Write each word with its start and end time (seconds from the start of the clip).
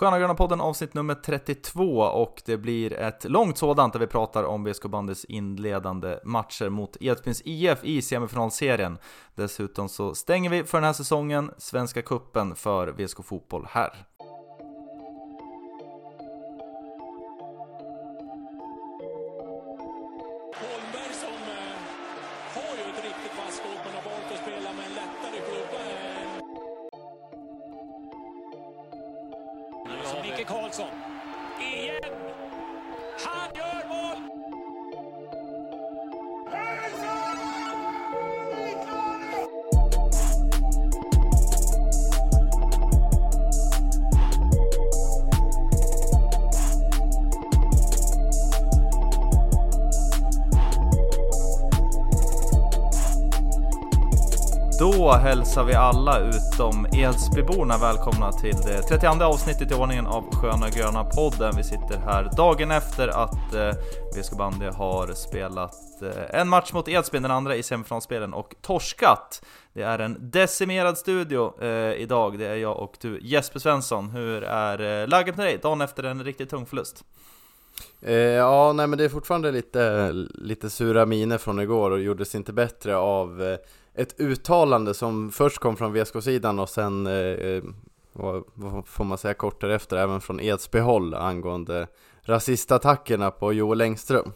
Sköna 0.00 0.18
Gröna 0.18 0.34
podden 0.34 0.60
avsnitt 0.60 0.94
nummer 0.94 1.14
32 1.14 2.00
och 2.00 2.42
det 2.44 2.56
blir 2.56 2.92
ett 2.92 3.24
långt 3.24 3.58
sådant 3.58 3.92
där 3.92 4.00
vi 4.00 4.06
pratar 4.06 4.44
om 4.44 4.64
VSK 4.64 4.82
Bandys 4.82 5.24
inledande 5.24 6.18
matcher 6.24 6.68
mot 6.68 6.96
Edsbyns 7.00 7.42
IF 7.44 7.78
i 7.84 8.02
semifinalserien. 8.02 8.98
Dessutom 9.34 9.88
så 9.88 10.14
stänger 10.14 10.50
vi 10.50 10.64
för 10.64 10.78
den 10.78 10.84
här 10.84 10.92
säsongen 10.92 11.50
Svenska 11.58 12.02
Kuppen 12.02 12.54
för 12.54 12.88
VSK 12.88 13.24
Fotboll 13.24 13.66
här. 13.70 13.92
Hälsar 55.50 55.64
vi 55.64 55.74
alla 55.74 56.18
utom 56.18 56.86
Edsbyborna 56.92 57.78
välkomna 57.78 58.32
till 58.32 58.56
det 58.56 58.82
32 58.82 59.24
avsnittet 59.24 59.70
i 59.70 59.74
ordningen 59.74 60.06
av 60.06 60.34
Sköna 60.34 60.70
Gröna 60.70 61.04
podden. 61.04 61.52
Vi 61.56 61.64
sitter 61.64 61.98
här 61.98 62.30
dagen 62.36 62.70
efter 62.70 63.08
att 63.08 63.54
eh, 63.54 63.72
VSK 64.14 64.38
Bandy 64.38 64.66
har 64.66 65.12
spelat 65.14 66.02
eh, 66.02 66.40
en 66.40 66.48
match 66.48 66.72
mot 66.72 66.88
Edsbyn, 66.88 67.22
den 67.22 67.30
andra 67.30 67.56
i 67.56 67.62
semifinalspelen 67.62 68.34
och 68.34 68.54
torskat. 68.60 69.44
Det 69.72 69.82
är 69.82 69.98
en 69.98 70.30
decimerad 70.30 70.98
studio 70.98 71.62
eh, 71.64 72.02
idag, 72.02 72.38
det 72.38 72.46
är 72.46 72.56
jag 72.56 72.78
och 72.78 72.96
du 73.00 73.18
Jesper 73.22 73.60
Svensson. 73.60 74.10
Hur 74.10 74.42
är 74.42 75.02
eh, 75.02 75.08
läget 75.08 75.36
med 75.36 75.46
dig 75.46 75.58
dagen 75.62 75.80
efter 75.80 76.02
en 76.02 76.24
riktigt 76.24 76.50
tung 76.50 76.66
förlust? 76.66 77.04
Eh, 78.02 78.14
ja, 78.14 78.72
nej 78.72 78.86
men 78.86 78.98
det 78.98 79.04
är 79.04 79.08
fortfarande 79.08 79.52
lite, 79.52 80.12
lite 80.34 80.70
sura 80.70 81.06
miner 81.06 81.38
från 81.38 81.60
igår 81.60 81.90
och 81.90 82.00
gjordes 82.00 82.34
inte 82.34 82.52
bättre 82.52 82.96
av 82.96 83.42
eh, 83.42 83.58
ett 84.00 84.20
uttalande 84.20 84.94
som 84.94 85.30
först 85.30 85.58
kom 85.58 85.76
från 85.76 85.92
VSK-sidan 85.92 86.58
och 86.58 86.68
sen, 86.68 87.06
eh, 87.06 87.12
eh, 87.14 87.62
vad, 88.12 88.44
vad 88.54 88.86
får 88.86 89.04
man 89.04 89.18
säga 89.18 89.34
kort 89.34 89.60
därefter, 89.60 89.96
även 89.96 90.20
från 90.20 90.40
Edsbyhåll 90.40 91.14
angående 91.14 91.86
rasistattackerna 92.22 93.30
på 93.30 93.52
Joel 93.52 93.80
Engström. 93.80 94.32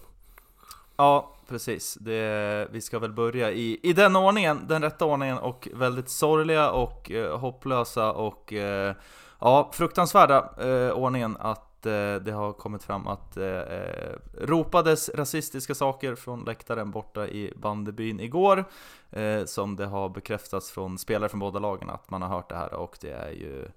Ja, 0.97 1.35
precis. 1.49 1.95
Det, 1.95 2.69
vi 2.71 2.81
ska 2.81 2.99
väl 2.99 3.13
börja 3.13 3.51
i, 3.53 3.81
i 3.83 3.93
den 3.93 4.17
ordningen, 4.17 4.61
den 4.69 4.83
rätta 4.83 5.05
ordningen 5.05 5.39
och 5.39 5.69
väldigt 5.75 6.09
sorgliga 6.09 6.71
och 6.71 7.11
eh, 7.11 7.39
hopplösa 7.39 8.13
och 8.13 8.53
eh, 8.53 8.95
ja, 9.41 9.71
fruktansvärda 9.73 10.51
eh, 10.61 10.91
ordningen 10.91 11.37
att 11.41 11.74
Eh, 11.87 12.15
det 12.15 12.33
har 12.33 12.53
kommit 12.53 12.83
fram 12.83 13.07
att 13.07 13.37
eh, 13.37 13.47
eh, 13.47 14.17
ropades 14.41 15.09
rasistiska 15.09 15.75
saker 15.75 16.15
från 16.15 16.45
läktaren 16.45 16.91
borta 16.91 17.29
i 17.29 17.53
bandebyn 17.57 18.21
igår 18.21 18.65
eh, 19.11 19.45
som 19.45 19.77
det 19.77 19.87
har 19.87 20.09
bekräftats 20.09 20.71
från 20.71 20.99
spelare 20.99 21.29
från 21.29 21.41
båda 21.41 21.59
lagen 21.59 21.91
att 21.91 22.11
man 22.11 22.23
har 22.23 22.29
hört 22.29 22.49
det 22.49 22.57
här 22.57 22.75
och 22.75 22.99
det 23.01 23.11
är 23.11 23.31
ju 23.31 23.69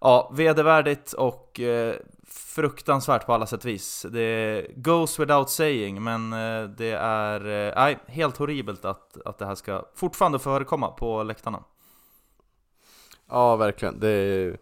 Ja, 0.00 0.30
vedervärdigt 0.34 1.12
och 1.12 1.60
eh, 1.60 1.94
fruktansvärt 2.26 3.26
på 3.26 3.32
alla 3.32 3.46
sätt 3.46 3.60
och 3.60 3.70
vis. 3.70 4.06
Det 4.10 4.66
goes 4.76 5.18
without 5.18 5.50
saying, 5.50 6.02
men 6.02 6.32
eh, 6.32 6.68
det 6.68 6.92
är 7.00 7.46
eh, 7.46 7.72
nej, 7.76 7.98
helt 8.06 8.36
horribelt 8.36 8.84
att, 8.84 9.16
att 9.24 9.38
det 9.38 9.46
här 9.46 9.54
ska 9.54 9.84
fortfarande 9.94 10.38
förekomma 10.38 10.90
på 10.90 11.22
läktarna. 11.22 11.64
Ja, 13.28 13.56
verkligen. 13.56 14.00
Det, 14.00 14.56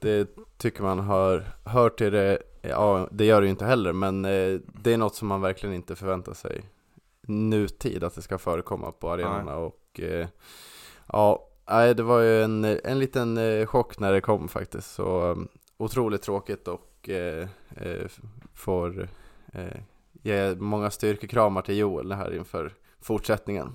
det 0.00 0.28
tycker 0.56 0.82
man 0.82 0.98
hör, 0.98 1.44
hör 1.64 1.90
till 1.90 2.12
det, 2.12 2.38
ja 2.62 3.08
det 3.10 3.24
gör 3.24 3.40
det 3.40 3.46
ju 3.46 3.50
inte 3.50 3.64
heller, 3.64 3.92
men 3.92 4.24
eh, 4.24 4.60
det 4.82 4.92
är 4.92 4.96
något 4.96 5.14
som 5.14 5.28
man 5.28 5.40
verkligen 5.40 5.74
inte 5.74 5.96
förväntar 5.96 6.34
sig 6.34 6.64
nutid 7.22 8.04
att 8.04 8.14
det 8.14 8.22
ska 8.22 8.38
förekomma 8.38 8.92
på 8.92 9.10
arenorna 9.10 9.56
och 9.56 10.00
eh, 10.00 10.28
ja, 11.06 11.48
nej, 11.70 11.94
det 11.94 12.02
var 12.02 12.20
ju 12.20 12.42
en, 12.42 12.64
en 12.64 12.98
liten 12.98 13.38
eh, 13.38 13.66
chock 13.66 13.98
när 13.98 14.12
det 14.12 14.20
kom 14.20 14.48
faktiskt, 14.48 14.94
så 14.94 15.30
um, 15.30 15.48
otroligt 15.76 16.22
tråkigt 16.22 16.68
och 16.68 17.08
eh, 17.08 17.48
får 18.54 19.08
eh, 19.52 19.80
ge 20.22 20.54
många 20.54 20.90
styrkekramar 20.90 21.62
till 21.62 21.78
Joel 21.78 22.12
här 22.12 22.34
inför 22.36 22.74
fortsättningen. 23.00 23.74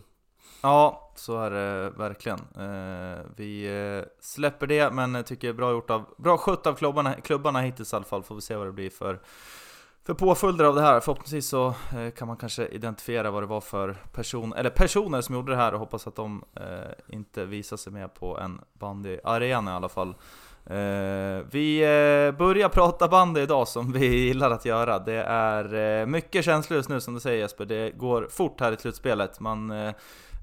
Ja, 0.66 1.12
så 1.16 1.40
är 1.40 1.52
det 1.52 1.90
verkligen. 1.90 2.40
Eh, 2.40 3.26
vi 3.36 3.66
eh, 3.66 4.06
släpper 4.20 4.68
det, 4.68 4.92
men 4.92 5.24
tycker 5.24 5.54
bra 5.54 5.72
gjort 5.72 5.90
av, 5.90 6.04
bra 6.18 6.38
skött 6.38 6.68
av 6.68 6.74
klubbarna, 6.74 7.14
klubbarna 7.14 7.62
hittills 7.62 7.94
i 7.94 7.96
alla 7.96 8.06
fall. 8.06 8.24
Får 8.24 8.36
vi 8.36 8.42
se 8.42 8.56
vad 8.56 8.68
det 8.68 8.72
blir 8.72 8.90
för, 8.90 9.20
för 10.06 10.14
påföljder 10.14 10.66
av 10.66 10.76
det 10.76 10.82
här. 10.82 11.00
Förhoppningsvis 11.00 11.48
så 11.48 11.68
eh, 11.68 12.10
kan 12.18 12.28
man 12.28 12.38
kanske 12.38 12.68
identifiera 12.68 13.32
vad 13.32 13.44
det 13.44 13.48
var 13.48 13.62
för 13.62 13.96
person, 14.14 14.54
eller 14.54 14.70
personer 14.70 15.22
som 15.22 15.36
gjorde 15.36 15.52
det 15.52 15.58
här 15.58 15.74
och 15.74 15.80
hoppas 15.80 16.08
att 16.08 16.16
de 16.16 16.44
inte 17.08 17.46
visar 17.46 17.78
sig 17.78 17.94
med 17.94 18.14
på 18.14 18.40
en 18.40 18.62
bandyarena 18.74 19.72
i 19.72 19.74
alla 19.74 19.90
fall. 19.90 20.16
Vi 21.52 21.80
börjar 22.38 22.70
prata 22.70 23.08
bandy 23.08 23.42
idag 23.42 23.68
som 23.68 23.92
vi 23.92 24.06
gillar 24.28 24.52
att 24.52 24.66
göra. 24.66 25.00
Det 25.00 25.24
är 25.24 26.06
mycket 26.06 26.46
känslor 26.46 26.78
just 26.78 26.90
nu 26.90 27.02
som 27.02 27.14
du 27.14 27.20
säger 27.20 27.40
Jesper. 27.40 27.66
Det 27.66 27.92
går 27.92 28.28
fort 28.32 28.60
här 28.60 28.72
i 28.72 28.78
slutspelet. 28.78 29.40
Man, 29.40 29.94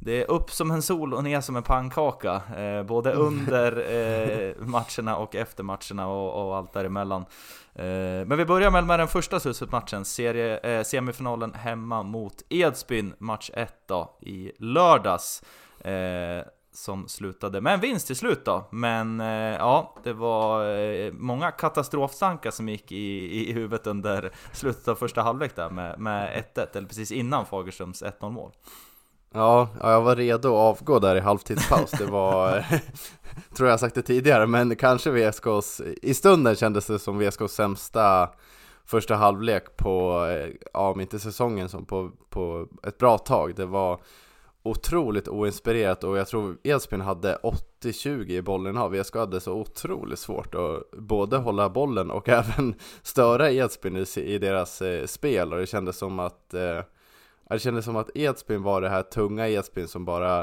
det 0.04 0.22
är 0.22 0.30
upp 0.30 0.50
som 0.50 0.70
en 0.70 0.82
sol 0.82 1.14
och 1.14 1.24
ner 1.24 1.40
som 1.40 1.56
en 1.56 1.62
pannkaka. 1.62 2.42
Eh, 2.56 2.82
både 2.82 3.12
under 3.12 3.72
eh, 3.76 4.54
matcherna 4.66 5.16
och 5.16 5.34
efter 5.34 5.62
matcherna 5.62 6.06
och, 6.06 6.46
och 6.46 6.56
allt 6.56 6.72
däremellan. 6.72 7.24
Eh, 7.74 7.84
men 8.26 8.38
vi 8.38 8.44
börjar 8.44 8.70
med, 8.70 8.84
med 8.84 9.00
den 9.00 9.08
första 9.08 9.40
slutspelsmatchen, 9.40 10.04
eh, 10.62 10.82
semifinalen 10.82 11.54
hemma 11.54 12.02
mot 12.02 12.42
Edsbyn, 12.48 13.14
match 13.18 13.50
1 13.54 13.74
då, 13.86 14.18
i 14.20 14.52
lördags. 14.58 15.42
Eh, 15.80 16.44
som 16.74 17.08
slutade 17.08 17.60
med 17.60 17.74
en 17.74 17.80
vinst 17.80 18.06
till 18.06 18.16
slut 18.16 18.44
då, 18.44 18.69
men 18.70 19.20
eh, 19.20 19.26
ja, 19.58 19.94
det 20.04 20.12
var 20.12 20.76
eh, 20.76 21.12
många 21.12 21.50
katastroftankar 21.50 22.50
som 22.50 22.69
gick 22.69 22.92
i, 22.92 23.48
i 23.48 23.52
huvudet 23.52 23.86
under 23.86 24.32
slutet 24.52 24.88
av 24.88 24.94
första 24.94 25.22
halvlek 25.22 25.56
där 25.56 25.70
med, 25.70 25.98
med 25.98 26.44
1-1, 26.54 26.76
eller 26.76 26.88
precis 26.88 27.12
innan 27.12 27.46
Fagerströms 27.46 28.02
1-0 28.02 28.30
mål. 28.30 28.52
Ja, 29.32 29.69
ja, 29.81 29.91
jag 29.91 30.03
var 30.03 30.16
redo 30.16 30.48
att 30.48 30.81
avgå 30.81 30.98
där 30.98 31.16
i 31.16 31.20
halvtidspaus. 31.20 31.91
Det 31.91 32.06
var, 32.06 32.65
tror 33.56 33.69
jag 33.69 33.81
sagt 33.81 33.94
det 33.94 34.03
tidigare, 34.03 34.47
men 34.47 34.76
kanske 34.76 35.10
VSKs, 35.10 35.81
i 36.03 36.15
stunden 36.15 36.56
kändes 36.56 36.87
det 36.87 36.98
som 36.98 37.19
VSKs 37.19 37.53
sämsta 37.53 38.28
första 38.84 39.15
halvlek 39.15 39.76
på, 39.76 40.26
eh, 40.26 40.50
ja 40.72 40.91
om 40.91 41.00
inte 41.00 41.19
säsongen 41.19 41.69
som 41.69 41.84
på, 41.84 42.10
på 42.31 42.66
ett 42.82 42.98
bra 42.98 43.19
tag. 43.19 43.54
Det 43.54 43.66
var 43.66 44.00
otroligt 44.62 45.28
oinspirerat 45.28 46.04
och 46.04 46.19
jag 46.19 46.28
tror 46.28 46.56
Edsbyn 46.62 47.00
hade 47.00 47.38
80-20 47.82 48.31
i 48.31 48.43
bollen 48.43 48.76
av. 48.76 48.93
VSK 48.93 49.14
hade 49.14 49.41
så 49.41 49.53
otroligt 49.53 50.19
svårt 50.19 50.54
att 50.54 50.91
både 50.91 51.37
hålla 51.37 51.69
bollen 51.69 52.10
och 52.10 52.28
även 52.28 52.75
störa 53.03 53.50
Edsbyn 53.50 53.97
i, 53.97 54.20
i 54.20 54.38
deras 54.38 54.82
eh, 54.82 55.06
spel 55.06 55.53
och 55.53 55.59
det 55.59 55.66
kändes 55.66 55.97
som 55.97 56.19
att 56.19 56.54
eh, 56.54 56.81
det 57.52 57.58
kändes 57.58 57.84
som 57.84 57.96
att 57.96 58.10
Edsbyn 58.16 58.62
var 58.62 58.80
det 58.80 58.88
här 58.88 59.02
tunga 59.02 59.48
Edsbyn 59.48 59.88
som 59.88 60.04
bara 60.04 60.40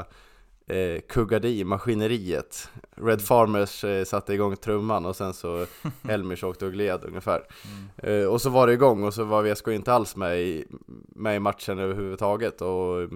eh, 0.66 1.00
kuggade 1.08 1.48
i 1.48 1.64
maskineriet. 1.64 2.68
Red 2.96 3.22
Farmers 3.22 3.84
eh, 3.84 4.04
satte 4.04 4.34
igång 4.34 4.56
trumman 4.56 5.06
och 5.06 5.16
sen 5.16 5.34
så 5.34 5.66
Helmers 6.02 6.44
åkte 6.44 6.66
och 6.66 6.72
gled 6.72 7.04
ungefär. 7.04 7.42
Eh, 7.96 8.24
och 8.24 8.40
så 8.40 8.50
var 8.50 8.66
det 8.66 8.72
igång 8.72 9.04
och 9.04 9.14
så 9.14 9.24
var 9.24 9.42
VSK 9.42 9.68
inte 9.68 9.92
alls 9.92 10.16
med 10.16 10.40
i, 10.40 10.64
med 11.08 11.36
i 11.36 11.38
matchen 11.38 11.78
överhuvudtaget. 11.78 12.62
Och 12.62 13.08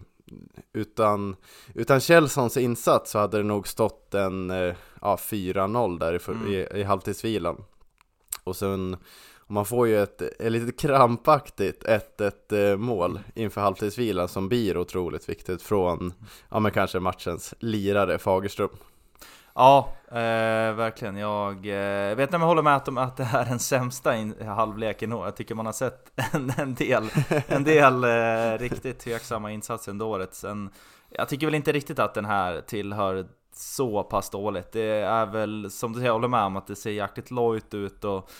utan, 0.73 1.37
utan 1.75 2.01
Kjellsons 2.01 2.57
insats 2.57 3.11
så 3.11 3.19
hade 3.19 3.37
det 3.37 3.43
nog 3.43 3.69
stått 3.69 4.15
en 4.15 4.51
eh, 4.51 4.75
ja, 5.01 5.17
4-0 5.17 5.99
där 5.99 6.15
i, 6.15 6.19
Mm. 6.33 6.53
i, 6.53 6.81
i 6.81 6.83
halvtidsvilan. 6.83 7.65
Och 8.45 8.57
sen, 8.57 8.97
och 9.47 9.51
man 9.51 9.65
får 9.65 9.89
ju 9.89 10.03
ett, 10.03 10.23
ett 10.23 10.53
lite 10.53 10.73
krampaktigt 10.73 11.85
1-1 11.85 12.71
eh, 12.71 12.77
mål 12.77 13.21
inför 13.35 13.61
halvtidsvilan 13.61 14.29
som 14.29 14.49
blir 14.49 14.77
otroligt 14.77 15.29
viktigt 15.29 15.63
från, 15.63 16.13
ja 16.49 16.61
men 16.61 16.73
kanske 16.73 17.01
matchens 17.01 17.55
lirare 17.59 18.19
Fagerström. 18.19 18.71
Ja, 19.55 19.89
eh, 20.09 20.75
verkligen. 20.75 21.17
Jag 21.17 21.55
eh, 21.67 22.17
vet 22.17 22.29
inte 22.29 22.37
om 22.37 22.43
jag 22.43 22.49
håller 22.49 22.63
med 22.63 22.77
att, 22.77 22.99
att 22.99 23.17
det 23.17 23.25
här 23.25 23.41
är 23.41 23.49
den 23.49 23.59
sämsta 23.59 24.17
in, 24.17 24.35
halvleken 24.47 25.13
i 25.13 25.15
år. 25.15 25.25
Jag 25.25 25.37
tycker 25.37 25.55
man 25.55 25.67
har 25.67 25.73
sett 25.73 26.13
en, 26.33 26.53
en 26.59 26.75
del, 26.75 27.11
en 27.49 27.65
del 27.65 28.05
eh, 28.05 28.59
riktigt 28.59 28.99
tveksamma 28.99 29.53
insatser 29.53 29.91
under 29.93 30.07
året. 30.07 30.35
Sen 30.35 30.71
Jag 31.11 31.29
tycker 31.29 31.47
väl 31.47 31.55
inte 31.55 31.73
riktigt 31.73 31.99
att 31.99 32.15
den 32.15 32.25
här 32.25 32.61
tillhör 32.61 33.27
så 33.55 34.03
pass 34.03 34.31
dåligt. 34.31 34.73
Det 34.73 35.01
är 35.01 35.27
väl, 35.27 35.71
som 35.71 35.93
du 35.93 35.97
säger, 35.97 36.09
jag 36.09 36.15
håller 36.15 36.29
med 36.29 36.43
om 36.43 36.57
att 36.57 36.67
det 36.67 36.77
ser 36.77 36.91
jäkligt 36.91 37.31
lojt 37.31 37.75
ut 37.75 38.05
och 38.05 38.31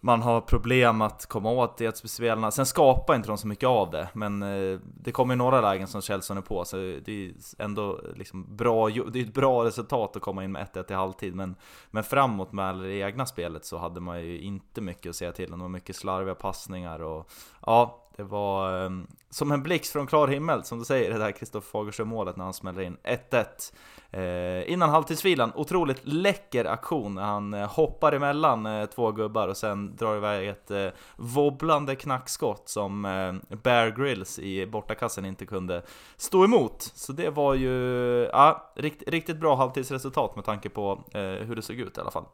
man 0.00 0.22
har 0.22 0.40
problem 0.40 1.02
att 1.02 1.26
komma 1.26 1.50
åt 1.50 1.80
spelarna. 1.94 2.50
Sen 2.50 2.66
skapar 2.66 3.14
inte 3.14 3.28
de 3.28 3.38
så 3.38 3.46
mycket 3.46 3.66
av 3.66 3.90
det, 3.90 4.08
men 4.12 4.42
eh, 4.42 4.78
det 4.94 5.12
kommer 5.12 5.34
ju 5.34 5.38
några 5.38 5.60
lägen 5.60 5.88
som 5.88 6.02
Kjellson 6.02 6.36
är 6.36 6.40
på, 6.40 6.64
så 6.64 6.76
det 6.76 7.08
är 7.08 7.32
ändå 7.58 8.00
liksom 8.16 8.56
bra, 8.56 8.88
det 8.88 9.20
är 9.20 9.24
ett 9.24 9.34
bra 9.34 9.64
resultat 9.64 10.16
att 10.16 10.22
komma 10.22 10.44
in 10.44 10.52
med 10.52 10.66
1-1 10.74 10.92
i 10.92 10.94
halvtid, 10.94 11.34
men, 11.34 11.54
men 11.90 12.04
framåt 12.04 12.52
med 12.52 12.78
det 12.78 12.94
egna 12.94 13.26
spelet 13.26 13.64
så 13.64 13.78
hade 13.78 14.00
man 14.00 14.20
ju 14.20 14.40
inte 14.40 14.80
mycket 14.80 15.10
att 15.10 15.16
säga 15.16 15.32
till 15.32 15.52
om. 15.52 15.58
Det 15.58 15.62
var 15.62 15.68
mycket 15.68 15.96
slarviga 15.96 16.34
passningar 16.34 17.02
och 17.02 17.30
ja, 17.66 18.07
det 18.18 18.24
var 18.24 18.84
um, 18.84 19.06
som 19.30 19.52
en 19.52 19.62
blixt 19.62 19.92
från 19.92 20.06
klar 20.06 20.28
himmel, 20.28 20.64
som 20.64 20.78
du 20.78 20.84
säger, 20.84 21.10
det 21.10 21.18
där 21.18 21.32
Kristoffer 21.32 21.70
Fagerström 21.70 22.08
målet 22.08 22.36
när 22.36 22.44
han 22.44 22.54
smäller 22.54 22.82
in 22.82 22.96
1-1. 23.30 23.72
Eh, 24.10 24.72
innan 24.72 24.90
halvtidsvilan, 24.90 25.52
otroligt 25.54 26.00
läcker 26.04 26.64
aktion. 26.64 27.14
när 27.14 27.22
Han 27.22 27.54
eh, 27.54 27.68
hoppar 27.68 28.12
emellan 28.12 28.66
eh, 28.66 28.86
två 28.86 29.12
gubbar 29.12 29.48
och 29.48 29.56
sen 29.56 29.96
drar 29.96 30.16
iväg 30.16 30.48
ett 30.48 30.70
eh, 30.70 30.88
wobblande 31.16 31.96
knackskott 31.96 32.68
som 32.68 33.04
eh, 33.04 33.56
Bear 33.56 33.90
Grylls 33.90 34.38
i 34.38 34.66
bortakassen 34.66 35.24
inte 35.24 35.46
kunde 35.46 35.82
stå 36.16 36.44
emot. 36.44 36.92
Så 36.94 37.12
det 37.12 37.30
var 37.30 37.54
ju 37.54 37.74
ja, 38.32 38.72
rikt, 38.74 39.02
riktigt 39.06 39.40
bra 39.40 39.56
halvtidsresultat 39.56 40.36
med 40.36 40.44
tanke 40.44 40.68
på 40.68 41.04
eh, 41.12 41.20
hur 41.20 41.56
det 41.56 41.62
såg 41.62 41.76
ut 41.76 41.98
i 41.98 42.00
alla 42.00 42.10
fall. 42.10 42.24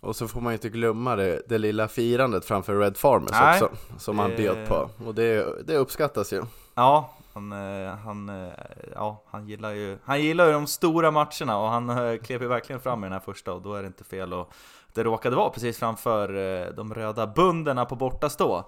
Och 0.00 0.16
så 0.16 0.28
får 0.28 0.40
man 0.40 0.52
ju 0.52 0.54
inte 0.54 0.68
glömma 0.68 1.16
det, 1.16 1.42
det 1.48 1.58
lilla 1.58 1.88
firandet 1.88 2.44
framför 2.44 2.78
Red 2.78 2.96
Farmers 2.96 3.30
Nej, 3.30 3.62
också, 3.62 3.76
som 3.98 4.18
han 4.18 4.36
bjöd 4.36 4.68
på. 4.68 4.90
Och 5.06 5.14
det, 5.14 5.46
det 5.66 5.76
uppskattas 5.76 6.32
ju. 6.32 6.42
Ja, 6.74 7.10
han, 7.32 7.52
eh, 7.52 7.94
han, 8.04 8.28
eh, 8.28 8.52
ja, 8.94 9.22
han, 9.30 9.46
gillar 9.46 9.70
ju, 9.70 9.98
han 10.04 10.22
gillar 10.22 10.46
ju 10.46 10.52
de 10.52 10.66
stora 10.66 11.10
matcherna 11.10 11.58
och 11.58 11.68
han 11.68 11.90
eh, 11.90 12.16
klev 12.16 12.42
ju 12.42 12.48
verkligen 12.48 12.80
fram 12.80 13.04
i 13.04 13.06
den 13.06 13.12
här 13.12 13.20
första 13.20 13.52
och 13.52 13.62
då 13.62 13.74
är 13.74 13.82
det 13.82 13.86
inte 13.86 14.04
fel 14.04 14.32
att 14.32 14.48
det 14.94 15.04
råkade 15.04 15.36
vara 15.36 15.50
precis 15.50 15.78
framför 15.78 16.28
de 16.72 16.94
röda 16.94 17.26
bunderna 17.26 17.84
på 17.84 17.96
bortastå. 17.96 18.64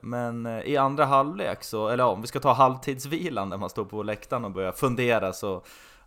Men 0.00 0.46
i 0.64 0.76
andra 0.76 1.04
halvlek 1.04 1.64
så, 1.64 1.88
eller 1.88 2.04
ja, 2.04 2.10
om 2.10 2.20
vi 2.20 2.26
ska 2.26 2.40
ta 2.40 2.52
halvtidsvilan 2.52 3.50
där 3.50 3.56
man 3.56 3.70
står 3.70 3.84
på 3.84 4.02
läktaren 4.02 4.44
och 4.44 4.50
börjar 4.50 4.72
fundera 4.72 5.32
så 5.32 5.62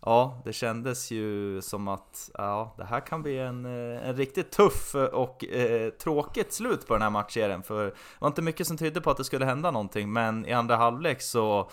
Ja, 0.06 0.42
det 0.46 0.54
kändes 0.54 1.12
ju 1.12 1.62
som 1.62 1.88
att 1.88 2.30
ja, 2.34 2.74
det 2.78 2.84
här 2.84 3.00
kan 3.00 3.22
bli 3.22 3.40
en, 3.40 3.66
eh, 3.66 4.08
en 4.10 4.16
riktigt 4.16 4.52
tuff 4.52 4.96
eh, 4.96 5.04
och 5.04 5.46
eh, 5.46 5.90
tråkigt 5.90 6.54
slut 6.54 6.88
på 6.88 6.94
den 6.94 7.02
här 7.02 7.10
matchserien. 7.10 7.64
För 7.64 7.86
det 7.86 7.94
var 8.20 8.28
inte 8.28 8.42
mycket 8.42 8.68
som 8.68 8.78
tydde 8.78 9.02
på 9.02 9.12
att 9.12 9.18
det 9.18 9.24
skulle 9.24 9.46
hända 9.46 9.72
någonting, 9.72 10.14
men 10.14 10.46
i 10.46 10.54
andra 10.54 10.76
halvlek 10.76 11.22
så... 11.22 11.70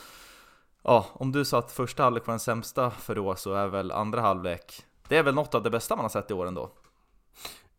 Ja, 0.83 1.07
om 1.13 1.33
du 1.33 1.45
sa 1.45 1.59
att 1.59 1.73
första 1.73 2.03
halvlek 2.03 2.27
var 2.27 2.33
den 2.33 2.41
sämsta 2.41 2.91
för 2.91 3.15
då 3.15 3.35
så 3.35 3.55
är 3.55 3.67
väl 3.67 3.91
andra 3.91 4.21
halvlek... 4.21 4.85
Det 5.09 5.17
är 5.17 5.23
väl 5.23 5.35
något 5.35 5.55
av 5.55 5.63
det 5.63 5.71
bästa 5.71 5.97
man 5.97 6.05
har 6.05 6.11
sett 6.11 6.31
i 6.31 6.35
år 6.35 6.47
ändå? 6.47 6.71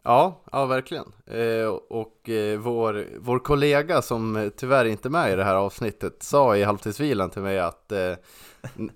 Ja, 0.03 0.41
ja 0.51 0.65
verkligen. 0.65 1.11
Eh, 1.25 1.67
och 1.89 2.29
eh, 2.29 2.59
vår, 2.59 3.07
vår 3.19 3.39
kollega 3.39 4.01
som 4.01 4.35
eh, 4.35 4.49
tyvärr 4.49 4.85
inte 4.85 5.07
är 5.07 5.09
med 5.09 5.33
i 5.33 5.35
det 5.35 5.43
här 5.43 5.55
avsnittet 5.55 6.23
sa 6.23 6.57
i 6.57 6.63
halvtidsvilan 6.63 7.29
till 7.29 7.41
mig 7.41 7.59
att 7.59 7.91
eh, 7.91 8.13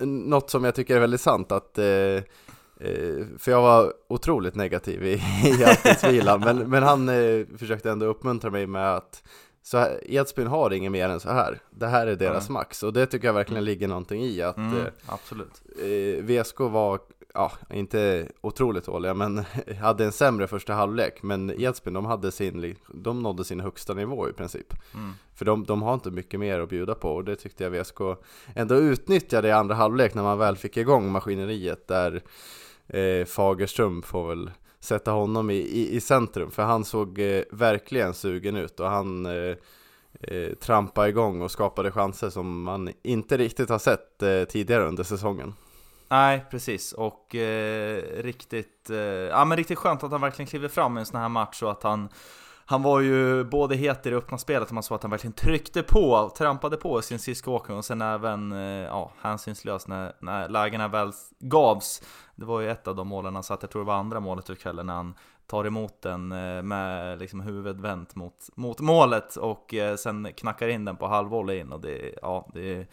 något 0.06 0.50
som 0.50 0.64
jag 0.64 0.74
tycker 0.74 0.96
är 0.96 1.00
väldigt 1.00 1.20
sant 1.20 1.52
att 1.52 1.78
eh, 1.78 1.86
eh, 1.86 3.26
för 3.38 3.50
jag 3.50 3.62
var 3.62 3.92
otroligt 4.08 4.54
negativ 4.54 5.04
i, 5.04 5.12
i 5.44 5.64
halvtidsvilan 5.64 6.40
men, 6.40 6.70
men 6.70 6.82
han 6.82 7.08
eh, 7.08 7.46
försökte 7.58 7.90
ändå 7.90 8.06
uppmuntra 8.06 8.50
mig 8.50 8.66
med 8.66 8.94
att 8.94 9.22
så 9.62 9.78
här, 9.78 10.00
Edsbyn 10.06 10.46
har 10.46 10.72
inget 10.72 10.92
mer 10.92 11.08
än 11.08 11.20
så 11.20 11.30
här. 11.30 11.60
Det 11.70 11.86
här 11.86 12.06
är 12.06 12.16
deras 12.16 12.48
mm. 12.48 12.54
max 12.54 12.82
och 12.82 12.92
det 12.92 13.06
tycker 13.06 13.28
jag 13.28 13.34
verkligen 13.34 13.64
ligger 13.64 13.88
någonting 13.88 14.22
i 14.22 14.42
att 14.42 14.56
mm, 14.56 14.84
absolut. 15.06 15.62
Eh, 15.82 16.24
VSK 16.24 16.60
var 16.60 17.00
ja, 17.34 17.52
inte 17.70 18.28
otroligt 18.40 18.84
dåliga, 18.84 19.14
men 19.14 19.44
hade 19.80 20.04
en 20.04 20.12
sämre 20.12 20.46
första 20.46 20.72
halvlek. 20.72 21.22
Men 21.22 21.60
Edsbyn, 21.60 21.94
de, 21.94 22.04
hade 22.04 22.32
sin, 22.32 22.76
de 22.94 23.22
nådde 23.22 23.44
sin 23.44 23.60
högsta 23.60 23.94
nivå 23.94 24.28
i 24.28 24.32
princip. 24.32 24.74
Mm. 24.94 25.12
För 25.34 25.44
de, 25.44 25.64
de 25.64 25.82
har 25.82 25.94
inte 25.94 26.10
mycket 26.10 26.40
mer 26.40 26.60
att 26.60 26.68
bjuda 26.68 26.94
på 26.94 27.10
och 27.14 27.24
det 27.24 27.36
tyckte 27.36 27.64
jag 27.64 27.70
VSK 27.70 28.00
ändå 28.54 28.74
utnyttjade 28.74 29.48
i 29.48 29.52
andra 29.52 29.74
halvlek 29.74 30.14
när 30.14 30.22
man 30.22 30.38
väl 30.38 30.56
fick 30.56 30.76
igång 30.76 31.12
maskineriet 31.12 31.88
där 31.88 32.22
eh, 32.86 33.24
Fagerström 33.24 34.02
får 34.02 34.28
väl 34.28 34.50
sätta 34.80 35.10
honom 35.10 35.50
i, 35.50 35.54
i, 35.54 35.96
i 35.96 36.00
centrum 36.00 36.50
för 36.50 36.62
han 36.62 36.84
såg 36.84 37.18
eh, 37.18 37.42
verkligen 37.50 38.14
sugen 38.14 38.56
ut 38.56 38.80
och 38.80 38.88
han 38.88 39.26
eh, 39.26 39.56
eh, 40.20 40.54
trampade 40.60 41.08
igång 41.08 41.42
och 41.42 41.50
skapade 41.50 41.90
chanser 41.90 42.30
som 42.30 42.62
man 42.62 42.90
inte 43.02 43.36
riktigt 43.36 43.68
har 43.68 43.78
sett 43.78 44.22
eh, 44.22 44.44
tidigare 44.44 44.84
under 44.84 45.04
säsongen. 45.04 45.54
Nej, 46.08 46.44
precis. 46.50 46.92
Och 46.92 47.34
eh, 47.34 48.02
riktigt, 48.22 48.90
eh, 48.90 48.96
ja, 48.96 49.44
men 49.44 49.56
riktigt 49.56 49.78
skönt 49.78 50.02
att 50.02 50.10
han 50.10 50.20
verkligen 50.20 50.46
kliver 50.46 50.68
fram 50.68 50.96
i 50.98 51.00
en 51.00 51.06
sån 51.06 51.20
här 51.20 51.28
match 51.28 51.62
och 51.62 51.70
att 51.70 51.82
han 51.82 52.08
han 52.70 52.82
var 52.82 53.00
ju 53.00 53.44
både 53.44 53.76
het 53.76 54.06
i 54.06 54.10
det 54.10 54.16
öppna 54.16 54.38
spelet 54.38 54.68
och 54.68 54.74
man 54.74 54.82
såg 54.82 54.94
att 54.94 55.02
han 55.02 55.10
verkligen 55.10 55.32
tryckte 55.32 55.82
på, 55.82 56.32
trampade 56.36 56.76
på 56.76 57.02
sin 57.02 57.18
sista 57.18 57.50
åkning 57.50 57.76
och 57.76 57.84
sen 57.84 58.02
även 58.02 58.52
eh, 58.52 58.58
ja, 58.60 59.12
hänsynslös 59.20 59.88
när, 59.88 60.12
när 60.20 60.48
lägena 60.48 60.88
väl 60.88 61.12
gavs. 61.38 62.02
Det 62.36 62.44
var 62.44 62.60
ju 62.60 62.70
ett 62.70 62.88
av 62.88 62.96
de 62.96 63.08
målen 63.08 63.34
han 63.34 63.42
satte, 63.42 63.64
jag 63.64 63.70
tror 63.70 63.82
det 63.82 63.86
var 63.86 63.94
andra 63.94 64.20
målet 64.20 64.50
ur 64.50 64.54
kvällen 64.54 64.86
när 64.86 64.94
han 64.94 65.14
tar 65.46 65.64
emot 65.64 66.02
den 66.02 66.32
eh, 66.32 66.62
med 66.62 67.18
liksom 67.18 67.40
huvudet 67.40 67.80
vänt 67.80 68.14
mot, 68.14 68.48
mot 68.54 68.80
målet 68.80 69.36
och 69.36 69.74
eh, 69.74 69.96
sen 69.96 70.32
knackar 70.36 70.68
in 70.68 70.84
den 70.84 70.96
på 70.96 71.06
halvvolley 71.06 71.58
in 71.60 71.72
och 71.72 71.80
det, 71.80 72.14
ja, 72.22 72.50
det 72.54 72.86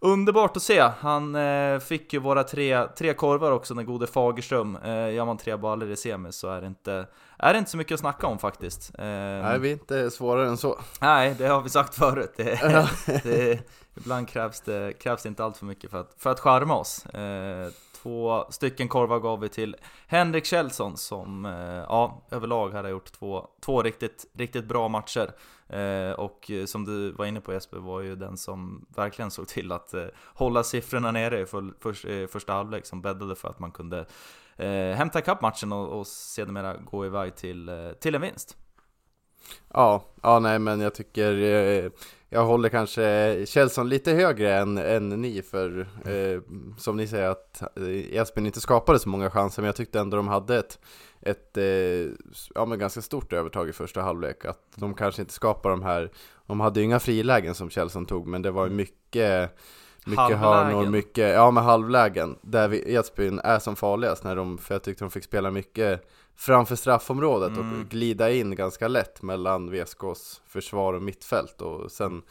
Underbart 0.00 0.56
att 0.56 0.62
se! 0.62 0.80
Han 0.80 1.34
eh, 1.34 1.78
fick 1.78 2.12
ju 2.12 2.18
våra 2.18 2.44
tre, 2.44 2.86
tre 2.86 3.14
korvar 3.14 3.52
också, 3.52 3.74
den 3.74 3.86
gode 3.86 4.06
Fagerström. 4.06 4.76
Eh, 4.76 5.14
gör 5.14 5.24
man 5.24 5.36
tre 5.36 5.56
baller 5.56 5.90
i 5.90 5.96
semi 5.96 6.32
så 6.32 6.48
är 6.48 6.60
det 6.60 6.66
inte, 6.66 7.06
är 7.38 7.52
det 7.52 7.58
inte 7.58 7.70
så 7.70 7.76
mycket 7.76 7.94
att 7.94 8.00
snacka 8.00 8.26
om 8.26 8.38
faktiskt. 8.38 8.90
Eh, 8.98 9.04
nej, 9.04 9.58
vi 9.58 9.68
är 9.68 9.72
inte 9.72 10.10
svårare 10.10 10.48
än 10.48 10.56
så. 10.56 10.78
Nej, 11.00 11.34
det 11.38 11.46
har 11.46 11.62
vi 11.62 11.68
sagt 11.68 11.94
förut. 11.94 12.32
Det, 12.36 12.88
det, 13.22 13.60
ibland 13.96 14.28
krävs 14.28 14.60
det, 14.60 14.92
krävs 14.98 15.22
det 15.22 15.28
inte 15.28 15.44
allt 15.44 15.56
för 15.56 15.66
mycket 15.66 15.90
för 15.90 16.00
att, 16.00 16.14
för 16.18 16.30
att 16.30 16.40
charma 16.40 16.76
oss. 16.76 17.06
Eh, 17.06 17.68
två 18.02 18.46
stycken 18.50 18.88
korvar 18.88 19.18
gav 19.18 19.40
vi 19.40 19.48
till 19.48 19.76
Henrik 20.06 20.44
Kjellson 20.44 20.96
som 20.96 21.46
eh, 21.46 21.52
ja, 21.88 22.22
överlag 22.30 22.70
hade 22.70 22.88
gjort 22.88 23.12
två, 23.12 23.48
två 23.64 23.82
riktigt, 23.82 24.26
riktigt 24.32 24.64
bra 24.64 24.88
matcher. 24.88 25.30
Eh, 25.68 26.10
och 26.10 26.50
som 26.66 26.84
du 26.84 27.12
var 27.12 27.26
inne 27.26 27.40
på 27.40 27.52
Jesper 27.52 27.78
var 27.78 28.00
ju 28.00 28.16
den 28.16 28.36
som 28.36 28.86
verkligen 28.96 29.30
såg 29.30 29.48
till 29.48 29.72
att 29.72 29.94
eh, 29.94 30.06
hålla 30.34 30.64
siffrorna 30.64 31.12
nere 31.12 31.40
i 31.40 31.46
för, 31.46 32.10
eh, 32.10 32.26
första 32.26 32.52
halvlek 32.52 32.86
som 32.86 33.02
bäddade 33.02 33.36
för 33.36 33.48
att 33.48 33.58
man 33.58 33.72
kunde 33.72 34.06
hämta 34.94 35.18
ikapp 35.18 35.42
matchen 35.42 35.72
och, 35.72 35.98
och 35.98 36.06
sedermera 36.06 36.76
gå 36.76 37.06
iväg 37.06 37.36
till, 37.36 37.94
till 38.00 38.14
en 38.14 38.20
vinst. 38.20 38.56
Ja, 39.72 40.04
ja 40.22 40.38
nej 40.38 40.58
men 40.58 40.80
jag 40.80 40.94
tycker 40.94 41.42
eh, 41.42 41.90
jag 42.28 42.44
håller 42.44 42.68
kanske 42.68 43.46
Kjellson 43.46 43.88
lite 43.88 44.12
högre 44.12 44.54
än, 44.54 44.78
än 44.78 45.08
ni 45.08 45.42
för 45.42 45.80
eh, 46.04 46.40
som 46.78 46.96
ni 46.96 47.06
säger 47.06 47.28
att 47.28 47.62
eh, 47.62 48.20
Espen 48.20 48.46
inte 48.46 48.60
skapade 48.60 48.98
så 48.98 49.08
många 49.08 49.30
chanser 49.30 49.62
men 49.62 49.66
jag 49.66 49.76
tyckte 49.76 50.00
ändå 50.00 50.16
de 50.16 50.28
hade 50.28 50.58
ett, 50.58 50.78
ett 51.20 51.56
eh, 51.56 52.12
ja, 52.54 52.66
men 52.66 52.78
ganska 52.78 53.02
stort 53.02 53.32
övertag 53.32 53.68
i 53.68 53.72
första 53.72 54.02
halvlek. 54.02 54.44
Att 54.44 54.60
de 54.74 54.94
kanske 54.94 55.22
inte 55.22 55.34
skapade 55.34 55.72
de 55.72 55.82
här 55.82 56.10
de 56.46 56.60
hade 56.60 56.80
ju 56.80 56.84
inga 56.86 57.00
frilägen 57.00 57.54
som 57.54 57.70
Kjellson 57.70 58.06
tog 58.06 58.26
men 58.26 58.42
det 58.42 58.50
var 58.50 58.68
mycket 58.68 59.58
mycket 60.06 60.38
hörnor, 60.38 60.86
mycket, 60.86 61.34
ja 61.34 61.50
med 61.50 61.64
halvlägen 61.64 62.38
Där 62.42 62.68
vi, 62.68 62.94
Edsbyn 62.94 63.38
är 63.38 63.58
som 63.58 63.76
farligast 63.76 64.24
när 64.24 64.36
de, 64.36 64.58
för 64.58 64.74
jag 64.74 64.82
tyckte 64.82 65.04
de 65.04 65.10
fick 65.10 65.24
spela 65.24 65.50
mycket 65.50 66.08
framför 66.36 66.76
straffområdet 66.76 67.48
mm. 67.48 67.80
och 67.80 67.88
glida 67.88 68.30
in 68.30 68.54
ganska 68.54 68.88
lätt 68.88 69.22
mellan 69.22 69.70
VSKs 69.70 70.42
försvar 70.46 70.94
och 70.94 71.02
mittfält 71.02 71.60
och 71.62 71.92
sen 71.92 72.22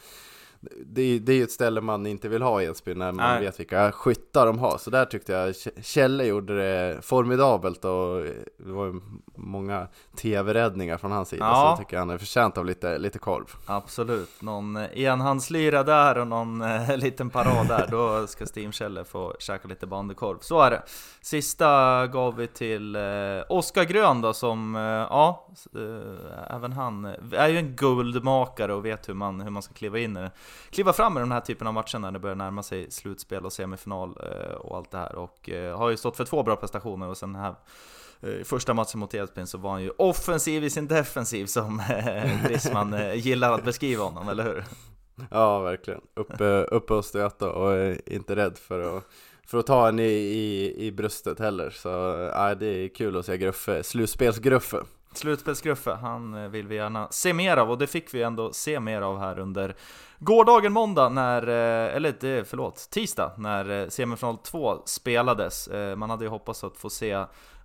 det, 0.86 1.18
det 1.18 1.32
är 1.32 1.36
ju 1.36 1.42
ett 1.42 1.50
ställe 1.50 1.80
man 1.80 2.06
inte 2.06 2.28
vill 2.28 2.42
ha 2.42 2.62
i 2.62 2.64
Edsbyn 2.64 2.98
när 2.98 3.12
man 3.12 3.34
Nej. 3.34 3.44
vet 3.44 3.60
vilka 3.60 3.92
skyttar 3.92 4.46
de 4.46 4.58
har. 4.58 4.78
Så 4.78 4.90
där 4.90 5.04
tyckte 5.04 5.32
jag 5.32 5.54
Kjelle 5.84 6.24
gjorde 6.24 6.56
det 6.56 7.02
formidabelt 7.02 7.84
och 7.84 8.22
det 8.58 8.72
var 8.72 9.00
många 9.36 9.86
tv-räddningar 10.16 10.98
från 10.98 11.12
hans 11.12 11.28
sida. 11.28 11.44
Ja. 11.44 11.54
Så 11.54 11.60
jag 11.60 11.78
tycker 11.78 11.98
han 11.98 12.10
är 12.10 12.18
förtjänt 12.18 12.58
av 12.58 12.66
lite, 12.66 12.98
lite 12.98 13.18
korv. 13.18 13.44
Absolut, 13.66 14.42
någon 14.42 14.76
enhandslyra 14.76 15.82
där 15.82 16.18
och 16.18 16.26
någon 16.26 16.62
eh, 16.62 16.96
liten 16.96 17.30
parad 17.30 17.68
där. 17.68 17.88
Då 17.90 18.26
ska 18.26 18.46
Steam 18.56 18.72
Kjelle 18.72 19.04
få 19.04 19.34
käka 19.38 19.68
lite 19.68 19.86
bandykorv. 19.86 20.38
Så 20.40 20.60
är 20.60 20.70
det. 20.70 20.82
Sista 21.20 22.06
gav 22.06 22.36
vi 22.36 22.46
till 22.46 22.96
eh, 22.96 23.02
Oskar 23.48 23.84
Grön 23.84 24.20
då 24.20 24.32
som, 24.32 24.76
eh, 24.76 24.82
ja, 24.82 25.48
eh, 25.74 26.54
även 26.56 26.72
han 26.72 27.04
är 27.32 27.48
ju 27.48 27.58
en 27.58 27.76
guldmakare 27.76 28.74
och 28.74 28.84
vet 28.84 29.08
hur 29.08 29.14
man, 29.14 29.40
hur 29.40 29.50
man 29.50 29.62
ska 29.62 29.74
kliva 29.74 29.98
in 29.98 30.16
i 30.16 30.30
kliva 30.70 30.92
fram 30.92 31.16
i 31.16 31.20
den 31.20 31.32
här 31.32 31.40
typen 31.40 31.66
av 31.66 31.74
matcher 31.74 31.98
när 31.98 32.12
det 32.12 32.18
börjar 32.18 32.36
närma 32.36 32.62
sig 32.62 32.90
slutspel 32.90 33.44
och 33.44 33.52
semifinal 33.52 34.18
eh, 34.22 34.54
och 34.54 34.76
allt 34.76 34.90
det 34.90 34.98
här. 34.98 35.14
Och 35.14 35.50
eh, 35.50 35.78
har 35.78 35.90
ju 35.90 35.96
stått 35.96 36.16
för 36.16 36.24
två 36.24 36.42
bra 36.42 36.56
prestationer 36.56 37.08
och 37.08 37.16
sen 37.16 37.34
här 37.34 37.54
eh, 38.20 38.30
i 38.30 38.44
första 38.44 38.74
matchen 38.74 39.00
mot 39.00 39.14
Edsbyn 39.14 39.46
så 39.46 39.58
var 39.58 39.70
han 39.70 39.82
ju 39.82 39.90
offensiv 39.90 40.64
i 40.64 40.70
sin 40.70 40.88
defensiv 40.88 41.46
som 41.46 41.82
Grisman 42.48 42.96
gillar 43.14 43.52
att 43.52 43.64
beskriva 43.64 44.04
honom, 44.04 44.28
eller 44.28 44.44
hur? 44.44 44.64
Ja, 45.30 45.60
verkligen. 45.60 46.00
Uppe, 46.14 46.64
uppe 46.64 46.94
och 46.94 47.04
stöta 47.04 47.50
och 47.50 47.96
inte 48.06 48.36
rädd 48.36 48.58
för 48.58 48.96
att, 48.96 49.04
för 49.46 49.58
att 49.58 49.66
ta 49.66 49.88
en 49.88 49.98
i, 49.98 50.12
i, 50.12 50.74
i 50.86 50.92
bröstet 50.92 51.38
heller. 51.38 51.70
Så 51.70 51.88
ja, 52.34 52.54
det 52.54 52.66
är 52.66 52.88
kul 52.88 53.16
att 53.16 53.26
se 53.26 53.36
Gruffe, 53.36 53.82
slutspelsgruffe. 53.82 54.76
Slutspelsgruffe, 55.12 55.90
han 55.90 56.50
vill 56.50 56.66
vi 56.66 56.74
gärna 56.74 57.08
se 57.10 57.32
mer 57.32 57.56
av 57.56 57.70
och 57.70 57.78
det 57.78 57.86
fick 57.86 58.14
vi 58.14 58.22
ändå 58.22 58.52
se 58.52 58.80
mer 58.80 59.02
av 59.02 59.18
här 59.18 59.38
under 59.38 59.76
gårdagen 60.18 60.72
måndag 60.72 61.08
när, 61.08 61.48
eh, 61.48 61.96
eller 61.96 62.44
förlåt, 62.44 62.90
tisdag 62.90 63.32
när 63.38 63.82
eh, 63.82 63.88
semifinal 63.88 64.38
2 64.38 64.82
spelades. 64.84 65.68
Eh, 65.68 65.96
man 65.96 66.10
hade 66.10 66.24
ju 66.24 66.30
hoppats 66.30 66.64
att 66.64 66.76
få 66.76 66.90
se 66.90 67.12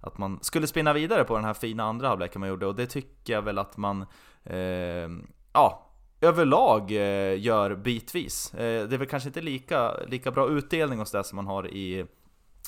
att 0.01 0.17
man 0.17 0.39
skulle 0.41 0.67
spinna 0.67 0.93
vidare 0.93 1.24
på 1.24 1.36
den 1.36 1.46
här 1.46 1.53
fina 1.53 1.84
andra 1.84 2.08
halvleken 2.08 2.39
man 2.39 2.50
gjorde 2.50 2.67
och 2.67 2.75
det 2.75 2.86
tycker 2.86 3.34
jag 3.34 3.41
väl 3.41 3.58
att 3.58 3.77
man, 3.77 4.05
eh, 4.43 5.10
ja, 5.53 5.88
överlag 6.22 6.91
gör 7.38 7.75
bitvis. 7.75 8.51
Det 8.58 8.93
är 8.93 8.98
väl 8.98 9.08
kanske 9.08 9.29
inte 9.29 9.41
lika, 9.41 9.93
lika 10.08 10.31
bra 10.31 10.50
utdelning 10.50 11.00
hos 11.00 11.12
det 11.12 11.24
som 11.24 11.36
man 11.36 11.48
har 11.48 11.67
i 11.67 12.05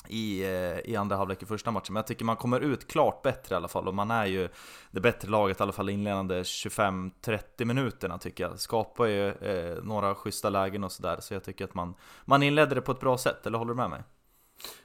i, 0.08 0.42
eh, 0.42 0.92
i 0.92 0.96
andra 0.96 1.16
halvlek 1.16 1.42
i 1.42 1.46
första 1.46 1.70
matchen, 1.70 1.92
men 1.92 2.00
jag 2.00 2.06
tycker 2.06 2.24
man 2.24 2.36
kommer 2.36 2.60
ut 2.60 2.88
klart 2.88 3.22
bättre 3.22 3.54
i 3.54 3.56
alla 3.56 3.68
fall 3.68 3.88
och 3.88 3.94
man 3.94 4.10
är 4.10 4.26
ju 4.26 4.48
det 4.90 5.00
bättre 5.00 5.30
laget 5.30 5.60
i 5.60 5.62
alla 5.62 5.72
fall 5.72 5.88
inledande 5.88 6.42
25-30 6.42 7.64
minuterna 7.64 8.18
tycker 8.18 8.44
jag. 8.44 8.60
Skapar 8.60 9.06
ju 9.06 9.28
eh, 9.28 9.82
några 9.82 10.14
schyssta 10.14 10.50
lägen 10.50 10.84
och 10.84 10.92
sådär, 10.92 11.16
så 11.20 11.34
jag 11.34 11.44
tycker 11.44 11.64
att 11.64 11.74
man, 11.74 11.94
man 12.24 12.42
inledde 12.42 12.74
det 12.74 12.80
på 12.80 12.92
ett 12.92 13.00
bra 13.00 13.18
sätt, 13.18 13.46
eller 13.46 13.58
håller 13.58 13.72
du 13.72 13.76
med 13.76 13.90
mig? 13.90 14.02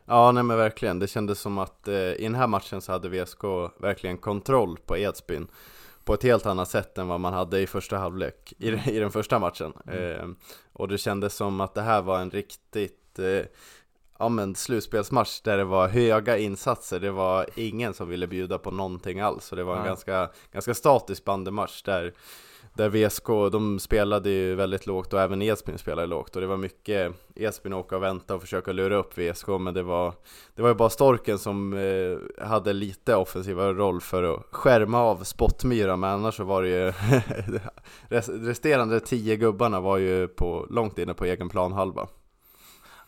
Ja, 0.05 0.31
nej 0.31 0.43
men 0.43 0.57
verkligen. 0.57 0.99
Det 0.99 1.07
kändes 1.07 1.39
som 1.39 1.57
att 1.57 1.87
eh, 1.87 1.95
i 1.95 2.23
den 2.23 2.35
här 2.35 2.47
matchen 2.47 2.81
så 2.81 2.91
hade 2.91 3.09
VSK 3.09 3.43
verkligen 3.79 4.17
kontroll 4.17 4.77
på 4.85 4.97
Edsbyn 4.97 5.47
på 6.03 6.13
ett 6.13 6.23
helt 6.23 6.45
annat 6.45 6.69
sätt 6.69 6.97
än 6.97 7.07
vad 7.07 7.19
man 7.19 7.33
hade 7.33 7.59
i 7.59 7.67
första 7.67 7.97
halvlek, 7.97 8.53
i, 8.57 8.67
i 8.67 8.99
den 8.99 9.11
första 9.11 9.39
matchen. 9.39 9.73
Mm. 9.87 10.11
Eh, 10.11 10.35
och 10.73 10.87
det 10.87 10.97
kändes 10.97 11.33
som 11.33 11.61
att 11.61 11.73
det 11.73 11.81
här 11.81 12.01
var 12.01 12.19
en 12.19 12.31
riktigt 12.31 13.19
eh, 13.19 13.45
ja, 14.19 14.29
men 14.29 14.55
slutspelsmatch 14.55 15.41
där 15.41 15.57
det 15.57 15.63
var 15.63 15.87
höga 15.87 16.37
insatser. 16.37 16.99
Det 16.99 17.11
var 17.11 17.45
ingen 17.55 17.93
som 17.93 18.09
ville 18.09 18.27
bjuda 18.27 18.57
på 18.57 18.71
någonting 18.71 19.19
alls. 19.19 19.51
Och 19.51 19.57
det 19.57 19.63
var 19.63 19.77
en 19.77 19.85
ganska, 19.85 20.29
ganska 20.51 20.73
statisk 20.73 21.25
bandematch 21.25 21.83
där 21.83 22.13
där 22.73 22.89
VSK, 22.89 23.51
de 23.51 23.79
spelade 23.79 24.29
ju 24.29 24.55
väldigt 24.55 24.85
lågt 24.85 25.13
och 25.13 25.21
även 25.21 25.41
Edsbyn 25.41 25.77
spelade 25.77 26.07
lågt 26.07 26.35
och 26.35 26.41
det 26.41 26.47
var 26.47 26.57
mycket 26.57 27.13
Edsbyn 27.35 27.73
åka 27.73 27.95
och 27.95 28.03
vänta 28.03 28.35
och 28.35 28.41
försöka 28.41 28.71
lura 28.71 28.95
upp 28.95 29.17
VSK 29.17 29.47
men 29.47 29.73
det 29.73 29.83
var 29.83 30.13
Det 30.55 30.61
var 30.61 30.69
ju 30.69 30.75
bara 30.75 30.89
Storken 30.89 31.39
som 31.39 31.73
eh, 31.73 32.45
hade 32.47 32.73
lite 32.73 33.15
offensiva 33.15 33.73
roll 33.73 34.01
för 34.01 34.23
att 34.23 34.43
skärma 34.51 34.99
av 34.99 35.23
Spottmyra 35.23 35.97
men 35.97 36.09
annars 36.09 36.35
så 36.35 36.43
var 36.43 36.61
det 36.61 36.69
ju 36.69 36.93
Resterande 38.47 38.99
tio 38.99 39.35
gubbarna 39.35 39.79
var 39.79 39.97
ju 39.97 40.27
på, 40.27 40.67
långt 40.69 40.97
inne 40.97 41.13
på 41.13 41.25
egen 41.25 41.49
planhalva 41.49 42.07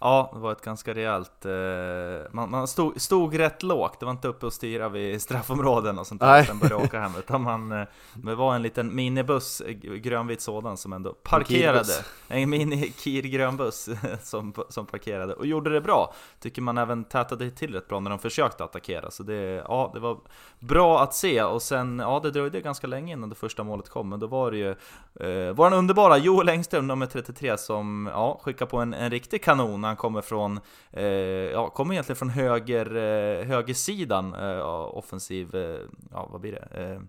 Ja, 0.03 0.29
det 0.33 0.39
var 0.39 0.51
ett 0.51 0.61
ganska 0.61 0.93
rejält... 0.93 1.45
Eh, 1.45 2.31
man, 2.31 2.49
man 2.49 2.67
stod, 2.67 3.01
stod 3.01 3.39
rätt 3.39 3.63
lågt, 3.63 3.99
det 3.99 4.05
var 4.05 4.11
inte 4.11 4.27
uppe 4.27 4.45
och 4.45 4.53
styra 4.53 4.89
vid 4.89 5.21
straffområden 5.27 5.99
och 5.99 6.07
sånt 6.07 6.21
där 6.21 6.39
och 6.39 6.45
sen 6.45 6.59
började 6.59 6.83
åka 6.83 6.99
hem. 6.99 7.11
Utan 7.19 7.41
man, 7.41 7.71
eh, 7.71 7.87
det 8.13 8.35
var 8.35 8.55
en 8.55 8.61
liten 8.61 8.95
minibuss, 8.95 9.61
eh, 9.61 9.73
grönvit 9.75 10.41
sådan, 10.41 10.77
som 10.77 10.93
ändå 10.93 11.13
parkerade. 11.13 11.93
En 12.27 12.53
mini-Kir 12.53 13.21
grönbuss 13.21 13.89
som, 14.23 14.53
som 14.69 14.85
parkerade 14.85 15.33
och 15.33 15.45
gjorde 15.45 15.69
det 15.69 15.81
bra. 15.81 16.13
Tycker 16.39 16.61
man 16.61 16.77
även 16.77 17.03
tätade 17.03 17.51
till 17.51 17.73
rätt 17.73 17.87
bra 17.87 17.99
när 17.99 18.09
de 18.09 18.19
försökte 18.19 18.63
attackera. 18.63 19.11
Så 19.11 19.23
det, 19.23 19.63
ja, 19.67 19.91
det 19.93 19.99
var 19.99 20.17
bra 20.59 21.03
att 21.03 21.13
se. 21.13 21.43
Och 21.43 21.61
sen, 21.61 21.99
ja 21.99 22.19
det 22.23 22.31
dröjde 22.31 22.61
ganska 22.61 22.87
länge 22.87 23.13
innan 23.13 23.29
det 23.29 23.35
första 23.35 23.63
målet 23.63 23.89
kom. 23.89 24.09
Men 24.09 24.19
då 24.19 24.27
var 24.27 24.51
det 24.51 24.57
ju 24.57 24.69
eh, 25.19 25.53
våran 25.53 25.73
underbara 25.73 26.17
Joel 26.17 26.49
Engström, 26.49 26.87
nummer 26.87 27.05
33, 27.05 27.57
som 27.57 28.09
ja, 28.13 28.39
skickade 28.43 28.71
på 28.71 28.77
en, 28.77 28.93
en 28.93 29.11
riktig 29.11 29.43
kanon 29.43 29.90
han 29.91 29.97
kommer 29.97 30.21
från, 30.21 30.59
eh, 30.91 31.05
ja, 31.05 31.69
kommer 31.69 31.93
egentligen 31.93 32.17
från 32.17 32.29
höger, 32.29 32.95
eh, 32.95 33.45
högersidan 33.45 34.33
eh, 34.33 34.61
offensiv, 34.97 35.55
eh, 35.55 35.79
ja 36.11 36.27
vad 36.31 36.41
blir 36.41 36.51
det? 36.51 36.67
Eh, 36.71 37.01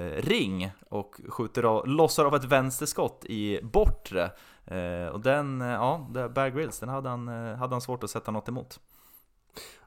eh, 0.00 0.22
ring 0.22 0.70
och 0.88 1.20
skjuter 1.28 1.62
av, 1.62 1.88
lossar 1.88 2.24
av 2.24 2.34
ett 2.34 2.44
vänsterskott 2.44 3.24
i 3.24 3.60
bortre. 3.62 4.30
Eh, 4.64 5.08
och 5.08 5.20
den, 5.20 5.60
eh, 5.60 5.68
ja, 5.68 6.06
Bear 6.12 6.48
Grylls, 6.48 6.80
den 6.80 6.88
hade 6.88 7.08
han, 7.08 7.28
hade 7.28 7.74
han 7.74 7.80
svårt 7.80 8.04
att 8.04 8.10
sätta 8.10 8.30
något 8.30 8.48
emot. 8.48 8.80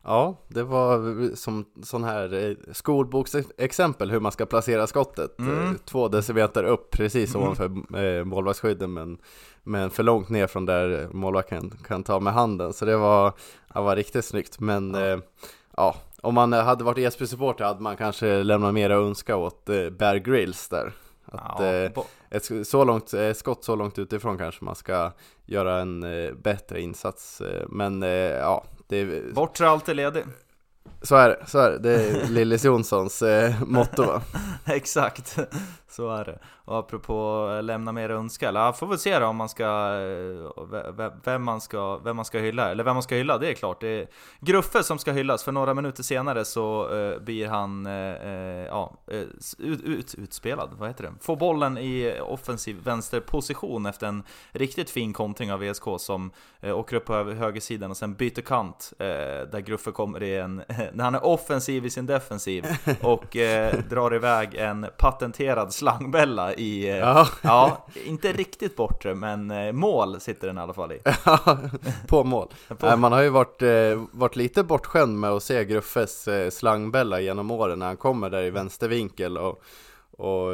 Ja, 0.04 0.38
det 0.48 0.64
var 0.64 1.36
som 1.36 1.66
sån 1.84 2.04
här 2.04 2.56
skolboksexempel 2.72 4.12
hur 4.12 4.20
man 4.20 4.32
ska 4.32 4.46
placera 4.46 4.88
skottet. 4.88 5.40
Mm. 5.40 5.78
Två 5.86 6.08
decimeter 6.08 6.64
upp 6.64 6.92
precis 6.92 7.36
mm. 7.36 7.44
ovanför 7.44 8.24
målvaktsskydden 8.24 8.94
men 8.94 9.18
men 9.68 9.90
för 9.90 10.04
långt 10.04 10.30
ner 10.30 10.48
från 10.48 10.66
där 10.66 11.10
målvakten 11.12 11.72
kan 11.88 12.04
ta 12.04 12.20
med 12.20 12.34
handen. 12.34 12.74
Så 12.74 12.86
det 12.86 12.98
var, 12.98 13.34
det 13.74 13.80
var 13.82 13.96
riktigt 13.96 14.26
snyggt. 14.26 14.60
Men 14.60 14.94
ja, 14.94 15.06
eh, 15.06 15.20
ja 15.78 15.96
om 16.22 16.34
man 16.34 16.54
hade 16.54 16.84
varit 16.84 16.98
Esby-supporter 16.98 17.66
hade 17.66 17.82
man 17.82 17.98
kanske 17.98 18.44
lämnat 18.44 18.74
mer 18.74 18.90
att 18.90 19.08
önska 19.08 19.36
åt 19.36 19.70
eh, 19.70 19.90
Bear 19.90 20.16
Grylls 20.16 20.70
där. 20.70 20.94
Att, 21.26 21.60
ja, 21.60 21.66
eh, 21.66 21.92
ett 22.30 22.68
så 22.68 22.84
långt, 22.84 23.14
ett 23.14 23.38
skott 23.38 23.64
så 23.64 23.76
långt 23.76 24.00
utifrån 24.00 24.38
kanske 24.38 24.66
man 24.66 24.76
ska 24.76 25.12
göra 25.46 25.82
en 25.82 26.04
eh, 26.04 26.34
bättre 26.34 26.82
insats. 26.82 27.42
Eh, 27.42 27.66
men 27.70 28.04
eh, 28.04 28.10
ja, 28.10 28.64
det... 28.88 29.34
Bortre 29.34 29.70
alltid 29.70 29.96
ledig. 29.96 30.24
Så 31.02 31.16
är 31.16 31.30
det, 31.30 31.46
så 31.48 31.60
är 31.60 31.72
det. 31.72 31.80
Det 31.80 31.94
är 31.94 32.28
Lillis 32.28 32.66
Jonssons 32.66 33.22
eh, 33.22 33.62
motto 33.62 34.06
va? 34.06 34.22
Exakt, 34.66 35.38
så 35.92 36.10
är 36.10 36.26
det. 36.26 36.40
Och 36.68 36.78
apropå 36.78 37.50
eh, 37.58 37.64
lämna 37.64 37.92
mer 37.92 38.10
önska, 38.10 38.50
eller 38.50 38.72
får 38.72 38.88
väl 38.88 39.00
se 39.00 39.20
då 39.20 39.26
om 39.26 39.36
man 39.36 39.50
ska, 39.50 39.64
eh, 39.64 41.10
vem 41.24 41.44
man 41.44 41.62
ska, 41.62 41.98
vem 41.98 42.16
man 42.16 42.26
ska 42.26 42.40
hylla, 42.40 42.72
eller 42.72 42.84
vem 42.84 42.94
man 42.94 43.04
ska 43.04 43.16
hylla, 43.16 43.38
det 43.38 43.50
är 43.50 43.54
klart. 43.54 43.82
Det 43.82 43.88
är 43.88 44.08
Gruffe 44.40 44.84
som 44.84 45.00
ska 45.00 45.12
hyllas, 45.12 45.44
för 45.44 45.52
några 45.52 45.74
minuter 45.74 46.04
senare 46.04 46.46
så 46.46 46.90
uh, 46.90 47.20
blir 47.20 47.48
han, 47.48 47.88
uh, 47.88 48.66
ja, 48.66 48.94
ut, 49.58 49.82
ut, 49.84 50.16
utspelad, 50.16 50.70
vad 50.78 50.90
heter 50.90 51.04
det? 51.04 51.14
Får 51.22 51.36
bollen 51.36 51.78
i 51.78 52.20
offensiv 52.22 52.78
vänsterposition 52.84 53.86
efter 53.86 54.08
en 54.08 54.24
riktigt 54.52 54.90
fin 54.90 55.14
kontring 55.14 55.52
av 55.54 55.60
VSK 55.60 55.84
som 55.98 56.32
uh, 56.64 56.78
åker 56.78 56.96
upp 56.96 57.06
på 57.06 57.14
högersidan 57.24 57.92
och 57.92 57.98
sen 57.98 58.14
byter 58.14 58.42
kant, 58.42 58.94
där 58.98 59.60
Gruffe 59.60 59.92
kommer 59.92 60.24
i 60.24 60.38
en, 60.38 60.56
när 60.94 61.04
han 61.04 61.16
är 61.16 61.26
offensiv 61.26 61.86
i 61.86 61.90
sin 61.90 62.06
defensiv 62.06 62.66
och 63.02 63.38
drar 63.90 64.16
iväg 64.16 64.56
en 64.56 64.88
patenterad 64.98 65.74
slangbälla 65.78 66.54
i, 66.54 66.90
eh, 66.90 66.98
ja. 66.98 67.28
ja. 67.42 67.86
inte 68.06 68.34
riktigt 68.34 68.76
bortre, 68.76 69.16
men 69.16 69.52
eh, 69.52 69.72
mål 69.72 70.20
sitter 70.20 70.48
den 70.48 70.58
i 70.58 70.62
alla 70.62 70.74
fall 70.74 70.92
i. 70.92 71.00
på 72.08 72.24
mål. 72.24 72.48
på. 72.78 72.98
man 72.98 73.12
har 73.12 73.22
ju 73.22 73.30
varit, 73.30 73.62
eh, 73.62 74.04
varit 74.12 74.36
lite 74.36 74.64
bortskämd 74.64 75.20
med 75.20 75.30
att 75.30 75.44
se 75.44 75.66
Gruffes 75.66 76.28
slangbälla 76.50 77.20
genom 77.20 77.52
åren 77.52 77.80
när 77.80 77.86
han 77.86 77.98
kommer 77.98 78.30
där 78.30 78.44
i 78.44 78.50
vänstervinkel 78.50 79.38
och, 79.38 79.62
och 80.12 80.52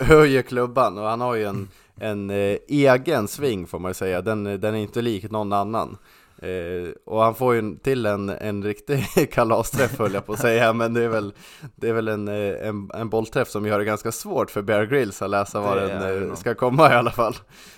höjer 0.00 0.42
klubban. 0.42 0.98
Och 0.98 1.04
han 1.04 1.20
har 1.20 1.34
ju 1.34 1.44
en, 1.44 1.68
en 1.96 2.30
egen 2.68 3.28
sving 3.28 3.66
får 3.66 3.78
man 3.78 3.90
ju 3.90 3.94
säga, 3.94 4.22
den, 4.22 4.44
den 4.44 4.74
är 4.74 4.78
inte 4.78 5.02
lik 5.02 5.30
någon 5.30 5.52
annan. 5.52 5.96
Eh, 6.42 6.92
och 7.04 7.22
han 7.22 7.34
får 7.34 7.54
ju 7.54 7.76
till 7.76 8.06
en, 8.06 8.28
en 8.28 8.64
riktig 8.64 9.04
kalasträff 9.32 9.98
höll 9.98 10.14
jag 10.14 10.26
på 10.26 10.32
att 10.32 10.40
säga, 10.40 10.72
men 10.72 10.94
det 10.94 11.02
är 11.02 11.08
väl, 11.08 11.34
det 11.76 11.88
är 11.88 11.92
väl 11.92 12.08
en, 12.08 12.28
eh, 12.28 12.68
en, 12.68 12.90
en 12.94 13.08
bollträff 13.08 13.48
som 13.48 13.66
gör 13.66 13.78
det 13.78 13.84
ganska 13.84 14.12
svårt 14.12 14.50
för 14.50 14.62
Bear 14.62 14.84
Grylls 14.84 15.22
att 15.22 15.30
läsa 15.30 15.60
var 15.60 15.76
den 15.76 16.28
eh, 16.28 16.34
ska 16.34 16.54
komma 16.54 16.92
i 16.92 16.94
alla 16.94 17.10
fall. 17.10 17.34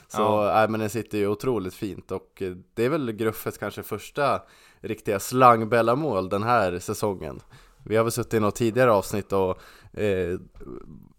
Så 0.08 0.22
ja. 0.22 0.62
äh, 0.64 0.70
men 0.70 0.80
den 0.80 0.90
sitter 0.90 1.18
ju 1.18 1.28
otroligt 1.28 1.74
fint 1.74 2.10
och 2.10 2.42
eh, 2.42 2.52
det 2.74 2.84
är 2.84 2.88
väl 2.88 3.12
Gruffes 3.12 3.58
kanske 3.58 3.82
första 3.82 4.42
riktiga 4.80 5.20
slangbällamål 5.20 6.28
den 6.28 6.42
här 6.42 6.78
säsongen. 6.78 7.40
Vi 7.82 7.96
har 7.96 8.04
väl 8.04 8.12
suttit 8.12 8.34
i 8.34 8.40
något 8.40 8.56
tidigare 8.56 8.92
avsnitt 8.92 9.32
och 9.32 9.58
eh, 9.98 10.38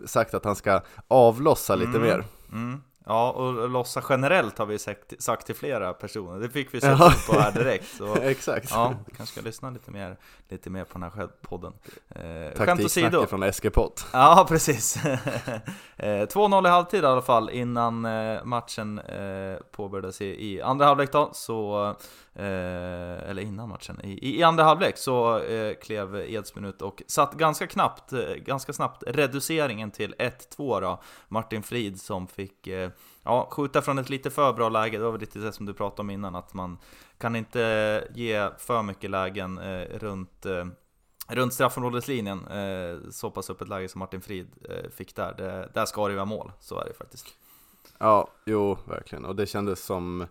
sagt 0.05 0.33
att 0.33 0.45
han 0.45 0.55
ska 0.55 0.81
avlossa 1.07 1.75
lite 1.75 1.97
mm. 1.97 2.01
mer. 2.01 2.23
Mm. 2.51 2.81
Ja, 3.05 3.31
och 3.31 3.69
lossa 3.69 4.03
generellt 4.09 4.57
har 4.57 4.65
vi 4.65 4.79
sagt, 4.79 5.23
sagt 5.23 5.45
till 5.45 5.55
flera 5.55 5.93
personer. 5.93 6.39
Det 6.39 6.49
fick 6.49 6.73
vi 6.73 6.81
sätta 6.81 7.13
på 7.27 7.39
här 7.39 7.51
direkt. 7.51 7.97
Så, 7.97 8.15
Exakt. 8.21 8.71
Ja, 8.71 8.93
kanske 9.17 9.33
ska 9.33 9.45
lyssna 9.45 9.69
lite 9.69 9.91
mer, 9.91 10.17
lite 10.49 10.69
mer 10.69 10.83
på 10.83 10.99
den 10.99 11.11
här 11.11 11.27
podden. 11.41 11.73
Eh, 12.09 12.85
åsido. 12.85 13.25
från 13.25 13.43
SG-podd. 13.53 14.01
Ja, 14.13 14.45
precis. 14.49 14.97
2-0 15.97 16.57
eh, 16.65 16.69
i 16.69 16.71
halvtid 16.71 17.03
i 17.03 17.07
alla 17.07 17.21
fall 17.21 17.49
innan 17.49 18.05
eh, 18.05 18.43
matchen 18.43 18.99
eh, 18.99 19.57
påbörjades 19.71 20.21
i, 20.21 20.53
i 20.53 20.61
andra 20.61 20.85
halvlek 20.85 21.11
då. 21.11 21.29
Så 21.33 21.95
Eh, 22.37 23.29
eller 23.29 23.41
innan 23.41 23.69
matchen, 23.69 24.01
i, 24.03 24.39
i 24.39 24.43
andra 24.43 24.63
halvlek 24.63 24.97
så 24.97 25.39
eh, 25.39 25.75
klev 25.75 26.15
Edsbyn 26.15 26.65
ut 26.65 26.81
och 26.81 27.03
satt 27.07 27.33
ganska 27.33 27.67
knappt, 27.67 28.13
eh, 28.13 28.33
ganska 28.35 28.73
snabbt 28.73 29.03
reduceringen 29.07 29.91
till 29.91 30.15
1-2 30.19 30.81
då. 30.81 31.01
Martin 31.27 31.63
Frid 31.63 32.01
som 32.01 32.27
fick 32.27 32.67
eh, 32.67 32.89
ja, 33.23 33.47
skjuta 33.51 33.81
från 33.81 33.97
ett 33.97 34.09
lite 34.09 34.29
för 34.29 34.53
bra 34.53 34.69
läge, 34.69 34.97
det 34.97 35.03
var 35.03 35.11
väl 35.11 35.21
lite 35.21 35.39
det 35.39 35.51
som 35.51 35.65
du 35.65 35.73
pratade 35.73 36.01
om 36.01 36.09
innan, 36.09 36.35
att 36.35 36.53
man 36.53 36.77
kan 37.17 37.35
inte 37.35 38.07
ge 38.15 38.49
för 38.57 38.83
mycket 38.83 39.09
lägen 39.09 39.57
eh, 39.57 39.99
runt 39.99 40.45
eh, 40.45 40.65
Runt 41.27 41.53
straffområdeslinjen, 41.53 42.47
eh, 42.47 43.09
så 43.11 43.31
pass 43.31 43.49
upp 43.49 43.61
ett 43.61 43.67
läge 43.67 43.87
som 43.87 43.99
Martin 43.99 44.21
Frid 44.21 44.47
eh, 44.69 44.89
fick 44.89 45.15
där, 45.15 45.33
det, 45.33 45.69
där 45.73 45.85
ska 45.85 46.07
det 46.07 46.11
ju 46.11 46.15
vara 46.15 46.25
mål, 46.25 46.51
så 46.59 46.79
är 46.79 46.85
det 46.85 46.93
faktiskt. 46.93 47.27
Ja, 47.97 48.27
jo, 48.45 48.77
verkligen. 48.87 49.25
Och 49.25 49.35
det 49.35 49.45
kändes 49.45 49.85
som 49.85 50.25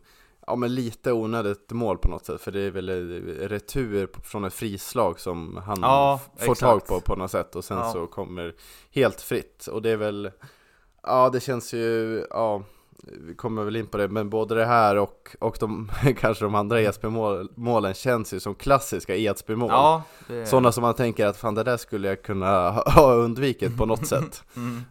Ja 0.46 0.56
men 0.56 0.74
lite 0.74 1.12
onödigt 1.12 1.70
mål 1.72 1.98
på 1.98 2.08
något 2.08 2.26
sätt, 2.26 2.40
för 2.40 2.52
det 2.52 2.60
är 2.60 2.70
väl 2.70 2.88
retur 3.48 4.08
från 4.22 4.44
ett 4.44 4.54
frislag 4.54 5.20
som 5.20 5.56
han 5.56 5.78
Ja, 5.82 6.20
får 6.36 6.52
exakt. 6.52 6.60
tag 6.60 6.86
på 6.86 7.00
på 7.00 7.16
något 7.16 7.30
sätt 7.30 7.56
och 7.56 7.64
sen 7.64 7.78
Ja. 7.78 7.92
så 7.92 8.06
kommer 8.06 8.54
helt 8.90 9.20
fritt. 9.20 9.66
Och 9.66 9.82
det 9.82 9.90
är 9.90 9.96
väl, 9.96 10.30
ja 11.02 11.30
det 11.30 11.40
känns 11.40 11.74
ju, 11.74 12.26
ja 12.30 12.62
vi 13.20 13.34
kommer 13.34 13.64
väl 13.64 13.76
in 13.76 13.86
på 13.86 13.96
det, 13.98 14.08
men 14.08 14.30
både 14.30 14.54
det 14.54 14.64
här 14.64 14.96
och, 14.98 15.36
och 15.40 15.56
de, 15.60 15.90
kanske 16.20 16.44
de 16.44 16.54
andra 16.54 16.80
Edsby-målen 16.80 17.94
känns 17.94 18.34
ju 18.34 18.40
som 18.40 18.54
klassiska 18.54 19.16
Edsby-mål. 19.16 19.68
Ja, 19.70 20.02
det... 20.28 20.46
Sådana 20.46 20.72
som 20.72 20.82
man 20.82 20.94
tänker 20.94 21.26
att 21.26 21.36
fan 21.36 21.54
det 21.54 21.62
där 21.62 21.76
skulle 21.76 22.08
jag 22.08 22.22
kunna 22.22 22.70
ha- 22.70 23.12
undvikit 23.14 23.76
på 23.76 23.86
något 23.86 24.06
sätt. 24.06 24.44
Mm. 24.56 24.82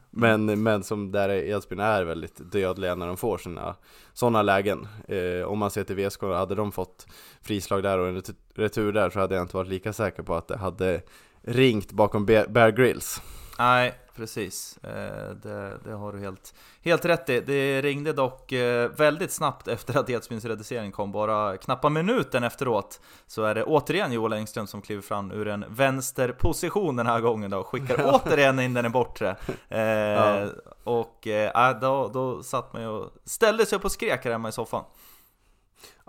Men, 0.45 0.63
men 0.63 0.83
som 0.83 1.11
där 1.11 1.29
Edsbyn 1.29 1.79
är 1.79 2.03
väldigt 2.03 2.51
dödliga 2.51 2.95
när 2.95 3.07
de 3.07 3.17
får 3.17 3.37
sina 3.37 3.75
sådana 4.13 4.41
lägen. 4.41 4.87
Eh, 5.07 5.47
om 5.47 5.59
man 5.59 5.71
ser 5.71 5.83
till 5.83 5.95
VSK, 5.95 6.21
hade 6.21 6.55
de 6.55 6.71
fått 6.71 7.07
frislag 7.41 7.83
där 7.83 7.99
och 7.99 8.07
en 8.07 8.17
retu- 8.21 8.35
retur 8.55 8.91
där 8.93 9.09
så 9.09 9.19
hade 9.19 9.35
jag 9.35 9.43
inte 9.43 9.55
varit 9.57 9.69
lika 9.69 9.93
säker 9.93 10.23
på 10.23 10.35
att 10.35 10.47
det 10.47 10.57
hade 10.57 11.01
ringt 11.41 11.91
bakom 11.91 12.25
Bear 12.25 12.71
Grylls. 12.71 13.21
Nej, 13.59 13.93
precis. 14.15 14.77
Eh, 14.77 15.29
Det, 15.29 15.77
det 15.83 15.91
har 15.93 16.13
du 16.13 16.19
helt, 16.19 16.53
helt 16.81 17.05
rätt 17.05 17.29
i. 17.29 17.39
Det 17.39 17.81
ringde 17.81 18.13
dock 18.13 18.51
eh, 18.51 18.89
väldigt 18.89 19.31
snabbt 19.31 19.67
efter 19.67 19.97
att 19.99 20.09
Edsbyns 20.09 20.45
kom, 20.93 21.11
bara 21.11 21.57
knappa 21.57 21.89
minuten 21.89 22.43
efteråt. 22.43 23.01
Så 23.27 23.43
är 23.43 23.55
det 23.55 23.63
återigen 23.63 24.11
Joel 24.11 24.33
Engström 24.33 24.67
som 24.67 24.81
kliver 24.81 25.01
fram 25.01 25.31
ur 25.31 25.47
en 25.47 25.65
vänsterposition 25.69 26.95
den 26.95 27.07
här 27.07 27.19
gången 27.19 27.51
då, 27.51 27.57
och 27.59 27.67
skickar 27.67 27.95
återigen 28.25 28.59
in 28.59 28.73
den 28.73 28.85
i 28.85 28.89
bortre. 28.89 29.35
Eh, 29.69 29.81
Ja. 29.83 30.47
Och 30.83 31.27
eh, 31.27 31.79
då, 31.79 32.07
då 32.13 32.43
satt 32.43 32.73
man 32.73 32.81
ju 32.81 32.87
och 32.87 33.11
ställde 33.25 33.65
sig 33.65 33.75
upp 33.75 33.85
och 33.85 33.91
skrek 33.91 34.25
här 34.25 34.31
hemma 34.31 34.49
i 34.49 34.51
soffan. 34.51 34.83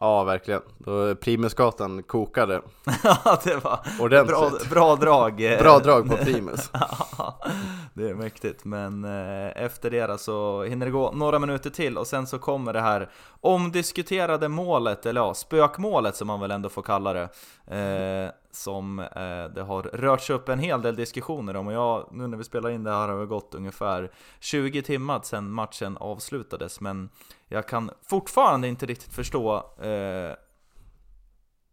Ja, 0.01 0.25
verkligen. 0.25 0.61
Då 0.79 1.15
Primusgatan 1.15 2.03
kokade 2.03 2.63
Ja, 3.05 3.41
det 3.45 3.57
var 3.65 3.81
ordentligt. 4.01 4.37
bra, 4.39 4.51
bra 4.71 4.97
drag. 4.97 5.41
eh, 5.53 5.59
Bra 5.63 5.79
drag 5.79 6.11
på 6.11 6.17
Primus. 6.25 6.71
Ja, 7.19 7.41
det 7.95 8.09
är 8.11 8.15
mäktigt, 8.15 8.65
men 8.65 9.05
eh, 9.05 9.65
efter 9.65 9.91
det 9.91 10.19
så 10.21 10.63
hinner 10.63 10.87
det 10.87 10.93
gå 10.93 11.13
några 11.13 11.39
minuter 11.39 11.71
till 11.71 11.99
och 11.99 12.07
sen 12.07 12.27
så 12.27 12.39
kommer 12.39 12.73
det 12.73 12.81
här 12.81 13.11
omdiskuterade 13.41 14.49
målet, 14.49 15.07
eller 15.07 15.21
ja, 15.21 15.35
spökmålet 15.35 16.17
som 16.17 16.27
man 16.27 16.41
väl 16.41 16.51
ändå 16.51 16.69
får 16.69 16.83
kalla 16.83 17.13
det. 17.13 17.29
Som 18.55 18.99
eh, 18.99 19.45
det 19.55 19.63
har 19.63 19.83
rört 19.83 20.21
sig 20.21 20.37
upp 20.37 20.49
en 20.49 20.59
hel 20.59 20.83
del 20.83 20.97
diskussioner 20.97 21.57
om 21.57 21.67
och 21.67 21.73
jag, 21.73 22.09
nu 22.13 22.27
när 22.27 22.37
vi 22.37 22.45
spelar 22.45 22.71
in 22.71 22.85
det 22.85 22.91
här 22.91 23.09
har 23.09 23.21
det 23.21 23.27
gått 23.27 23.55
ungefär 23.55 24.11
20 24.41 24.83
timmar 24.83 25.21
sedan 25.23 25.51
matchen 25.51 25.97
avslutades 25.97 26.81
men 26.81 27.09
jag 27.49 27.69
kan 27.69 27.91
fortfarande 28.03 28.69
inte 28.69 28.87
riktigt 28.87 29.13
förstå 29.15 29.57
eh, 29.81 30.37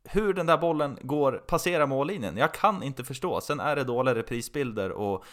hur 0.03 0.33
den 0.33 0.45
där 0.45 0.57
bollen 0.57 0.97
går, 1.01 1.31
passerar 1.31 1.87
mållinjen. 1.87 2.37
Jag 2.37 2.53
kan 2.53 2.83
inte 2.83 3.03
förstå. 3.03 3.41
Sen 3.41 3.59
är 3.59 3.75
det 3.75 3.83
dåliga 3.83 4.15
reprisbilder 4.15 4.91
och 4.91 5.23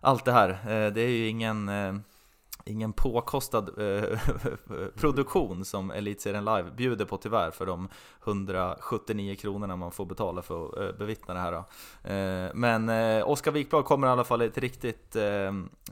allt 0.00 0.24
det 0.24 0.32
här. 0.32 0.48
Eh, 0.50 0.92
Det 0.92 1.00
är 1.00 1.08
ju 1.08 1.28
ingen, 1.28 1.68
eh, 1.68 1.94
ingen 2.66 2.92
påkostad 2.92 3.68
eh, 3.78 4.18
produktion 4.96 5.64
som 5.64 5.90
Elitserien 5.90 6.44
Live 6.44 6.70
bjuder 6.76 7.04
på 7.04 7.16
tyvärr 7.16 7.50
för 7.50 7.66
de 7.66 7.88
179 8.24 9.34
kronorna 9.40 9.76
man 9.76 9.90
får 9.92 10.04
betala 10.06 10.42
för 10.42 10.66
att 10.68 10.76
eh, 10.92 10.98
bevittna 10.98 11.34
det 11.34 11.40
här. 11.40 11.52
Då. 11.52 11.58
Eh, 12.10 12.50
Men 12.54 12.88
eh, 12.88 13.28
Oskar 13.30 13.52
Wikblad 13.52 13.84
kommer 13.84 14.06
i 14.06 14.10
alla 14.10 14.24
fall 14.24 14.42
i 14.42 14.46
ett 14.46 14.58
riktigt 14.58 15.16
eh, 15.16 15.24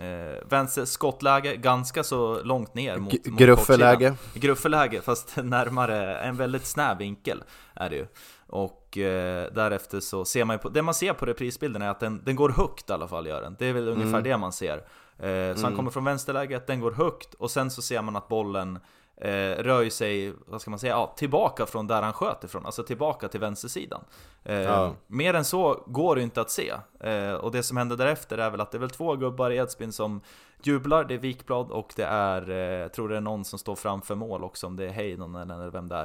eh, 0.07 0.38
vänsterskottläge, 0.49 1.57
ganska 1.57 2.04
så 2.04 2.43
långt 2.43 2.75
ner 2.75 2.97
mot, 2.99 3.12
G- 3.12 3.31
mot 3.31 3.38
Gruffeläge. 3.40 4.14
Gruffeläge, 4.35 5.00
fast 5.00 5.37
närmare 5.43 6.16
en 6.19 6.37
väldigt 6.37 6.66
snäv 6.66 6.99
vinkel 6.99 7.43
är 7.75 7.90
det 7.90 7.97
ju. 7.97 8.07
Och 8.47 8.99
eh, 8.99 9.52
därefter 9.52 10.00
så 10.00 10.25
ser 10.25 10.45
man 10.45 10.54
ju 10.54 10.59
på, 10.59 10.69
det 10.69 10.83
man 10.83 10.95
ser 10.95 11.12
på 11.12 11.26
reprisbilden 11.26 11.83
är 11.83 11.88
att 11.88 12.00
den, 12.00 12.21
den 12.25 12.37
går 12.37 12.49
högt 12.50 12.90
i 12.90 12.93
alla 12.93 13.09
fall 13.09 13.26
gör 13.26 13.43
den. 13.43 13.57
Det 13.59 13.66
är 13.66 13.73
väl 13.73 13.88
ungefär 13.88 14.09
Mm. 14.09 14.23
det 14.23 14.37
man 14.37 14.52
ser. 14.52 14.85
Eh, 15.18 15.54
så 15.56 15.62
han 15.62 15.76
kommer 15.76 15.90
från 15.90 16.04
vänsterläget, 16.04 16.66
den 16.66 16.80
går 16.80 16.92
högt 16.92 17.35
och 17.35 17.50
sen 17.50 17.71
så 17.71 17.82
ser 17.82 18.02
man 18.02 18.17
att 18.17 18.28
bollen 18.28 18.78
eh, 19.17 19.30
rör 19.62 19.89
sig, 19.91 20.32
vad 20.47 20.60
ska 20.60 20.71
man 20.71 20.78
säga, 20.78 20.93
ja, 20.93 21.15
tillbaka 21.17 21.67
från 21.67 21.86
där 21.86 22.02
han 22.02 22.12
sköt 22.12 22.45
ifrån, 22.45 22.67
alltså 22.67 22.82
tillbaka 22.82 23.28
till 23.28 23.41
vänstersidan. 23.41 24.04
Eh, 24.45 24.54
Ja. 24.62 24.95
Mer 25.06 25.34
än 25.34 25.45
så 25.45 25.84
går 25.86 26.17
det 26.17 26.23
inte 26.23 26.41
att 26.41 26.50
se. 26.50 26.73
Eh, 27.00 27.32
och 27.32 27.52
det 27.52 27.62
som 27.62 27.76
händer 27.76 27.97
därefter 27.97 28.39
är 28.39 28.50
väl 28.50 28.60
att 28.60 28.71
det 28.71 28.78
är 28.78 28.80
väl 28.80 28.91
två 28.91 29.17
gubbar 29.17 29.50
i 29.50 29.56
Edsbyn 29.56 29.93
som 29.93 30.21
jublar, 30.62 31.04
det 31.04 31.15
är 31.15 31.19
Wikblad 31.19 31.71
och 31.71 31.93
det 31.97 32.04
är, 32.04 32.50
eh, 32.50 32.56
jag 32.56 32.93
tror 32.93 33.08
det 33.08 33.17
är 33.17 33.21
någon 33.21 33.45
som 33.45 33.58
står 33.58 33.76
framför 33.76 34.15
mål 34.15 34.45
också, 34.45 34.67
om 34.67 34.76
det 34.76 34.84
är 34.84 34.91
Heidon 34.91 35.34
eller 35.36 35.71
vem 35.71 35.89
det 35.89 35.97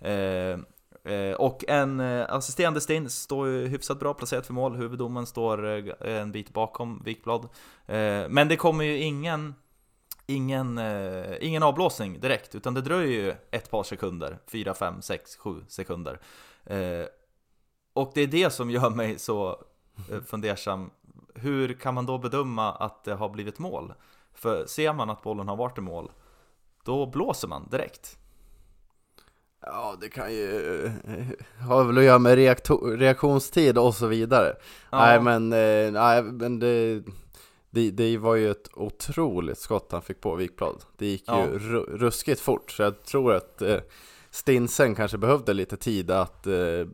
är. 0.00 0.58
Eh, 1.06 1.32
och 1.32 1.64
en 1.68 2.00
eh, 2.00 2.26
assisterande 2.28 2.80
stinn 2.80 3.10
står 3.10 3.48
ju 3.48 3.66
hyfsat 3.66 4.00
bra 4.00 4.14
placerat 4.14 4.46
för 4.46 4.52
mål, 4.52 4.76
huvuddomen 4.76 5.26
står 5.26 5.66
eh, 5.66 6.18
en 6.20 6.32
bit 6.32 6.52
bakom 6.52 7.02
Wikblad. 7.04 7.48
Men 8.28 8.48
det 8.48 8.56
kommer 8.56 8.84
ju 8.84 8.98
ingen, 8.98 9.54
ingen, 10.26 10.80
ingen 11.40 11.62
avblåsning 11.62 12.20
direkt, 12.20 12.54
utan 12.54 12.74
det 12.74 12.80
dröjer 12.80 13.24
ju 13.24 13.34
ett 13.50 13.70
par 13.70 13.82
sekunder, 13.82 14.38
4, 14.46 14.74
5, 14.74 15.02
6, 15.02 15.36
7 15.36 15.64
sekunder. 15.68 16.20
Och 17.92 18.12
det 18.14 18.20
är 18.20 18.26
det 18.26 18.50
som 18.50 18.70
gör 18.70 18.90
mig 18.90 19.18
så 19.18 19.64
fundersam. 20.26 20.90
Hur 21.34 21.72
kan 21.72 21.94
man 21.94 22.06
då 22.06 22.18
bedöma 22.18 22.72
att 22.72 23.04
det 23.04 23.14
har 23.14 23.28
blivit 23.28 23.58
mål? 23.58 23.94
För 24.34 24.66
ser 24.66 24.92
man 24.92 25.10
att 25.10 25.22
bollen 25.22 25.48
har 25.48 25.56
varit 25.56 25.78
i 25.78 25.80
mål, 25.80 26.10
då 26.84 27.06
blåser 27.06 27.48
man 27.48 27.68
direkt. 27.70 28.18
Ja, 29.66 29.94
det 30.00 30.08
kan 30.08 30.32
ju 30.32 30.84
eh, 30.84 31.66
ha 31.68 31.82
väl 31.82 31.98
att 31.98 32.04
göra 32.04 32.18
med 32.18 32.38
reaktionstid 32.98 33.78
och 33.78 33.94
så 33.94 34.06
vidare. 34.06 34.54
Ja. 34.90 34.98
Nej, 34.98 35.20
men, 35.20 35.52
eh, 35.52 35.92
nej, 35.92 36.22
men 36.22 36.58
det, 36.58 37.02
det, 37.70 37.90
det 37.90 38.18
var 38.18 38.34
ju 38.34 38.50
ett 38.50 38.68
otroligt 38.74 39.58
skott 39.58 39.88
han 39.92 40.02
fick 40.02 40.20
på 40.20 40.34
Wikblad. 40.34 40.84
Det 40.96 41.06
gick 41.06 41.24
Ja. 41.26 41.44
ju 41.44 41.58
ru- 41.58 41.96
ruskigt 41.98 42.40
fort, 42.40 42.70
så 42.70 42.82
jag 42.82 43.02
tror 43.04 43.34
att 43.34 43.62
eh, 43.62 43.76
Stinsen 44.30 44.94
kanske 44.94 45.18
behövde 45.18 45.52
lite 45.54 45.76
tid 45.76 46.10
att 46.10 46.46
eh, 46.46 46.86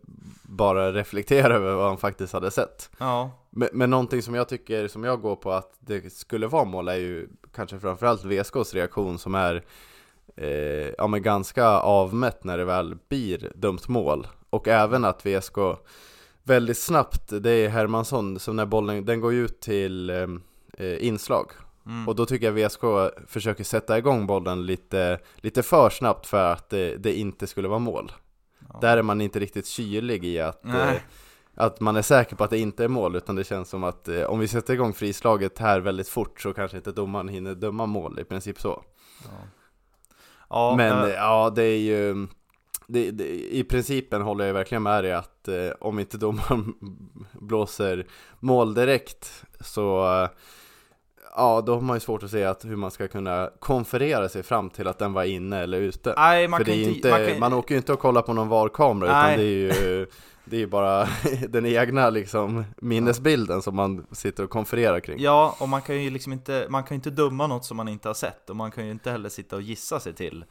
bara 0.43 0.93
reflektera 0.93 1.55
över 1.55 1.75
vad 1.75 1.87
han 1.89 1.99
faktiskt 1.99 2.33
hade 2.33 2.51
sett. 2.51 2.91
Ja, 2.99 3.31
Men, 3.51 3.69
men 3.73 3.91
någonting 3.91 4.23
som 4.23 4.35
jag 4.35 4.49
tycker, 4.49 4.89
som 4.89 5.05
jag 5.05 5.21
går 5.21 5.37
på 5.37 5.53
att 5.53 5.73
det 5.81 6.13
skulle 6.13 6.47
vara 6.47 6.65
mål 6.65 6.89
är 6.89 6.95
ju 6.97 7.29
kanske 7.55 7.79
framförallt 7.81 8.25
VSKs 8.25 8.75
reaktion 8.75 9.19
som 9.19 9.35
är 9.35 9.63
eh, 10.37 10.91
ja, 10.99 11.07
men 11.07 11.23
ganska 11.23 11.67
avmätt 11.67 12.45
när 12.45 12.59
det 12.59 12.65
väl 12.65 12.97
blir 13.09 13.53
dömt 13.55 13.89
mål. 13.89 14.27
Och 14.51 14.69
även 14.69 15.05
att 15.05 15.27
VSK 15.27 15.57
väldigt 16.43 16.79
snabbt, 16.79 17.43
det 17.43 17.51
är 17.51 17.69
Hermansson, 17.69 18.39
som 18.39 18.57
när 18.57 18.67
bollen, 18.67 19.05
den 19.05 19.21
går 19.21 19.35
ut 19.35 19.61
till 19.61 20.11
eh, 20.11 20.27
eh, 20.79 21.07
inslag. 21.07 21.53
mm. 21.87 22.09
Och 22.09 22.17
då 22.17 22.27
tycker 22.27 22.47
jag 22.53 22.69
VSK 22.69 22.81
försöker 23.27 23.65
sätta 23.65 23.99
igång 23.99 24.27
bollen 24.27 24.67
lite, 24.67 25.19
lite 25.37 25.63
för 25.63 25.91
snabbt 25.91 26.27
för 26.27 26.53
att 26.53 26.71
det, 26.71 26.97
det 26.97 27.15
inte 27.15 27.47
skulle 27.47 27.69
vara 27.69 27.79
mål. 27.79 28.13
Ja. 28.69 28.79
Där 28.81 28.97
är 28.97 29.03
man 29.03 29.21
inte 29.21 29.41
riktigt 29.41 29.67
kylig 29.67 30.25
i 30.25 30.41
att, 30.41 30.65
eh, 30.65 30.93
att 31.55 31.81
man 31.81 31.97
är 31.97 32.03
säker 32.03 32.37
på 32.37 32.45
att 32.45 32.51
det 32.51 32.59
inte 32.59 32.85
är 32.85 32.89
mål, 32.89 33.17
utan 33.17 33.37
det 33.37 33.45
känns 33.45 33.69
som 33.69 33.85
att 33.85 34.09
eh, 34.09 34.23
om 34.23 34.39
vi 34.39 34.49
sätter 34.49 34.75
igång 34.75 34.93
frislaget 34.93 35.59
här 35.59 35.81
väldigt 35.81 36.09
fort 36.09 36.41
så 36.41 36.55
kanske 36.55 36.77
inte 36.77 36.93
domaren 36.93 37.29
hinner 37.29 37.55
döma 37.55 37.87
mål, 37.87 38.19
i 38.19 38.25
princip 38.25 38.61
så. 38.61 38.83
Ja. 39.25 39.31
Ja, 40.53 40.75
Men 40.77 41.05
eh, 41.05 41.15
ja, 41.15 41.53
det 41.55 41.63
är 41.63 41.79
ju 41.79 42.27
det, 42.87 43.11
det, 43.11 43.25
I 43.55 43.65
principen 43.65 44.23
håller 44.23 44.47
jag 44.47 44.55
verkligen 44.55 44.83
med 44.83 45.05
dig 45.05 45.13
att 45.13 45.49
eh, 45.49 45.71
om 45.81 45.99
inte 45.99 46.19
domaren 46.19 46.75
blåser 47.33 48.07
mål 48.41 48.75
direkt 48.75 49.45
så 49.61 50.05
eh, 50.23 50.29
Ja, 51.37 51.63
då 51.67 51.75
har 51.75 51.81
man 51.81 51.97
ju 51.97 52.01
svårt 52.01 52.23
att 52.23 52.31
se 52.31 52.45
att 52.45 52.65
hur 52.65 52.77
man 52.77 52.91
ska 52.91 53.09
kunna 53.09 53.51
konferera 53.61 54.29
sig 54.29 54.43
fram 54.43 54.71
till 54.71 54.89
att 54.89 54.99
den 54.99 55.13
var 55.13 55.25
inne 55.25 55.59
eller 55.59 55.81
ute. 55.81 56.15
nej, 56.17 56.49
man 56.49 56.59
För 56.59 56.65
kan 56.65 56.75
det 56.75 56.85
är 56.85 56.89
inte... 56.89 57.11
man 57.11 57.41
man, 57.41 57.51
kan, 57.51 57.59
åker 57.59 57.75
ju 57.75 57.79
inte 57.79 57.93
och 57.93 57.99
kollar 57.99 58.23
på 58.23 58.33
någon 58.33 58.49
VAR-kamera 58.49 59.09
utan 59.09 59.39
det 59.39 59.45
är 59.45 59.47
ju 59.47 60.07
Det 60.45 60.57
är 60.57 60.61
ju 60.61 60.67
bara 60.67 61.09
den 61.49 61.67
egna 61.67 62.11
liksom 62.11 62.65
minnesbilden 62.77 63.63
som 63.63 63.77
man 63.77 64.07
sitter 64.13 64.45
och 64.45 64.51
konfererar 64.51 65.01
kring. 65.01 65.21
Ja, 65.21 65.57
och 65.61 65.69
man 65.69 65.83
kan 65.83 66.03
ju 66.03 66.11
liksom 66.11 66.33
inte, 66.33 66.67
man 66.71 66.85
kan 66.85 66.95
inte 66.95 67.11
döma 67.11 67.47
något 67.47 67.65
som 67.65 67.77
man 67.77 67.89
inte 67.89 68.09
har 68.09 68.15
sett 68.15 68.51
och 68.51 68.57
man 68.57 68.71
kan 68.71 68.85
ju 68.85 68.91
inte 68.91 69.11
heller 69.11 69.29
sitta 69.29 69.57
och 69.57 69.63
gissa 69.63 70.01
sig 70.01 70.13
till 70.13 70.45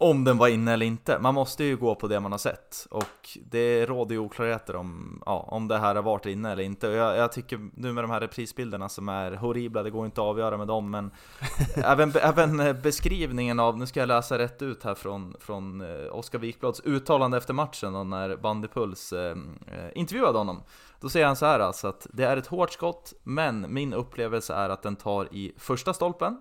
om 0.00 0.24
den 0.24 0.38
var 0.38 0.48
inne 0.48 0.72
eller 0.72 0.86
inte. 0.86 1.18
Man 1.18 1.34
måste 1.34 1.64
ju 1.64 1.76
gå 1.76 1.94
på 1.94 2.08
det 2.08 2.20
man 2.20 2.32
har 2.32 2.38
sett 2.38 2.86
och 2.90 3.38
det 3.50 3.86
råder 3.86 4.14
ju 4.14 4.18
oklarheter 4.18 4.76
om, 4.76 5.22
ja, 5.26 5.48
om 5.48 5.68
det 5.68 5.78
här 5.78 5.94
har 5.94 6.02
varit 6.02 6.26
inne 6.26 6.52
eller 6.52 6.62
inte. 6.62 6.88
Och 6.88 6.94
jag, 6.94 7.16
jag 7.16 7.32
tycker 7.32 7.70
nu 7.74 7.92
med 7.92 8.04
de 8.04 8.10
här 8.10 8.20
reprisbilderna 8.20 8.88
som 8.88 9.08
är 9.08 9.32
horribla, 9.32 9.82
det 9.82 9.90
går 9.90 10.06
inte 10.06 10.20
att 10.20 10.26
avgöra 10.26 10.56
med 10.56 10.66
dem, 10.66 10.90
men 10.90 11.10
även, 11.76 12.12
även 12.16 12.82
beskrivningen 12.82 13.60
av, 13.60 13.78
nu 13.78 13.86
ska 13.86 14.00
jag 14.00 14.06
läsa 14.06 14.38
rätt 14.38 14.62
ut 14.62 14.84
här 14.84 14.94
från, 14.94 15.36
från 15.40 15.80
eh, 15.80 16.16
Oskar 16.16 16.38
Wikblads 16.38 16.80
uttalande 16.84 17.36
efter 17.36 17.54
matchen 17.54 17.94
och 17.94 18.06
när 18.06 18.36
Bandypuls 18.36 19.12
eh, 19.12 19.36
eh, 19.66 19.90
intervjuade 19.94 20.38
honom. 20.38 20.62
Då 21.00 21.08
säger 21.08 21.26
han 21.26 21.36
så 21.36 21.46
här 21.46 21.60
alltså 21.60 21.88
att 21.88 22.06
det 22.12 22.24
är 22.24 22.36
ett 22.36 22.46
hårt 22.46 22.72
skott, 22.72 23.12
men 23.22 23.74
min 23.74 23.94
upplevelse 23.94 24.54
är 24.54 24.68
att 24.70 24.82
den 24.82 24.96
tar 24.96 25.34
i 25.34 25.52
första 25.56 25.94
stolpen 25.94 26.36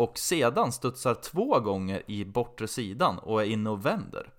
och 0.00 0.18
sedan 0.18 0.72
studsar 0.72 1.14
två 1.14 1.60
gånger 1.60 2.02
i 2.06 2.24
bortre 2.24 2.68
sidan 2.68 3.18
och 3.18 3.42
är 3.42 3.46
inne 3.46 3.70
och 3.70 3.86
vänder. 3.86 4.32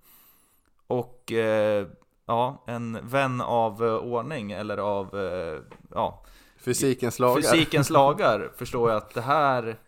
Och 0.86 1.32
eh, 1.32 1.86
ja, 2.26 2.64
en 2.66 3.08
vän 3.08 3.40
av 3.40 3.84
eh, 3.84 3.94
ordning 3.94 4.52
eller 4.52 4.78
av 4.78 5.18
eh, 5.18 5.60
ja, 5.94 6.24
Fysikens 6.56 7.18
lagar. 7.18 7.42
fysikens 7.42 7.90
lagar 8.00 8.52
förstår 8.56 8.90
jag 8.90 8.96
att 8.96 9.14
det 9.14 9.20
här 9.20 9.78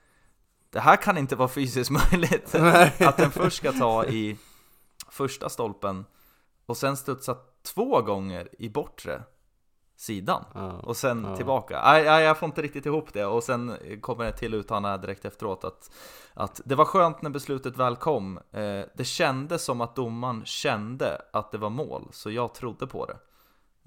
det 0.71 0.81
här 0.81 0.97
kan 0.97 1.19
inte 1.19 1.37
vara 1.37 1.49
fysiskt 1.49 1.91
möjligt. 1.91 2.55
Att 3.01 3.17
den 3.17 3.31
först 3.31 3.57
ska 3.57 3.73
ta 3.73 4.05
i 4.05 4.37
första 5.09 5.49
stolpen 5.49 6.05
och 6.67 6.77
sen 6.77 6.97
studsa 6.97 7.37
två 7.63 8.03
gånger 8.03 8.49
i 8.59 8.69
bortre 8.69 9.23
sidan 9.97 10.45
Ja. 10.55 10.73
och 10.73 10.97
sen 10.97 11.27
Ja. 11.31 11.37
tillbaka. 11.37 11.83
Nej, 11.85 12.05
nej, 12.05 12.25
jag 12.25 12.39
får 12.39 12.47
inte 12.47 12.63
riktigt 12.63 12.87
ihop 12.87 13.13
det 13.13 13.25
och 13.27 13.43
sen 13.45 13.77
kommer 14.01 14.25
det 14.25 14.33
till 14.33 14.55
uttalande 14.55 15.07
direkt 15.07 15.25
efteråt 15.25 15.65
att, 15.65 15.91
att 16.35 16.61
det 16.65 16.75
var 16.75 16.85
skönt 16.85 17.23
när 17.23 17.31
beslutet 17.31 17.77
väl 17.77 17.97
kom. 17.97 18.39
Eh, 18.53 18.81
det 18.95 19.05
kändes 19.05 19.65
som 19.65 19.81
att 19.81 19.97
domaren 19.97 20.43
kände 20.45 21.23
att 21.33 21.53
det 21.53 21.59
var 21.59 21.71
mål, 21.71 22.09
så 22.13 22.31
jag 22.31 22.55
trodde 22.55 22.87
på 22.87 23.07
det. 23.07 23.17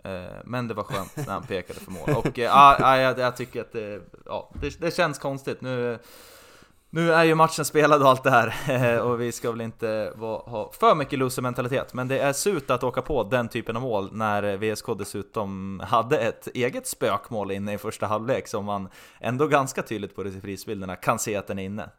Eh, 0.04 0.32
men 0.46 0.68
det 0.68 0.74
var 0.74 0.84
skönt 0.84 1.18
när 1.18 1.34
han 1.34 1.44
pekade 1.44 1.80
för 1.80 1.92
mål. 1.92 2.10
Och 2.18 2.40
eh, 2.40 2.46
ja, 2.46 2.78
ja, 2.80 2.98
jag, 2.98 3.20
jag 3.20 3.38
tycker 3.38 3.62
att 3.62 3.72
det, 3.72 4.02
ja, 4.26 4.52
det, 4.62 4.80
det 4.82 4.96
känns 4.96 5.20
konstigt. 5.20 5.62
Nu, 5.62 6.00
nu 6.90 7.14
är 7.14 7.24
ju 7.24 7.36
matchen 7.36 7.66
spelad 7.66 8.02
och 8.02 8.10
allt 8.10 8.24
det 8.24 8.32
här 8.32 9.02
och 9.06 9.22
vi 9.22 9.32
ska 9.32 9.52
väl 9.52 9.62
inte 9.62 10.14
ha 10.18 10.72
för 10.74 10.96
mycket 10.96 11.20
loser-mentalitet 11.20 11.94
Men 11.94 12.08
det 12.08 12.20
är 12.20 12.34
surt 12.34 12.70
att 12.70 12.84
åka 12.84 13.02
på 13.02 13.24
den 13.24 13.48
typen 13.48 13.76
av 13.76 13.82
mål 13.82 14.10
när 14.14 14.58
VSK 14.58 14.86
dessutom 14.98 15.80
hade 15.86 16.18
ett 16.18 16.48
eget 16.48 16.88
spökmål 16.88 17.52
inne 17.52 17.74
i 17.74 17.78
första 17.78 18.06
halvlek 18.06 18.48
som 18.48 18.66
man 18.66 18.90
ändå 19.20 19.48
ganska 19.48 19.82
tydligt 19.82 20.16
på 20.16 20.24
reprisbilderna 20.24 20.96
kan 20.96 21.20
se 21.20 21.36
att 21.36 21.48
den 21.48 21.60
är 21.60 21.64
inne. 21.64 21.90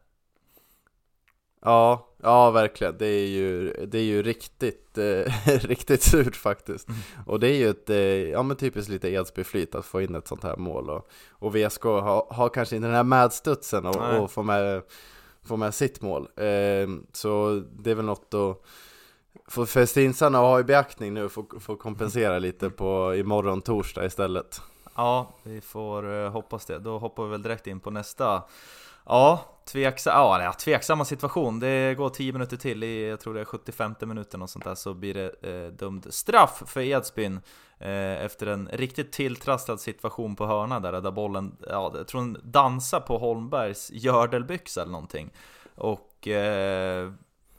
Ja, 1.60 2.08
ja 2.22 2.50
verkligen. 2.50 2.98
Det 2.98 3.06
är 3.06 3.26
ju, 3.26 3.72
det 3.86 3.98
är 3.98 4.02
ju 4.02 4.22
riktigt, 4.22 4.98
eh, 4.98 5.32
riktigt 5.46 6.02
surt 6.02 6.36
faktiskt. 6.36 6.88
Och 7.26 7.40
det 7.40 7.48
är 7.48 7.56
ju 7.56 7.68
ett, 7.70 7.90
eh, 7.90 7.96
ja 8.30 8.42
men 8.42 8.56
typiskt 8.56 8.90
lite 8.90 9.08
Edsby-flyt 9.08 9.74
att 9.74 9.84
få 9.84 10.00
in 10.00 10.14
ett 10.14 10.28
sånt 10.28 10.42
här 10.42 10.56
mål. 10.56 10.90
Och, 10.90 11.08
och 11.30 11.56
VSK 11.56 11.82
har, 11.82 12.26
har 12.34 12.48
kanske 12.48 12.76
inte 12.76 12.88
den 12.88 12.96
här 12.96 13.04
medstudsen 13.04 13.86
och, 13.86 13.96
Nej. 14.00 14.18
och 14.18 14.30
få, 14.30 14.42
med, 14.42 14.82
få 15.44 15.56
med 15.56 15.74
sitt 15.74 16.00
mål. 16.00 16.28
Eh, 16.36 16.88
så 17.12 17.62
det 17.78 17.90
är 17.90 17.94
väl 17.94 18.04
något 18.04 18.34
att 18.34 18.62
få 19.48 19.66
festinsarna 19.66 20.38
att 20.38 20.44
ha 20.44 20.60
i 20.60 20.64
beaktning 20.64 21.14
nu, 21.14 21.28
få, 21.28 21.46
få 21.60 21.76
kompensera 21.76 22.38
lite 22.38 22.70
på 22.70 23.14
imorgon 23.14 23.60
torsdag 23.62 24.04
istället. 24.04 24.60
Ja, 24.94 25.34
vi 25.42 25.60
får 25.60 26.24
eh, 26.24 26.30
hoppas 26.30 26.66
det. 26.66 26.78
Då 26.78 26.98
hoppar 26.98 27.24
vi 27.24 27.30
väl 27.30 27.42
direkt 27.42 27.66
in 27.66 27.80
på 27.80 27.90
nästa 27.90 28.42
Ja, 29.08 29.44
tveksa, 29.64 30.10
ja, 30.10 30.52
tveksamma 30.52 31.04
situation. 31.04 31.60
Det 31.60 31.94
går 31.94 32.08
10 32.08 32.32
minuter 32.32 32.56
till 32.56 32.84
i, 32.84 33.08
jag 33.08 33.20
tror 33.20 33.34
det 33.34 33.40
är 33.40 33.44
75 33.44 33.94
minuter, 34.00 34.42
och 34.42 34.50
sånt 34.50 34.64
där, 34.64 34.74
så 34.74 34.94
blir 34.94 35.14
det 35.14 35.30
eh, 35.42 35.72
dömd 35.72 36.14
straff 36.14 36.62
för 36.66 36.80
Edsbyn 36.80 37.40
eh, 37.78 38.24
efter 38.24 38.46
en 38.46 38.68
riktigt 38.72 39.12
tilltrasslad 39.12 39.80
situation 39.80 40.36
på 40.36 40.46
hörna 40.46 40.80
där, 40.80 40.92
där 40.92 41.10
bollen, 41.10 41.56
ja, 41.68 41.92
jag 41.94 42.08
tror 42.08 42.20
den 42.20 42.36
dansar 42.44 43.00
på 43.00 43.18
Holmbergs 43.18 43.90
gördelbyxa 43.92 44.82
eller 44.82 44.92
någonting. 44.92 45.30
Och 45.74 46.28
eh, 46.28 47.12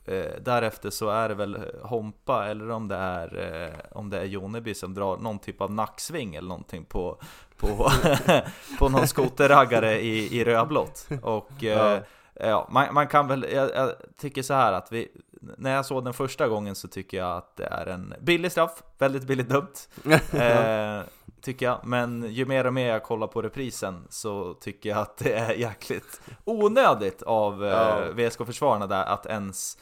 eh, 0.10 0.42
därefter 0.42 0.90
så 0.90 1.10
är 1.10 1.30
det 1.30 1.36
väl 1.36 1.58
Hompa 1.84 2.46
eller 2.46 2.70
om 2.70 2.88
det 2.88 2.96
är, 2.96 3.38
eh, 3.64 3.98
om 3.98 4.10
det 4.10 4.20
är 4.20 4.26
Joneby 4.26 4.74
som 4.74 4.94
drar 4.94 5.18
någon 5.18 5.40
typ 5.40 5.62
av 5.62 5.72
nacksving 5.72 6.36
eller 6.36 6.48
någonting 6.50 6.86
på, 6.86 7.18
på, 7.58 7.92
på 8.80 8.90
någon 8.90 9.08
skoterraggare 9.08 10.02
i, 10.02 10.40
i 10.40 10.44
rödblått. 10.44 11.08
Och 11.22 11.64
eh, 11.64 12.00
ja, 12.34 12.68
man, 12.72 12.94
man 12.94 13.08
kan 13.08 13.28
väl, 13.28 13.46
jag, 13.54 13.70
jag 13.76 13.92
tycker 14.18 14.42
så 14.42 14.54
här 14.54 14.74
att 14.74 14.92
vi, 14.92 15.12
när 15.58 15.76
jag 15.76 15.86
såg 15.86 16.04
den 16.04 16.14
första 16.14 16.48
gången 16.48 16.76
så 16.76 16.88
tycker 16.88 17.18
jag 17.18 17.38
att 17.38 17.56
det 17.56 17.66
är 17.66 17.86
en 17.86 18.14
billig 18.22 18.52
straff, 18.52 18.84
väldigt 18.98 19.24
billigt 19.24 19.50
dömt. 19.50 19.90
Eh, 20.34 21.02
tycker 21.42 21.66
jag, 21.66 21.80
men 21.84 22.26
ju 22.30 22.46
mer 22.46 22.66
och 22.66 22.74
mer 22.74 22.88
jag 22.88 23.04
kollar 23.04 23.28
på 23.28 23.42
reprisen 23.42 24.08
så 24.10 24.54
tycker 24.54 24.90
jag 24.90 24.98
att 24.98 25.18
det 25.18 25.34
är 25.34 25.54
jäkligt 25.54 26.22
onödigt 26.46 27.22
av 27.22 27.66
eh, 27.66 27.72
Ja. 27.72 28.02
VSK-försvararna 28.14 28.88
där 28.88 29.06
att 29.06 29.26
ens 29.26 29.78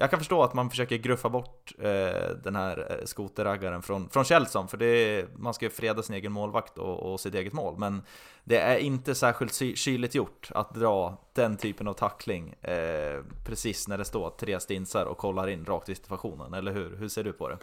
jag 0.00 0.10
kan 0.10 0.18
förstå 0.18 0.42
att 0.42 0.54
man 0.54 0.70
försöker 0.70 0.96
gruffa 0.96 1.28
bort 1.28 1.72
eh, 1.78 2.36
den 2.42 2.56
här 2.56 2.86
eh, 2.90 3.04
skoterraggaren 3.04 3.82
från, 3.82 4.08
från 4.08 4.24
Kjellson, 4.24 4.68
för 4.68 4.76
det 4.76 4.86
är, 4.86 5.28
man 5.36 5.54
ska 5.54 5.64
ju 5.64 5.70
freda 5.70 6.02
sin 6.02 6.14
egen 6.14 6.32
målvakt 6.32 6.78
och, 6.78 7.12
och 7.12 7.20
sitt 7.20 7.34
eget 7.34 7.52
mål, 7.52 7.78
men 7.78 8.02
det 8.44 8.58
är 8.58 8.76
inte 8.76 9.14
särskilt 9.14 9.78
kyligt 9.78 10.14
gjort 10.14 10.50
att 10.54 10.74
dra 10.74 11.16
den 11.34 11.56
typen 11.56 11.88
av 11.88 11.92
tackling 11.92 12.54
eh, 12.62 13.20
precis 13.46 13.88
när 13.88 13.98
det 13.98 14.04
står 14.04 14.30
tre 14.30 14.60
stinsar 14.60 15.04
och 15.04 15.18
kollar 15.18 15.48
in 15.48 15.64
rakt 15.64 15.88
i 15.88 15.94
situationen, 15.94 16.54
eller 16.54 16.72
hur? 16.72 16.96
Hur 16.96 17.08
ser 17.08 17.24
du 17.24 17.32
på 17.32 17.48
det? 17.48 17.58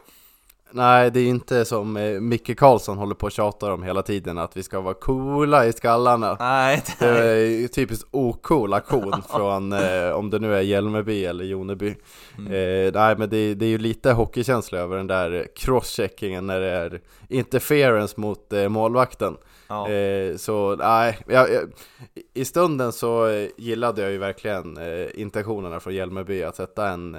Nej, 0.71 1.11
det 1.11 1.19
är 1.19 1.27
inte 1.27 1.65
som 1.65 1.97
eh, 1.97 2.19
Micke 2.19 2.57
Karlsson 2.59 2.97
håller 2.97 3.15
på 3.15 3.25
och 3.25 3.31
tjatar 3.31 3.71
om 3.71 3.83
hela 3.83 4.01
tiden, 4.01 4.37
att 4.37 4.57
vi 4.57 4.63
ska 4.63 4.81
vara 4.81 4.93
coola 4.93 5.65
i 5.65 5.73
skallarna. 5.73 6.37
Nej, 6.39 6.83
Det 6.99 7.05
är 7.05 7.67
typiskt 7.67 8.07
ocool 8.11 8.73
aktion 8.73 9.21
från, 9.29 9.73
eh, 9.73 10.09
om 10.11 10.29
det 10.29 10.39
nu 10.39 10.55
är 10.55 10.61
Hjälmeby 10.61 11.25
eller 11.25 11.45
Joneby. 11.45 11.95
Mm. 12.37 12.51
Eh, 12.51 12.93
nej 12.93 13.17
men 13.17 13.29
det, 13.29 13.53
det 13.53 13.65
är 13.65 13.69
ju 13.69 13.77
lite 13.77 14.11
hockeykänsla 14.11 14.77
över 14.79 14.97
den 14.97 15.07
där 15.07 15.47
crosscheckingen 15.55 16.47
när 16.47 16.59
det 16.59 16.69
är 16.71 17.01
interference 17.29 18.13
mot 18.19 18.53
eh, 18.53 18.69
målvakten. 18.69 19.37
ja. 19.67 19.89
Eh, 19.89 20.35
så 20.35 20.75
nej, 20.75 21.17
jag, 21.27 21.53
jag, 21.53 21.63
i 22.33 22.45
stunden 22.45 22.91
så 22.91 23.45
gillade 23.57 24.01
jag 24.01 24.11
ju 24.11 24.17
verkligen 24.17 24.77
eh, 24.77 25.07
intentionerna 25.21 25.79
från 25.79 25.95
Hjälmeby 25.95 26.43
att 26.43 26.55
sätta 26.55 26.89
en, 26.89 27.17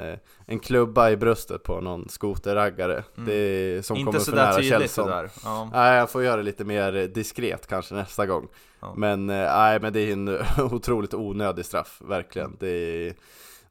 en 0.51 0.59
klubba 0.59 1.11
i 1.11 1.17
bröstet 1.17 1.63
på 1.63 1.81
någon 1.81 2.09
skoterraggare. 2.09 3.05
Det 3.15 3.33
är, 3.35 3.83
som 3.83 3.97
Mm. 3.97 4.09
Inte 4.09 4.19
kommer 4.19 4.25
för 4.25 4.37
nära 4.37 4.63
Kjellson. 4.63 5.11
Ja. 5.45 5.71
Nej, 5.73 5.97
jag 5.99 6.11
får 6.11 6.25
göra 6.25 6.37
det 6.37 6.43
lite 6.43 6.65
mer 6.65 6.93
diskret 7.09 7.67
kanske 7.67 7.95
nästa 7.95 8.27
gång. 8.27 8.49
Ja. 8.81 8.95
Men 8.97 9.31
eh, 9.31 9.37
nej, 9.37 9.81
men 9.81 9.93
det 9.93 10.01
är 10.01 10.13
en 10.13 10.29
otroligt 10.73 11.15
onödig 11.15 11.65
straff, 11.65 12.03
verkligen. 12.05 12.57
Det 12.61 12.69
är, 12.69 13.15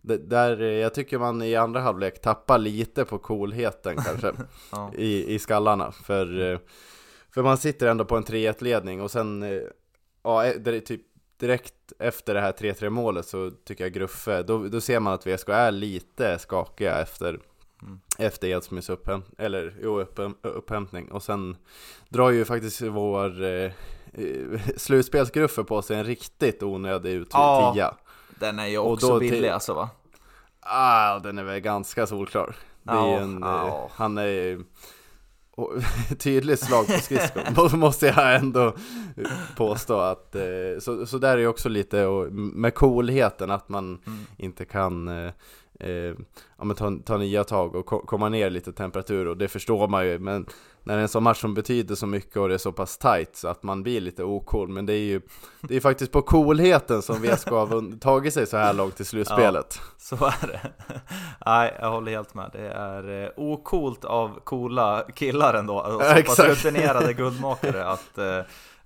det, 0.01 0.17
där, 0.17 0.61
jag 0.61 0.93
tycker 0.93 1.19
man 1.19 1.41
i 1.41 1.55
andra 1.55 1.79
halvlek 1.79 2.21
tappar 2.21 2.57
lite 2.57 3.05
på 3.05 3.17
coolheten 3.17 3.95
kanske 3.95 4.33
Ja. 4.71 4.91
i, 4.97 5.33
i 5.35 5.39
skallarna. 5.39 5.91
För, 5.91 6.51
eh, 6.53 6.59
för 7.33 7.43
man 7.43 7.57
sitter 7.57 7.87
ändå 7.87 8.05
på 8.05 8.17
en 8.17 8.23
3-1 8.23 8.63
ledning 8.63 9.01
och 9.01 9.11
sen, 9.11 9.43
eh, 9.43 9.59
ja, 10.23 10.53
det 10.59 10.75
är 10.75 10.79
typ 10.79 11.01
direkt 11.39 11.73
efter 11.99 12.33
det 12.33 12.41
här 12.41 12.51
3-3 12.51 12.89
målet 12.89 13.25
så 13.25 13.51
tycker 13.65 13.83
jag 13.83 13.93
Gruffe, 13.93 14.43
då, 14.43 14.57
då 14.67 14.81
ser 14.81 14.99
man 14.99 15.13
att 15.13 15.27
VSK 15.27 15.49
är 15.49 15.71
lite 15.71 16.39
skakiga 16.39 17.01
efter 17.01 17.39
Mm. 17.81 17.99
efter 18.17 18.47
Edsmys 18.47 18.89
upphäm 18.89 19.23
eller, 19.37 19.75
jo, 19.81 19.99
upphäm 19.99 20.35
upphämtning 20.41 21.11
och 21.11 21.23
sen 21.23 21.57
drar 22.09 22.29
ju 22.29 22.45
faktiskt 22.45 22.81
vår 22.81 23.43
eh, 23.43 23.49
eh, 24.13 24.59
slutspelsgruffe 24.77 25.63
på 25.63 25.81
sig 25.81 25.97
en 25.97 26.03
riktigt 26.03 26.63
onödig 26.63 27.11
ut 27.11 27.27
Ja. 27.33 27.71
tia. 27.73 27.93
Den 28.39 28.59
är 28.59 28.67
ju 28.67 28.77
också 28.77 29.19
billig 29.19 29.49
alltså 29.49 29.73
va? 29.73 29.89
Ah, 30.59 31.19
den 31.19 31.37
är 31.37 31.43
väl 31.43 31.59
ganska 31.59 32.07
solklar. 32.07 32.55
Det 32.83 32.91
är 32.91 32.95
Ja, 32.95 33.19
en, 33.19 33.39
ja. 33.41 33.67
eh, 33.67 33.91
han 33.95 34.17
är 34.17 34.25
och, 34.55 34.61
tydligt 36.19 36.59
slag 36.59 36.87
på 36.87 36.93
skridskon, 36.93 37.43
måste 37.79 38.05
jag 38.05 38.35
ändå 38.35 38.75
påstå 39.57 39.99
att, 39.99 40.35
eh, 40.35 40.41
så, 40.79 41.05
så 41.05 41.17
där 41.17 41.33
är 41.33 41.37
ju 41.37 41.47
också 41.47 41.69
lite 41.69 42.05
och, 42.05 42.31
med 42.33 42.73
coolheten 42.75 43.51
att 43.51 43.69
man 43.69 43.87
Mm. 44.07 44.19
inte 44.37 44.65
kan 44.65 45.07
eh, 45.07 45.31
eh, 45.79 46.13
ja, 46.57 46.63
men 46.63 46.75
ta, 46.75 46.97
ta 47.05 47.17
nya 47.17 47.43
tag 47.43 47.75
och 47.75 47.85
ko- 47.85 48.05
komma 48.05 48.29
ner 48.29 48.49
lite 48.49 48.73
temperatur 48.73 49.27
och 49.27 49.37
det 49.37 49.47
förstår 49.47 49.87
man 49.87 50.07
ju 50.07 50.19
men 50.19 50.45
när 50.87 50.93
det 50.93 50.99
är 50.99 51.03
en 51.03 51.07
sån 51.07 51.23
match 51.23 51.41
som 51.41 51.53
betyder 51.53 51.95
så 51.95 52.07
mycket 52.07 52.37
och 52.37 52.47
det 52.47 52.53
är 52.53 52.57
så 52.57 52.71
pass 52.71 52.97
tight 52.97 53.35
så 53.35 53.47
att 53.47 53.63
man 53.63 53.83
blir 53.83 54.01
lite 54.01 54.23
ocool 54.23 54.67
men 54.69 54.85
det 54.85 54.93
är 54.93 55.05
ju 55.05 55.21
det 55.61 55.75
är 55.75 55.79
faktiskt 55.79 56.11
på 56.11 56.21
coolheten 56.21 57.01
som 57.01 57.21
VSK 57.21 57.49
har 57.49 57.99
tagit 57.99 58.33
sig 58.33 58.47
så 58.47 58.57
här 58.57 58.73
långt 58.73 58.99
i 58.99 59.05
slutspelet 59.05 59.81
Så 59.97 60.15
är 60.15 60.47
det. 60.47 60.61
Nej, 61.45 61.77
jag 61.79 61.91
håller 61.91 62.11
helt 62.11 62.33
med. 62.33 62.49
Det 62.53 62.69
är 62.69 63.23
eh, 63.23 63.29
ocoolt 63.35 64.05
av 64.05 64.39
coola 64.43 65.03
killar 65.15 65.53
ändå. 65.53 65.79
Och 65.79 66.01
så 66.01 66.07
Ja, 66.07 66.23
pass 66.25 66.39
rutinerade 66.39 67.13
guldmakare 67.13 67.85
att 67.89 68.17
eh, 68.17 68.41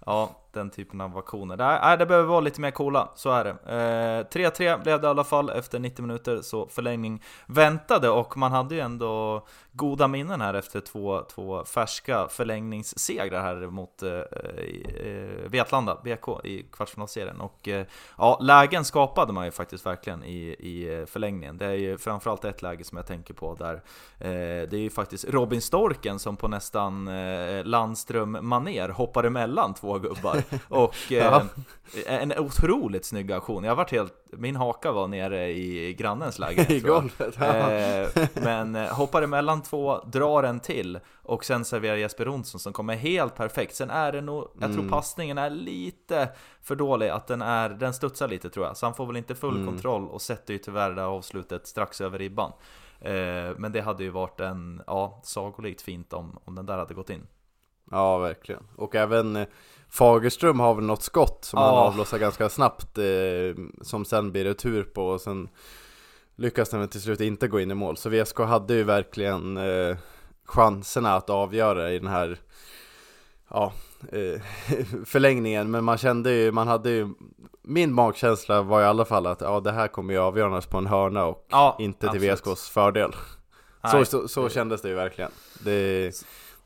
ja, 0.05 0.29
den 0.53 0.69
typen 0.69 1.01
av 1.01 1.17
aktioner. 1.17 1.57
Nej, 1.57 1.79
nej, 1.81 1.97
det 1.97 2.05
behöver 2.05 2.27
vara 2.27 2.39
lite 2.39 2.61
mer 2.61 2.71
coola, 2.71 3.09
så 3.15 3.31
är 3.31 3.43
det. 3.43 3.49
Eh, 3.49 4.39
3-3 4.39 4.83
blev 4.83 5.01
det 5.01 5.07
i 5.07 5.09
alla 5.09 5.23
fall 5.23 5.49
efter 5.49 5.79
90 5.79 6.01
minuter, 6.01 6.41
så 6.41 6.67
förlängning 6.67 7.23
väntade 7.45 8.09
och 8.09 8.37
man 8.37 8.51
hade 8.51 8.75
ju 8.75 8.81
ändå 8.81 9.45
goda 9.73 10.07
minnen 10.07 10.41
här 10.41 10.53
efter 10.53 10.79
två, 10.81 11.21
två 11.21 11.65
färska 11.65 12.27
förlängningssegrar 12.27 13.41
här 13.41 13.55
mot 13.55 14.03
eh, 14.03 14.12
eh, 14.12 15.49
Vetlanda, 15.49 15.97
BK, 16.03 16.45
i 16.45 16.63
kvartsfinalserien. 16.71 17.41
Och 17.41 17.67
eh, 17.67 17.86
ja, 18.17 18.39
lägen 18.41 18.86
skapade 18.86 19.34
man 19.34 19.45
ju 19.45 19.51
faktiskt 19.51 19.86
verkligen 19.86 20.23
i, 20.23 20.55
i 20.60 20.99
eh, 20.99 21.05
förlängningen. 21.05 21.57
Det 21.57 21.65
är 21.65 21.73
ju 21.73 21.97
framförallt 21.97 22.45
ett 22.45 22.62
läge 22.62 22.84
som 22.84 22.97
jag 22.97 23.07
tänker 23.07 23.34
på 23.34 23.55
där 23.55 23.73
eh, 24.19 24.69
det 24.69 24.73
är 24.73 24.79
ju 24.79 24.89
faktiskt 24.89 25.25
Robin 25.29 25.62
Storken 25.62 26.19
som 26.19 26.38
på 26.38 26.47
nästan 26.47 27.07
eh, 27.07 27.65
Landström 27.65 28.38
maner 28.41 28.89
hoppar 28.89 29.23
emellan 29.23 29.73
två 29.73 29.99
gubbar 29.99 30.43
och 30.69 31.12
eh, 31.12 31.17
Ja. 31.21 31.43
en 32.07 32.38
otroligt 32.39 33.05
snygg 33.05 33.31
aktion. 33.31 33.63
Jag 33.63 33.75
varit 33.75 33.91
helt, 33.91 34.13
min 34.31 34.55
haka 34.55 34.91
var 34.91 35.07
nere 35.07 35.49
i 35.51 35.93
grannens 35.93 36.39
lägenhet 36.39 36.69
I 36.71 36.79
golvet. 36.79 37.35
Ja. 37.39 37.71
Eh, 37.71 38.09
men 38.33 38.75
eh, 38.75 38.87
hoppar 38.87 39.21
emellan 39.21 39.61
två, 39.63 39.97
drar 40.05 40.43
en 40.43 40.59
till 40.59 40.99
och 41.23 41.45
sen 41.45 41.65
serverar 41.65 41.95
Jesper 41.95 42.25
Jonsson 42.25 42.59
som 42.59 42.73
kommer 42.73 42.95
helt 42.95 43.35
perfekt. 43.35 43.75
Sen 43.75 43.89
är 43.89 44.11
det 44.11 44.21
nog, 44.21 44.47
jag 44.59 44.69
tror 44.71 44.79
Mm. 44.79 44.89
passningen 44.89 45.37
är 45.37 45.49
lite 45.49 46.29
för 46.61 46.75
dålig, 46.75 47.09
att 47.09 47.27
den 47.27 47.41
är, 47.41 47.69
den 47.69 47.93
studsar 47.93 48.27
lite 48.27 48.49
tror 48.49 48.65
jag. 48.65 48.77
Så 48.77 48.85
han 48.85 48.93
får 48.95 49.05
väl 49.05 49.17
inte 49.17 49.35
full 49.35 49.55
Mm. 49.55 49.67
kontroll 49.67 50.07
och 50.07 50.21
sätter 50.21 50.53
ju 50.53 50.57
tyvärr 50.59 50.91
det 50.91 51.01
här 51.01 51.07
avslutet 51.07 51.67
strax 51.67 52.01
över 52.01 52.19
ribban. 52.19 52.51
Eh, 52.99 53.11
men 53.57 53.71
det 53.71 53.81
hade 53.81 54.03
ju 54.03 54.09
varit 54.09 54.39
en, 54.39 54.81
ja, 54.87 55.19
sagolikt 55.23 55.81
fint 55.81 56.13
om, 56.13 56.39
om 56.43 56.55
den 56.55 56.65
där 56.65 56.77
hade 56.77 56.93
gått 56.93 57.09
in. 57.09 57.27
Ja, 57.91 58.17
verkligen. 58.17 58.63
Och 58.75 58.95
även 58.95 59.45
Fagerström 59.91 60.60
har 60.60 60.73
väl 60.75 60.86
något 60.86 61.01
skott 61.04 61.45
som 61.45 61.60
Ja. 61.60 61.65
han 61.65 61.88
avlossar 61.88 62.17
ganska 62.17 62.49
snabbt 62.49 62.97
eh, 62.97 63.04
Som 63.82 64.06
sen 64.06 64.32
blir 64.32 64.43
retur 64.43 64.84
på 64.84 65.08
och 65.08 65.21
sen 65.21 65.49
Lyckas 66.36 66.69
den 66.69 66.80
väl 66.80 66.89
till 66.89 67.01
slut 67.01 67.21
inte 67.21 67.47
gå 67.47 67.60
in 67.60 67.71
i 67.71 67.75
mål. 67.75 67.97
Så 67.97 68.10
VSK 68.10 68.39
hade 68.39 68.73
ju 68.73 68.84
verkligen 68.84 69.58
eh, 69.58 69.97
chanserna 70.45 71.15
att 71.15 71.30
avgöra 71.30 71.91
i 71.91 71.99
den 71.99 72.08
här 72.08 72.39
Ja 73.49 73.73
eh, 74.12 74.41
Förlängningen. 75.06 75.71
Men 75.71 75.84
man 75.84 75.97
kände 75.97 76.32
ju, 76.34 76.51
man 76.51 76.67
hade 76.67 76.89
ju 76.89 77.08
Min 77.62 77.93
magkänsla 77.93 78.62
var 78.62 78.82
i 78.82 78.86
alla 78.86 79.06
fall 79.06 79.25
att 79.27 79.41
ja 79.41 79.60
det 79.60 79.71
här 79.71 79.88
kommer 79.88 80.13
ju 80.13 80.19
avgöras 80.19 80.65
på 80.65 80.77
en 80.77 80.88
hörna 80.88 81.25
och 81.25 81.45
Ja, 81.49 81.75
inte 81.80 81.99
till 81.99 82.30
absolut. 82.32 82.58
VSKs 82.58 82.69
fördel. 82.69 83.15
Så, 83.91 84.06
så, 84.06 84.27
så 84.27 84.49
kändes 84.49 84.82
det 84.82 84.89
ju 84.89 84.95
verkligen. 84.95 85.32
Det, 85.63 86.12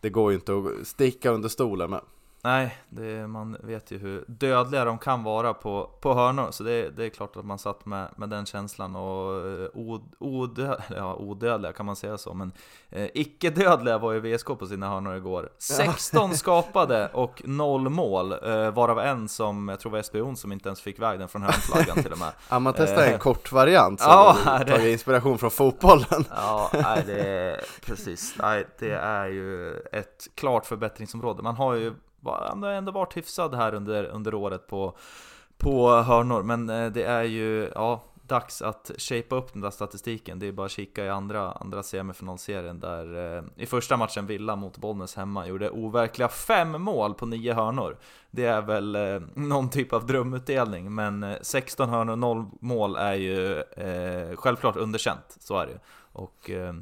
det 0.02 0.10
går 0.10 0.32
ju 0.32 0.36
inte 0.38 0.54
att 0.54 0.88
sticka 0.88 1.30
under 1.32 1.50
stolen 1.50 1.90
med 1.90 2.02
Nej, 2.46 2.78
det, 2.90 3.28
man 3.28 3.58
vet 3.64 3.92
ju 3.92 3.98
hur 3.98 4.26
dödliga 4.28 4.86
de 4.86 4.98
kan 4.98 5.24
vara 5.24 5.54
på, 5.54 5.90
på 6.02 6.14
hörnor, 6.14 6.48
så 6.52 6.64
det, 6.64 6.90
det 6.90 7.06
är 7.06 7.10
klart 7.10 7.36
att 7.36 7.46
man 7.46 7.60
satt 7.60 7.86
med, 7.86 8.08
med 8.16 8.30
den 8.30 8.46
känslan 8.46 8.96
och 8.96 9.48
eh, 9.48 9.68
od, 9.74 10.02
odö, 10.20 10.76
ja, 10.96 11.16
odödliga 11.16 11.74
kan 11.74 11.86
man 11.86 11.96
säga 11.96 12.18
så, 12.18 12.34
men 12.34 12.52
eh, 12.90 13.08
icke-dödliga 13.14 13.98
var 13.98 14.12
ju 14.14 14.20
VSK 14.20 14.48
på 14.48 14.68
sina 14.68 14.90
hörnor 14.90 15.16
igår. 15.16 15.50
16 15.58 16.34
skapade 16.38 17.08
och 17.14 17.42
noll 17.46 17.90
mål, 17.90 18.32
eh, 18.32 18.72
varav 18.72 19.00
en 19.00 19.28
som, 19.30 19.68
jag 19.68 19.80
tror 19.80 19.92
var 19.92 20.02
SBO 20.02 20.36
som 20.36 20.52
inte 20.52 20.70
ens 20.70 20.82
fick 20.82 20.98
iväg 20.98 21.20
den 21.20 21.28
från 21.28 21.42
hörnflaggan 21.42 22.04
till 22.04 22.12
och 22.12 22.20
med. 22.20 22.32
Ja, 22.50 22.60
man 22.60 22.74
testar 22.78 23.02
Eh, 23.02 23.14
en 23.14 23.20
kort 23.20 23.52
variant 23.52 24.00
som 24.02 24.12
ja, 24.12 24.38
ja, 24.46 24.58
det- 24.60 24.72
tagit 24.72 24.92
inspiration 24.92 25.38
från 25.38 25.52
fotbollen. 25.52 26.06
Ja, 26.30 26.70
nej, 26.74 27.04
det 27.06 27.28
är 27.28 27.62
precis. 27.86 28.36
Nej, 28.42 28.68
det 28.80 28.92
är 28.92 29.26
ju 29.28 29.74
ett 29.92 30.28
klart 30.36 30.66
förbättringsområde. 30.66 31.44
Man 31.44 31.56
har 31.56 31.74
ju 31.74 31.94
han 32.32 32.64
har 32.64 32.70
ändå 32.70 32.92
varit 32.92 33.18
hyfsad 33.18 33.56
här 33.56 33.74
under, 33.74 34.04
under 34.04 34.34
året 34.34 34.68
på, 34.68 34.98
på 35.58 35.90
hörnor, 35.90 36.44
men 36.44 36.70
eh, 36.70 36.92
det 36.92 37.04
är 37.04 37.24
ju 37.24 37.72
ja, 37.76 38.04
dags 38.28 38.62
att 38.62 38.92
shapea 38.98 39.38
upp 39.38 39.54
den 39.54 39.62
där 39.62 39.70
statistiken. 39.70 40.40
Det 40.40 40.48
är 40.48 40.52
bara 40.52 40.66
att 40.66 40.72
kika 40.72 41.06
i 41.06 41.10
andra, 41.10 41.52
andra 41.52 41.84
semifinalserien 41.84 42.80
där 42.80 43.38
eh, 43.38 43.44
i 43.56 43.66
första 43.66 43.98
matchen 43.98 44.28
Villa 44.28 44.56
mot 44.56 44.78
Bollnäs 44.78 45.16
hemma 45.16 45.48
gjorde 45.48 45.70
overkliga 45.70 46.28
fem 46.28 46.82
mål 46.82 47.14
på 47.14 47.26
nio 47.26 47.54
hörnor. 47.54 47.98
Det 48.32 48.46
är 48.46 48.62
väl 48.62 48.96
eh, 48.96 49.22
någon 49.34 49.70
typ 49.70 49.94
av 49.94 50.06
drömutdelning, 50.06 50.96
men 50.96 51.24
eh, 51.24 51.38
16 51.42 51.90
hörnor, 51.90 52.12
och 52.12 52.20
0 52.20 52.46
mål 52.60 52.96
är 52.96 53.14
ju 53.14 53.60
eh, 53.62 54.36
självklart 54.36 54.76
underkänt, 54.76 55.38
så 55.40 55.58
är 55.58 55.66
det 55.66 55.72
ju. 55.72 55.80
Och 56.12 56.50
eh, 56.50 56.74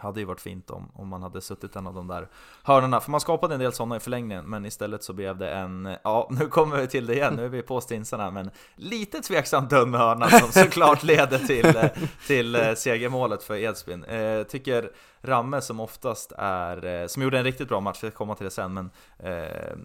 hade 0.00 0.20
ju 0.20 0.26
varit 0.26 0.40
fint 0.40 0.70
om, 0.70 0.90
om 0.94 1.08
man 1.08 1.22
hade 1.22 1.40
suttit 1.40 1.76
en 1.76 1.86
av 1.86 1.94
de 1.94 2.08
där 2.08 2.28
hörnorna, 2.62 3.00
för 3.00 3.10
man 3.10 3.20
skapade 3.20 3.54
en 3.54 3.60
del 3.60 3.72
sådana 3.72 3.96
i 3.96 4.00
förlängningen, 4.00 4.44
men 4.44 4.66
istället 4.66 5.02
så 5.02 5.12
blev 5.12 5.38
det 5.38 5.50
en, 5.50 5.96
ja 6.04 6.28
nu 6.30 6.46
kommer 6.46 6.76
vi 6.76 6.86
till 6.86 7.06
det 7.06 7.14
igen, 7.14 7.34
nu 7.34 7.44
är 7.44 7.48
vi 7.48 7.62
på 7.62 7.80
stinsarna, 7.80 8.30
men 8.30 8.50
lite 8.76 9.20
tveksamt 9.20 9.70
dömd 9.70 9.96
hörna 9.96 10.28
som 10.30 10.52
såklart 10.64 11.02
leder 11.02 11.38
till, 11.38 11.76
eh, 11.76 11.90
till 12.26 12.54
eh, 12.54 12.74
segermålet 12.74 13.42
för 13.42 13.56
Edsbyn. 13.56 14.04
Eh, 14.04 14.42
tycker 14.42 14.90
Ramme 15.22 15.60
som 15.60 15.80
oftast 15.80 16.32
är, 16.38 16.84
eh, 16.84 17.06
som 17.06 17.22
gjorde 17.22 17.38
en 17.38 17.44
riktigt 17.44 17.68
bra 17.68 17.80
match, 17.80 17.96
vi 18.02 18.10
ska 18.10 18.16
komma 18.18 18.34
till 18.34 18.44
det 18.44 18.50
sen, 18.50 18.74
men 18.74 18.90
eh, 19.18 19.76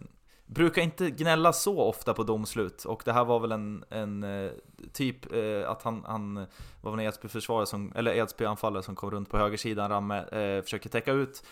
brukar 0.45 0.81
inte 0.81 1.10
gnälla 1.10 1.53
så 1.53 1.81
ofta 1.81 2.13
på 2.13 2.23
domslut. 2.23 2.86
Och 2.86 3.01
det 3.05 3.13
här 3.13 3.25
var 3.25 3.39
väl 3.39 3.51
en, 3.51 3.84
en 3.89 4.23
eh, 4.23 4.51
typ 4.93 5.34
eh, 5.34 5.69
att 5.69 5.84
han, 5.84 6.03
han 6.08 6.45
var 6.81 6.91
väl 6.91 6.99
en 6.99 7.05
Edsby-försvarare 7.05 7.65
som, 7.65 7.91
eller 7.95 8.13
Edsby-anfallare 8.15 8.81
som 8.84 8.95
kom 8.95 9.12
runt 9.12 9.29
på 9.29 9.38
högersidan, 9.38 9.89
Ramme 9.91 10.17
eh, 10.17 10.63
försöker 10.63 10.89
täcka 10.89 11.12
ut 11.12 11.43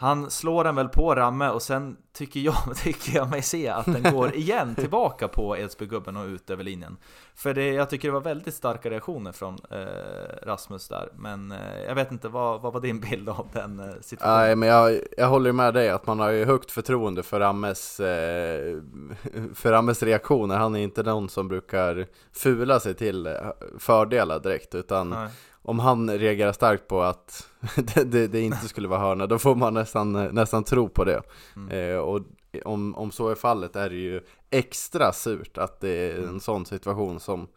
han 0.00 0.30
slår 0.30 0.64
den 0.64 0.74
väl 0.74 0.88
på 0.88 1.14
Ramme 1.14 1.48
och 1.48 1.62
sen 1.62 1.96
tycker 2.12 2.40
jag, 2.40 2.54
tycker 2.76 3.14
jag 3.16 3.30
mig 3.30 3.42
se 3.42 3.68
att 3.68 3.86
den 3.86 4.14
går 4.14 4.34
igen 4.34 4.74
tillbaka 4.74 5.28
på 5.28 5.56
Edsbygubben 5.56 6.16
och 6.16 6.26
ut 6.26 6.50
över 6.50 6.64
linjen. 6.64 6.96
För 7.34 7.54
det, 7.54 7.72
jag 7.72 7.90
tycker 7.90 8.08
det 8.08 8.12
var 8.12 8.20
väldigt 8.20 8.54
starka 8.54 8.90
reaktioner 8.90 9.32
från 9.32 9.58
eh, 9.70 10.46
Rasmus 10.46 10.88
där. 10.88 11.08
Men 11.14 11.52
eh, 11.52 11.82
jag 11.86 11.94
vet 11.94 12.12
inte, 12.12 12.28
vad, 12.28 12.60
vad 12.60 12.72
var 12.72 12.80
din 12.80 13.00
bild 13.00 13.28
av 13.28 13.48
den 13.52 13.80
eh, 13.80 13.94
situationen? 14.00 14.40
Nej, 14.40 14.56
men 14.56 14.68
jag, 14.68 15.00
jag 15.16 15.28
håller 15.28 15.52
med 15.52 15.74
dig 15.74 15.90
att 15.90 16.06
man 16.06 16.20
har 16.20 16.30
ju 16.30 16.44
högt 16.44 16.70
förtroende 16.70 17.22
för 17.22 17.40
Rammes, 17.40 18.00
eh, 18.00 18.78
för 19.54 19.72
Rammes 19.72 20.02
reaktioner. 20.02 20.56
Han 20.56 20.76
är 20.76 20.80
inte 20.80 21.02
någon 21.02 21.28
som 21.28 21.48
brukar 21.48 22.06
fula 22.32 22.80
sig 22.80 22.94
till 22.94 23.26
eh, 23.26 23.32
fördelar 23.78 24.40
direkt, 24.40 24.74
utan 24.74 25.10
Nej. 25.10 25.28
Om 25.62 25.78
han 25.78 26.18
reagerar 26.18 26.52
starkt 26.52 26.88
på 26.88 27.02
att 27.02 27.48
det, 27.76 28.04
det, 28.04 28.26
det 28.26 28.40
inte 28.40 28.68
skulle 28.68 28.88
vara 28.88 29.00
hörna, 29.00 29.26
då 29.26 29.38
får 29.38 29.54
man 29.54 29.74
nästan, 29.74 30.12
nästan 30.12 30.64
tro 30.64 30.88
på 30.88 31.04
det. 31.04 31.22
Mm. 31.56 31.90
Eh, 31.92 31.98
och 31.98 32.20
om, 32.64 32.94
om 32.94 33.10
så 33.10 33.28
är 33.28 33.34
fallet 33.34 33.76
är 33.76 33.90
det 33.90 33.96
ju 33.96 34.20
extra 34.50 35.12
surt 35.12 35.58
att 35.58 35.80
det 35.80 35.88
är 35.88 36.14
en 36.16 36.24
Mm. 36.24 36.40
sån 36.40 36.66
situation 36.66 37.20
som, 37.20 37.48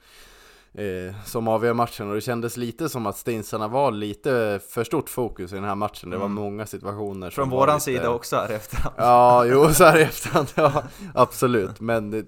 eh, 0.73 1.15
som 1.25 1.47
avgör 1.47 1.73
matchen. 1.73 2.09
Och 2.09 2.15
det 2.15 2.21
kändes 2.21 2.57
lite 2.57 2.89
som 2.89 3.05
att 3.05 3.17
Stinsarna 3.17 3.67
var 3.67 3.91
lite 3.91 4.59
för 4.69 4.83
stort 4.83 5.09
fokus 5.09 5.51
i 5.51 5.55
den 5.55 5.63
här 5.63 5.75
matchen. 5.75 6.09
Det 6.09 6.17
var 6.17 6.25
Mm. 6.25 6.35
många 6.43 6.65
situationer 6.65 7.29
Från 7.29 7.43
som 7.45 7.49
var 7.49 7.57
våran 7.59 7.75
lite... 7.75 7.83
sida 7.85 8.09
också 8.09 8.35
här 8.35 8.49
efterhand. 8.49 8.95
Ja, 8.97 9.45
jo, 9.45 9.69
så 9.73 9.83
här 9.83 9.99
efterhand, 9.99 10.47
ja, 10.55 10.83
absolut. 11.13 11.79
Men 11.79 12.11
det, 12.11 12.25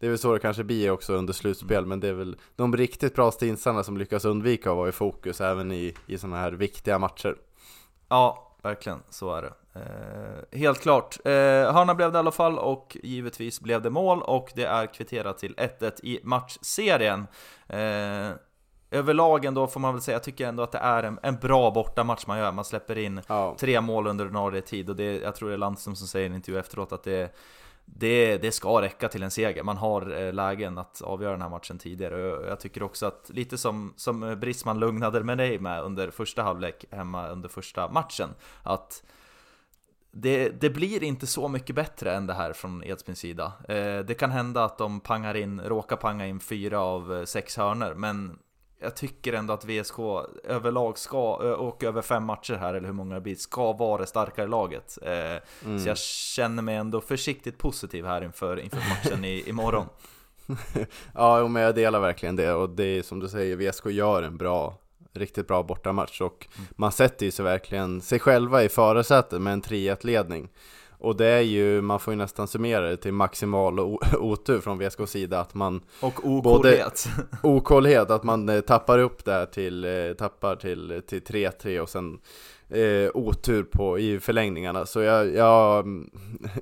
det 0.00 0.06
är 0.06 0.10
väl 0.10 0.18
så 0.18 0.32
det 0.32 0.38
kanske 0.38 0.64
blir 0.64 0.90
också 0.90 1.12
under 1.12 1.32
slutspel. 1.32 1.86
Men 1.86 2.00
det 2.00 2.08
är 2.08 2.12
väl 2.12 2.36
de 2.56 2.76
riktigt 2.76 3.14
bra 3.14 3.30
stinsarna 3.30 3.82
som 3.82 3.96
lyckas 3.96 4.24
undvika 4.24 4.70
att 4.70 4.76
vara 4.76 4.88
i 4.88 4.92
fokus 4.92 5.40
även 5.40 5.72
i, 5.72 5.94
i 6.06 6.18
sådana 6.18 6.36
här 6.36 6.52
viktiga 6.52 6.98
matcher. 6.98 7.36
Ja, 8.08 8.56
verkligen, 8.62 9.02
så 9.10 9.34
är 9.34 9.42
det. 9.42 9.52
Eh, 9.74 10.58
helt 10.58 10.80
klart. 10.80 11.18
Eh, 11.24 11.32
hörna 11.72 11.94
blev 11.94 12.12
det 12.12 12.16
i 12.16 12.18
alla 12.18 12.30
fall 12.30 12.58
och 12.58 12.96
givetvis 13.02 13.60
blev 13.60 13.82
det 13.82 13.90
mål 13.90 14.22
och 14.22 14.52
det 14.54 14.64
är 14.64 14.86
kvitterat 14.86 15.38
till 15.38 15.54
1-1 15.54 16.00
i 16.02 16.20
matchserien. 16.22 17.26
Eh, 17.68 18.30
överlag 18.90 19.44
ändå 19.44 19.66
får 19.66 19.80
man 19.80 19.94
väl 19.94 20.02
säga, 20.02 20.14
jag 20.14 20.22
tycker 20.22 20.46
ändå 20.46 20.62
att 20.62 20.72
det 20.72 20.78
är 20.78 21.02
en, 21.02 21.18
en 21.22 21.36
bra 21.36 21.70
bortamatch 21.70 22.26
man 22.26 22.38
gör. 22.38 22.52
Man 22.52 22.64
släpper 22.64 22.98
in 22.98 23.20
Ja, 23.26 23.56
tre 23.58 23.80
mål 23.80 24.06
under 24.06 24.24
ordinarie 24.24 24.60
tid 24.60 24.90
och 24.90 24.96
det, 24.96 25.18
jag 25.18 25.34
tror 25.34 25.48
det 25.48 25.54
är 25.54 25.58
Landström 25.58 25.96
som 25.96 26.06
säger 26.06 26.24
i 26.24 26.28
en 26.28 26.34
intervju 26.34 26.60
efteråt 26.60 26.92
att 26.92 27.04
det, 27.04 27.36
det, 27.86 28.38
det 28.38 28.52
ska 28.52 28.82
räcka 28.82 29.08
till 29.08 29.22
en 29.22 29.30
seger. 29.30 29.62
Man 29.62 29.76
har 29.76 30.22
eh, 30.22 30.32
lägen 30.32 30.78
att 30.78 31.02
avgöra 31.02 31.32
den 31.32 31.42
här 31.42 31.48
matchen 31.48 31.78
tidigare 31.78 32.46
jag 32.48 32.60
tycker 32.60 32.82
också 32.82 33.06
att 33.06 33.30
lite 33.34 33.58
som, 33.58 33.94
som 33.96 34.36
Brisman 34.40 34.78
lugnade 34.78 35.24
med 35.24 35.38
dig 35.38 35.58
med 35.58 35.82
under 35.82 36.10
första 36.10 36.42
halvlek 36.42 36.84
hemma 36.90 37.28
under 37.28 37.48
första 37.48 37.88
matchen 37.88 38.28
att 38.62 39.02
det, 40.18 40.48
det 40.48 40.70
blir 40.70 41.02
inte 41.02 41.26
så 41.26 41.48
mycket 41.48 41.76
bättre 41.76 42.14
än 42.14 42.26
det 42.26 42.34
här 42.34 42.52
från 42.52 42.84
Edsbyns 42.84 43.18
sida. 43.18 43.52
Eh, 43.68 43.98
det 43.98 44.18
kan 44.18 44.30
hända 44.30 44.64
att 44.64 44.78
de 44.78 45.00
pangar 45.00 45.36
in, 45.36 45.60
råkar 45.60 45.96
panga 45.96 46.26
in 46.26 46.40
fyra 46.40 46.80
av 46.80 47.14
eh, 47.14 47.24
sex 47.24 47.56
hörnor, 47.56 47.94
men 47.94 48.38
jag 48.78 48.96
tycker 48.96 49.32
ändå 49.32 49.54
att 49.54 49.64
VSK 49.64 49.98
överlag 50.44 50.98
ska, 50.98 51.34
och 51.56 51.84
över 51.84 52.02
fem 52.02 52.24
matcher 52.24 52.54
här, 52.54 52.74
eller 52.74 52.86
hur 52.86 52.94
många 52.94 53.14
det 53.14 53.20
blir, 53.20 53.34
ska 53.34 53.72
vara 53.72 54.00
det 54.00 54.06
starkare 54.06 54.46
laget. 54.46 54.98
Eh, 55.02 55.66
mm. 55.68 55.78
Så 55.78 55.88
jag 55.88 55.98
känner 55.98 56.62
mig 56.62 56.76
ändå 56.76 57.00
försiktigt 57.00 57.58
positiv 57.58 58.06
här 58.06 58.24
inför, 58.24 58.60
inför 58.60 58.78
matchen 58.78 59.24
i, 59.24 59.48
imorgon. 59.48 59.86
Ja, 61.14 61.48
men 61.48 61.62
jag 61.62 61.74
delar 61.74 62.00
verkligen 62.00 62.36
det 62.36 62.52
och 62.52 62.70
det 62.70 62.84
är 62.84 63.02
som 63.02 63.20
du 63.20 63.28
säger, 63.28 63.56
VSK 63.56 63.86
gör 63.86 64.22
en 64.22 64.36
bra, 64.36 64.78
riktigt 65.12 65.48
bra 65.48 65.62
bortamatch 65.62 66.20
och 66.20 66.46
man 66.70 66.92
sätter 66.92 67.26
ju 67.26 67.32
sig 67.32 67.44
verkligen 67.44 68.00
sig 68.00 68.18
själva 68.18 68.62
i 68.62 68.68
förarsätet 68.68 69.42
med 69.42 69.52
en 69.52 69.62
3-1 69.62 70.06
ledning. 70.06 70.48
Och 70.98 71.16
det 71.16 71.26
är 71.26 71.40
ju, 71.40 71.80
man 71.82 72.00
får 72.00 72.12
ju 72.12 72.18
nästan 72.18 72.48
summera 72.48 72.90
det 72.90 72.96
till 72.96 73.12
maximal 73.12 73.80
otur 74.18 74.60
från 74.60 74.78
VSKs 74.78 75.10
sida 75.10 75.40
att 75.40 75.54
man 75.54 75.80
Och 76.00 76.26
okollhet. 76.26 77.08
okollhet, 77.42 78.10
att 78.10 78.24
man 78.24 78.48
eh, 78.48 78.60
tappar 78.60 78.98
upp 78.98 79.24
där 79.24 79.46
till, 79.46 79.84
eh, 79.84 80.12
tappar 80.18 80.56
till, 80.56 81.02
till 81.06 81.22
3-3 81.22 81.80
och 81.80 81.88
sen 81.88 82.18
eh, 82.68 83.10
otur 83.14 83.62
på, 83.62 83.98
i 83.98 84.20
förlängningarna. 84.20 84.86
Så 84.86 85.00
jag, 85.00 85.34
jag, 85.34 85.78
mm, 85.78 86.10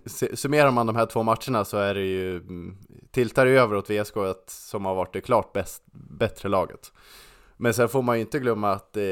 summerar 0.35 0.70
man 0.70 0.87
de 0.87 0.97
här 0.97 1.07
två 1.07 1.23
matcherna 1.23 1.64
så 1.64 1.77
är 1.77 1.94
det 1.94 2.05
ju, 2.05 2.37
mm, 2.37 2.77
tiltar 3.11 3.47
det 3.47 3.53
över 3.53 3.77
åt 3.77 3.90
VSK 3.90 4.14
som 4.47 4.85
har 4.85 4.94
varit 4.94 5.12
det 5.12 5.20
klart 5.20 5.53
bäst, 5.53 5.83
bättre 5.92 6.49
laget. 6.49 6.92
Men 7.57 7.75
sen 7.75 7.88
får 7.88 8.03
man 8.03 8.16
ju 8.16 8.20
inte 8.20 8.38
glömma 8.38 8.73
att 8.73 8.97
eh, 8.97 9.03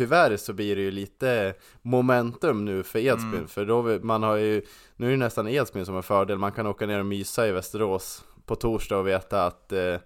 tyvärr 0.00 0.36
så 0.36 0.52
blir 0.52 0.76
det 0.76 0.82
ju 0.82 0.90
lite 0.90 1.54
momentum 1.82 2.64
nu 2.64 2.82
för 2.82 2.98
Edsbyn, 2.98 3.34
Mm. 3.34 3.48
för 3.48 3.64
då, 3.64 3.82
man 4.02 4.22
har 4.22 4.36
ju, 4.36 4.62
nu 4.96 5.06
är 5.06 5.10
det 5.10 5.16
nästan 5.16 5.48
Edsbyn 5.48 5.86
som 5.86 5.96
är 5.96 6.02
fördel, 6.02 6.38
man 6.38 6.52
kan 6.52 6.66
åka 6.66 6.86
ner 6.86 6.98
och 6.98 7.06
mysa 7.06 7.46
i 7.46 7.52
Västerås 7.52 8.24
på 8.46 8.56
torsdag 8.56 8.96
och 8.98 9.06
veta 9.06 9.46
att 9.46 9.72
eh, 9.72 9.96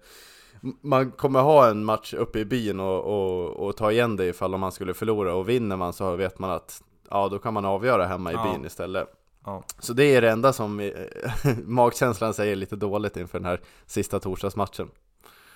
man 0.81 1.11
kommer 1.11 1.39
ha 1.41 1.69
en 1.69 1.85
match 1.85 2.13
uppe 2.13 2.39
i 2.39 2.45
byn 2.45 2.79
och, 2.79 3.03
och, 3.03 3.49
och 3.67 3.77
ta 3.77 3.91
igen 3.91 4.15
det 4.15 4.25
ifall 4.25 4.53
om 4.53 4.59
man 4.59 4.71
skulle 4.71 4.93
förlora 4.93 5.33
och 5.35 5.49
vinner 5.49 5.75
man 5.75 5.93
så 5.93 6.15
vet 6.15 6.39
man 6.39 6.49
att 6.51 6.81
ja, 7.09 7.27
då 7.29 7.39
kan 7.39 7.53
man 7.53 7.65
avgöra 7.65 8.05
hemma 8.05 8.31
i 8.31 8.35
Ja. 8.35 8.43
byn 8.53 8.65
istället. 8.65 9.07
Ja. 9.45 9.63
Så 9.79 9.93
det 9.93 10.03
är 10.15 10.21
det 10.21 10.29
enda 10.29 10.53
som 10.53 10.79
eh, 10.79 10.91
magkänslan 11.65 12.33
säger 12.33 12.55
lite 12.55 12.75
dåligt 12.75 13.17
inför 13.17 13.39
den 13.39 13.45
här 13.45 13.59
sista 13.85 14.19
torsdagsmatchen. 14.19 14.89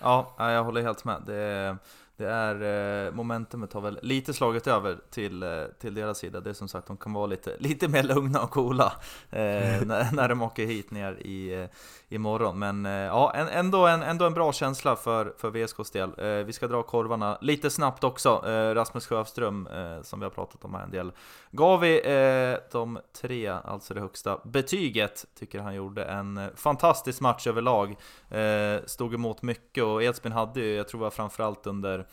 Ja, 0.02 0.36
jag 0.38 0.64
håller 0.64 0.82
helt 0.82 1.06
med. 1.06 1.24
Det, 1.28 1.78
det 2.20 2.30
är, 2.30 3.08
eh, 3.08 3.14
momentumet 3.14 3.74
har 3.74 3.82
väl 3.82 4.00
lite 4.02 4.34
slagit 4.34 4.68
över 4.68 4.98
till, 5.10 5.44
eh, 5.44 5.64
till 5.80 5.94
deras 5.94 6.18
sida. 6.18 6.40
Det 6.40 6.50
är 6.50 6.54
som 6.54 6.68
sagt, 6.68 6.88
de 6.88 6.98
kan 6.98 7.14
vara 7.14 7.26
lite, 7.26 7.56
lite 7.60 7.88
mer 7.88 8.04
lugna 8.04 8.42
och 8.42 8.50
coola 8.50 8.94
eh, 9.30 9.40
när, 9.86 10.16
när 10.16 10.30
de 10.30 10.42
åker 10.42 10.66
hit 10.66 10.92
ner 10.92 11.14
i, 11.14 11.54
eh, 11.54 11.68
imorgon. 12.10 12.60
Men 12.60 12.86
eh, 12.86 12.92
ja, 12.92 13.32
ändå, 13.34 13.88
en, 13.88 14.04
ändå 14.04 14.26
en 14.26 14.34
bra 14.34 14.54
känsla 14.54 14.96
för, 14.96 15.34
för 15.38 15.50
VSKs 15.50 15.92
del. 15.92 16.10
Eh, 16.18 16.46
vi 16.46 16.54
ska 16.54 16.68
dra 16.68 16.84
korvarna 16.84 17.38
lite 17.42 17.70
snabbt 17.70 18.04
också. 18.04 18.44
Eh, 18.48 18.74
Rasmus 18.76 19.08
Sjöström, 19.08 19.68
eh, 19.68 20.02
som 20.02 20.20
vi 20.20 20.26
har 20.26 20.32
pratat 20.32 20.66
om 20.66 20.74
här 20.74 20.84
en 20.84 20.92
del, 20.92 21.12
gav 21.52 21.80
vi 21.80 22.02
eh, 22.02 22.60
de 22.72 23.00
tre, 23.22 23.48
alltså 23.48 23.94
det 23.94 24.02
högsta 24.02 24.40
betyget. 24.44 25.26
Tycker 25.40 25.60
han 25.60 25.76
gjorde 25.76 26.04
en 26.04 26.38
eh, 26.38 26.48
fantastisk 26.56 27.22
match 27.22 27.48
överlag. 27.48 27.96
Eh, 28.30 28.86
stod 28.86 29.14
emot 29.14 29.42
mycket 29.42 29.84
och 29.84 30.04
Edsbyn 30.04 30.32
hade 30.32 30.60
ju, 30.60 30.76
jag 30.76 30.88
tror 30.88 31.00
det 31.00 31.04
var 31.04 31.12
framförallt 31.12 31.68
under 31.68 32.06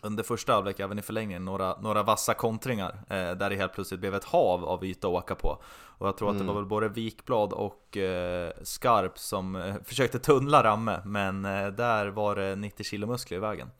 under 0.00 0.22
första 0.22 0.52
halvlek, 0.52 0.80
även 0.80 0.98
i 0.98 1.02
förlängningen, 1.02 1.44
några, 1.44 1.80
några 1.80 2.02
vassa 2.02 2.34
kontringar 2.34 2.92
eh, 3.08 3.30
där 3.30 3.50
det 3.50 3.56
helt 3.56 3.72
plötsligt 3.72 4.00
blev 4.00 4.14
ett 4.14 4.24
hav 4.24 4.64
av 4.64 4.84
yta 4.84 5.08
att 5.08 5.14
åka 5.14 5.34
på. 5.34 5.62
Och 6.02 6.08
jag 6.08 6.16
tror 6.16 6.30
att 6.30 6.38
det 6.38 6.44
var 6.44 6.54
väl 6.54 6.64
både 6.64 6.88
Wikblad 6.88 7.52
och 7.52 7.96
eh, 7.96 8.52
Skarp 8.62 9.18
som 9.18 9.56
eh, 9.56 9.74
försökte 9.84 10.18
tunnla 10.18 10.62
Ramme, 10.62 11.00
men 11.04 11.44
eh, 11.44 11.66
där 11.66 12.06
var 12.06 12.36
det 12.36 12.56
90 12.56 12.84
kilo 12.84 13.06
muskler 13.06 13.36
i 13.36 13.40
vägen. 13.40 13.70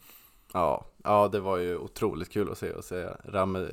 Ja, 0.53 0.87
ja 1.05 1.29
det 1.33 1.41
var 1.41 1.57
ju 1.57 1.77
otroligt 1.77 2.33
kul 2.33 2.53
att 2.53 2.59
se 2.59 2.73
och 2.73 2.85
se 2.85 3.09
Ramme 3.25 3.69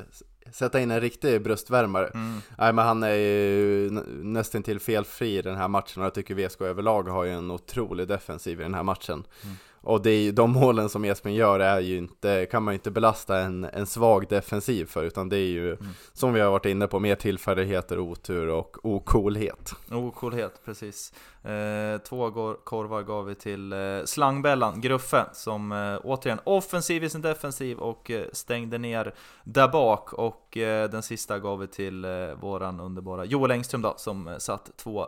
sätta 0.52 0.80
in 0.80 0.92
en 0.92 1.02
riktig 1.02 1.44
bröstvärmare. 1.44 2.08
Mm. 2.08 2.42
Nej 2.58 2.74
men 2.74 2.86
han 2.86 3.04
är 3.04 3.14
ju 3.16 3.90
nä- 3.92 4.04
nästan 4.08 4.64
till 4.64 4.80
felfri 4.80 5.38
i 5.38 5.42
den 5.42 5.56
här 5.56 5.68
matchen 5.68 6.02
och 6.02 6.06
jag 6.06 6.14
tycker 6.14 6.36
VSK 6.36 6.62
överlag 6.62 7.04
har 7.04 7.24
ju 7.24 7.32
en 7.32 7.52
otrolig 7.52 8.08
defensiv 8.08 8.60
i 8.60 8.64
den 8.64 8.74
här 8.74 8.84
matchen. 8.84 9.24
Mm. 9.44 9.56
Och 9.82 10.02
det 10.02 10.10
är 10.12 10.32
de 10.32 10.52
målen 10.52 10.90
som 10.90 11.06
Espen 11.06 11.34
gör 11.34 11.60
är 11.60 11.80
ju 11.80 11.98
inte, 11.98 12.46
kan 12.52 12.64
man 12.64 12.74
ju 12.74 12.76
inte 12.76 12.92
belasta 12.92 13.40
en, 13.40 13.64
en 13.64 13.86
svag 13.86 14.26
defensiv 14.30 14.86
för 14.86 15.04
utan 15.04 15.30
det 15.30 15.38
är 15.38 15.48
ju, 15.48 15.70
Mm. 15.70 15.88
som 16.14 16.34
vi 16.34 16.40
har 16.40 16.52
varit 16.52 16.66
inne 16.66 16.88
på, 16.88 17.00
mer 17.00 17.16
tillfälligheter, 17.16 18.00
otur 18.00 18.48
och 18.48 18.78
ocoolhet. 18.86 19.74
Ocoolhet, 19.92 20.62
precis. 20.66 21.14
Eh, 21.44 21.98
två 21.98 22.32
korvar 22.64 23.02
gav 23.04 23.26
vi 23.26 23.36
till 23.36 23.74
eh, 23.74 23.80
slangbällan, 24.06 24.82
Gruffe, 24.82 25.26
som 25.34 25.72
eh, 25.72 26.00
återigen 26.04 26.40
offensiv 26.44 27.04
i 27.04 27.10
sin 27.10 27.22
defensiv 27.22 27.78
och 27.80 28.12
eh, 28.12 28.26
stängde 28.34 28.78
ner 28.78 29.14
där 29.44 29.68
bak. 29.68 30.14
Och 30.14 30.58
eh, 30.58 30.90
den 30.90 31.04
sista 31.04 31.40
gav 31.40 31.60
vi 31.60 31.68
till 31.68 32.06
eh, 32.06 32.12
våran 32.42 32.80
underbara 32.80 33.26
Joel 33.26 33.52
Engström 33.52 33.82
då, 33.82 33.94
som 33.98 34.28
eh, 34.28 34.38
satt 34.38 34.72
två 34.78 35.08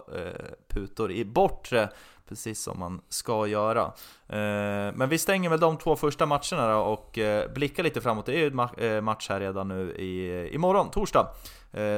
putor 0.67 1.11
i 1.11 1.25
bortre, 1.25 1.89
precis 2.31 2.63
som 2.63 2.79
man 2.79 3.01
ska 3.09 3.47
göra. 3.47 3.81
Eh, 4.27 4.93
men 4.93 5.09
vi 5.09 5.17
stänger 5.17 5.49
väl 5.49 5.59
de 5.59 5.77
två 5.77 5.95
första 5.95 6.25
matcherna 6.25 6.73
då 6.73 6.79
och 6.79 7.17
eh, 7.17 7.51
blickar 7.51 7.83
lite 7.83 8.01
framåt. 8.01 8.25
Det 8.25 8.33
är 8.33 8.37
ju 8.37 8.47
en 8.47 8.95
eh, 8.95 9.01
match 9.01 9.29
här 9.29 9.39
redan 9.39 9.67
nu 9.67 9.91
i, 9.91 10.49
imorgon, 10.53 10.91
torsdag. 10.91 11.27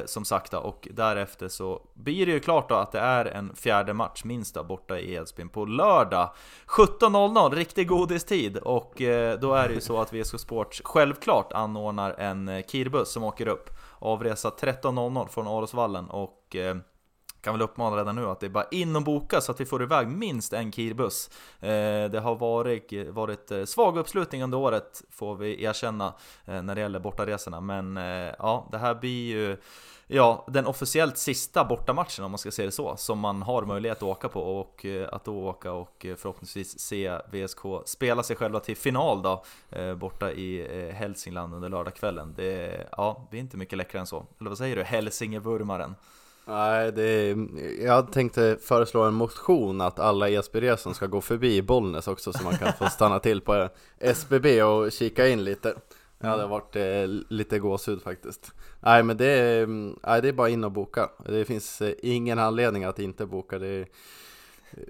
Som 0.06 0.26
sagt 0.26 0.52
då, 0.52 0.58
och 0.58 0.88
därefter 0.91 1.48
så 1.48 1.82
blir 1.93 2.26
det 2.26 2.32
ju 2.32 2.39
klart 2.39 2.69
då 2.69 2.76
att 2.76 2.91
det 2.91 3.00
är 3.00 3.26
en 3.26 3.56
fjärde 3.56 3.93
match 3.93 4.24
minst 4.24 4.56
då, 4.56 4.63
borta 4.63 5.00
i 5.00 5.13
Edsbyn 5.13 5.50
på 5.50 5.65
lördag 5.65 6.30
17.00, 6.67 7.56
riktig 7.56 7.88
godistid 7.88 8.58
och 8.58 8.93
då 9.39 9.54
är 9.54 9.67
det 9.67 9.74
ju 9.74 9.82
så 9.82 10.02
att 10.02 10.13
VSK 10.13 10.39
Sports 10.39 10.82
självklart 10.86 11.54
anordnar 11.54 12.12
en 12.12 12.50
eh, 12.50 12.65
kirbuss 12.65 13.12
som 13.12 13.24
åker 13.24 13.48
upp 13.48 13.69
avresa 14.00 14.50
13.00 14.50 15.28
från 15.28 15.48
Arosvallen 15.48 16.10
och 16.10 16.56
kan 17.43 17.53
väl 17.53 17.62
uppmana 17.62 17.97
redan 17.97 18.15
nu 18.15 18.25
att 18.25 18.39
det 18.39 18.45
är 18.45 18.49
bara 18.49 18.67
in 18.71 18.95
och 18.95 19.03
boka 19.03 19.41
så 19.41 19.51
att 19.51 19.62
vi 19.62 19.65
får 19.65 19.84
iväg 19.84 20.08
minst 20.08 20.53
en 20.53 20.71
kirbuss. 20.71 21.29
Eh, 21.60 21.69
det 22.12 22.19
har 22.23 22.36
varit, 22.36 22.93
varit 23.10 23.51
eh, 23.51 23.65
svag 23.65 23.97
uppslutning 23.97 24.43
under 24.43 24.58
året, 24.58 25.03
får 25.10 25.36
vi 25.36 25.63
erkänna, 25.63 26.13
eh, 26.45 26.62
när 26.62 26.75
det 26.75 26.82
gäller 26.82 26.99
bortaresorna. 26.99 27.62
Men 27.62 27.95
ja, 28.38 28.67
det 28.71 28.77
här 28.77 28.95
blir 28.95 29.36
ju 29.36 29.58
ja, 30.08 30.45
den 30.47 30.65
officiellt 30.65 31.17
sista 31.17 31.65
bortamatchen 31.65 32.25
om 32.25 32.32
man 32.32 32.38
ska 32.38 32.51
säga 32.51 32.65
det 32.65 32.71
så, 32.71 32.97
som 32.97 33.19
man 33.19 33.41
har 33.41 33.63
möjlighet 33.63 33.97
att 33.97 34.03
åka 34.03 34.29
på 34.29 34.41
och 34.41 34.86
att 35.12 35.25
då 35.25 35.47
åka 35.47 35.71
och 35.71 36.06
förhoppningsvis 36.17 36.79
se 36.79 37.17
VSK 37.32 37.60
spela 37.86 38.23
sig 38.23 38.36
själva 38.36 38.60
till 38.60 38.77
final 38.77 39.21
då, 39.21 39.43
borta 39.95 40.32
i 40.32 40.91
Hälsingland 40.91 41.53
under 41.53 41.69
lördagskvällen. 41.69 42.34
Det 42.38 42.88
ja, 42.91 43.27
det 43.32 43.38
är 43.38 43.41
inte 43.41 43.58
mycket 43.58 43.77
läckrare 43.77 43.99
än 43.99 44.08
så. 44.08 44.25
Eller 44.39 44.49
vad 44.49 44.58
säger 44.58 44.75
du, 44.75 44.84
Hälsingevurmaren? 44.84 45.95
Nej, 46.45 46.91
det 46.91 47.03
är, 47.03 47.47
jag 47.86 48.12
tänkte 48.12 48.58
föreslå 48.62 49.03
en 49.03 49.13
motion 49.13 49.82
att 49.82 49.99
alla 49.99 50.29
Esbyresor 50.29 50.93
ska 50.93 51.08
gå 51.08 51.21
förbi 51.21 51.62
Bollnäs 51.62 52.08
också 52.08 52.34
så 52.34 52.43
man 52.43 52.58
kan 52.58 52.73
få 52.73 52.86
stanna 52.86 53.19
till 53.19 53.41
på 53.41 53.69
SBB 53.99 54.63
och 54.63 54.91
kika 54.91 55.27
in 55.27 55.43
lite. 55.43 55.75
Det 56.19 56.27
hade 56.27 56.47
varit 56.47 56.75
eh, 56.75 57.08
lite 57.29 57.60
gåshud 57.60 58.01
faktiskt. 58.01 58.51
Nej 58.79 59.03
men 59.03 59.17
det 59.17 59.25
är, 59.25 59.67
nej, 60.08 60.21
det 60.21 60.27
är 60.27 60.34
bara 60.34 60.49
in 60.49 60.63
och 60.63 60.71
boka. 60.71 61.10
Det 61.25 61.45
finns 61.45 61.82
eh, 61.82 61.93
ingen 62.01 62.39
anledning 62.39 62.84
att 62.84 62.99
inte 62.99 63.25
boka. 63.25 63.60
Det 63.60 63.67
är 63.67 63.88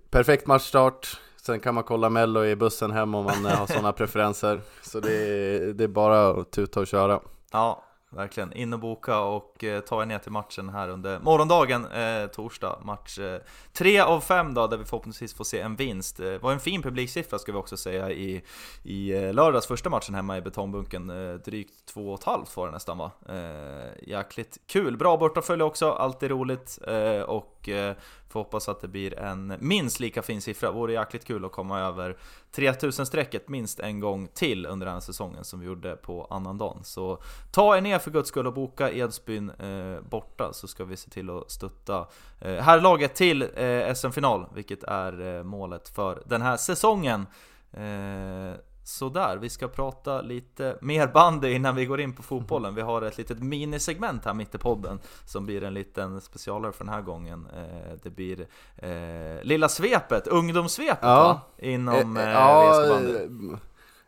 perfekt 0.10 0.48
matchstart. 0.48 1.20
Sen 1.42 1.60
kan 1.60 1.76
man 1.76 1.84
kolla 1.84 2.10
mello 2.10 2.46
i 2.46 2.56
bussen 2.56 2.92
hem 2.92 3.16
om 3.16 3.26
man 3.26 3.46
eh, 3.46 3.52
har 3.52 3.68
sådana 3.68 3.92
preferenser. 3.92 4.62
Så 4.82 5.00
det 5.00 5.14
är, 5.14 5.74
det 5.74 5.84
är 5.84 5.88
bara 5.88 6.30
att 6.30 6.52
tuta 6.52 6.80
och 6.80 6.88
köra. 6.88 7.20
Ja, 7.52 7.84
verkligen. 8.16 8.54
In 8.54 8.74
och 8.74 8.80
boka 8.80 9.20
och 9.20 9.64
eh, 9.64 9.80
ta 9.80 10.02
er 10.02 10.06
ner 10.06 10.20
till 10.20 10.32
matchen 10.32 10.70
här 10.70 10.90
under 10.90 11.20
morgondagen, 11.20 11.86
eh, 11.86 12.28
torsdag. 12.28 12.80
Match 12.84 13.20
eh, 13.20 13.42
3 13.74 14.00
av 14.00 14.22
5 14.22 14.54
då, 14.54 14.68
där 14.68 14.78
vi 14.78 14.86
förhoppningsvis 14.86 15.34
får 15.34 15.44
se 15.44 15.60
en 15.60 15.76
vinst. 15.76 16.18
Det 16.18 16.38
var 16.38 16.52
en 16.52 16.60
fin 16.60 16.82
publiksiffra 16.82 17.40
ska 17.40 17.52
vi 17.52 17.58
också 17.58 17.78
säga 17.78 18.12
i, 18.12 18.44
i 18.84 19.14
eh, 19.14 19.34
lördags 19.34 19.68
första 19.68 19.90
matchen 19.90 20.16
hemma 20.16 20.38
i 20.38 20.42
betongbunken. 20.42 21.10
Eh, 21.10 21.34
drygt 21.34 21.94
2,5 21.96 22.48
var 22.56 22.66
det 22.66 22.72
nästan 22.72 22.98
va? 22.98 23.12
Eh, 23.30 24.10
jäkligt 24.10 24.58
kul. 24.68 24.98
Bra 24.98 25.18
bortafölje 25.18 25.64
också, 25.64 25.92
alltid 25.92 26.30
roligt. 26.30 26.80
Eh, 26.88 27.22
och 27.22 27.70
eh, 27.70 27.96
får 28.34 28.40
hoppas 28.40 28.70
att 28.70 28.82
det 28.82 28.88
blir 28.88 29.20
en 29.20 29.54
minst 29.60 30.00
lika 30.00 30.22
fin 30.22 30.42
siffra. 30.42 30.72
Vore 30.72 30.94
jäkligt 30.94 31.26
kul 31.26 31.46
att 31.46 31.52
komma 31.52 31.80
över 31.80 32.18
3000-strecket 32.56 33.48
minst 33.48 33.80
en 33.80 34.00
gång 34.00 34.28
till 34.28 34.66
under 34.66 34.86
den 34.86 34.94
här 34.94 35.02
säsongen 35.02 35.44
som 35.44 35.60
vi 35.60 35.66
gjorde 35.66 35.96
på 35.96 36.28
annandagen. 36.30 36.84
Så 36.84 37.22
ta 37.52 37.78
er 37.78 37.82
ner 37.82 38.00
för 38.00 38.12
guds 38.12 38.30
skull 38.30 38.48
och 38.48 38.54
boka 38.54 38.92
Edsbyn 38.92 39.50
eh, 39.50 40.02
borta 40.02 40.54
så 40.54 40.68
ska 40.68 40.86
vi 40.86 40.98
se 40.98 41.10
till 41.10 41.30
att 41.30 41.52
stötta 41.52 42.08
eh, 42.42 42.56
herrlaget 42.56 43.16
till 43.16 43.42
eh, 43.42 43.94
SM-final, 43.94 44.46
vilket 44.56 44.84
är 44.84 45.38
eh, 45.38 45.44
målet 45.44 45.90
för 45.90 46.24
den 46.26 46.42
här 46.42 46.58
säsongen. 46.58 47.26
Eh, 47.72 48.54
Eh, 48.84 48.86
Sådär, 48.86 49.38
vi 49.38 49.50
ska 49.50 49.68
prata 49.68 50.22
lite 50.22 50.78
mer 50.82 51.08
bandy 51.08 51.52
innan 51.54 51.76
vi 51.76 51.86
går 51.86 52.02
in 52.02 52.14
på 52.14 52.24
fotbollen. 52.24 52.76
Vi 52.76 52.82
har 52.82 53.02
ett 53.02 53.18
litet 53.18 53.40
minisegment 53.44 54.26
här 54.26 54.34
mitt 54.34 54.56
i 54.56 54.58
podden 54.58 55.00
som 55.26 55.46
blir 55.46 55.64
en 55.64 55.74
liten 55.74 56.22
specialare 56.22 56.72
för 56.72 56.86
den 56.86 56.94
här 56.94 57.02
gången. 57.02 57.48
Eh, 57.56 57.98
det 58.04 58.10
blir 58.10 58.48
eh, 58.78 59.44
Lilla 59.44 59.70
Svepet, 59.70 60.28
ungdomssvepet 60.28 60.98
Ja. 61.02 61.24
va? 61.24 61.42
Inom 61.68 62.18
eh, 62.18 62.30
ja, 62.30 62.72
VSK 62.72 62.90
bandy. 62.90 63.14
eh, 63.54 63.58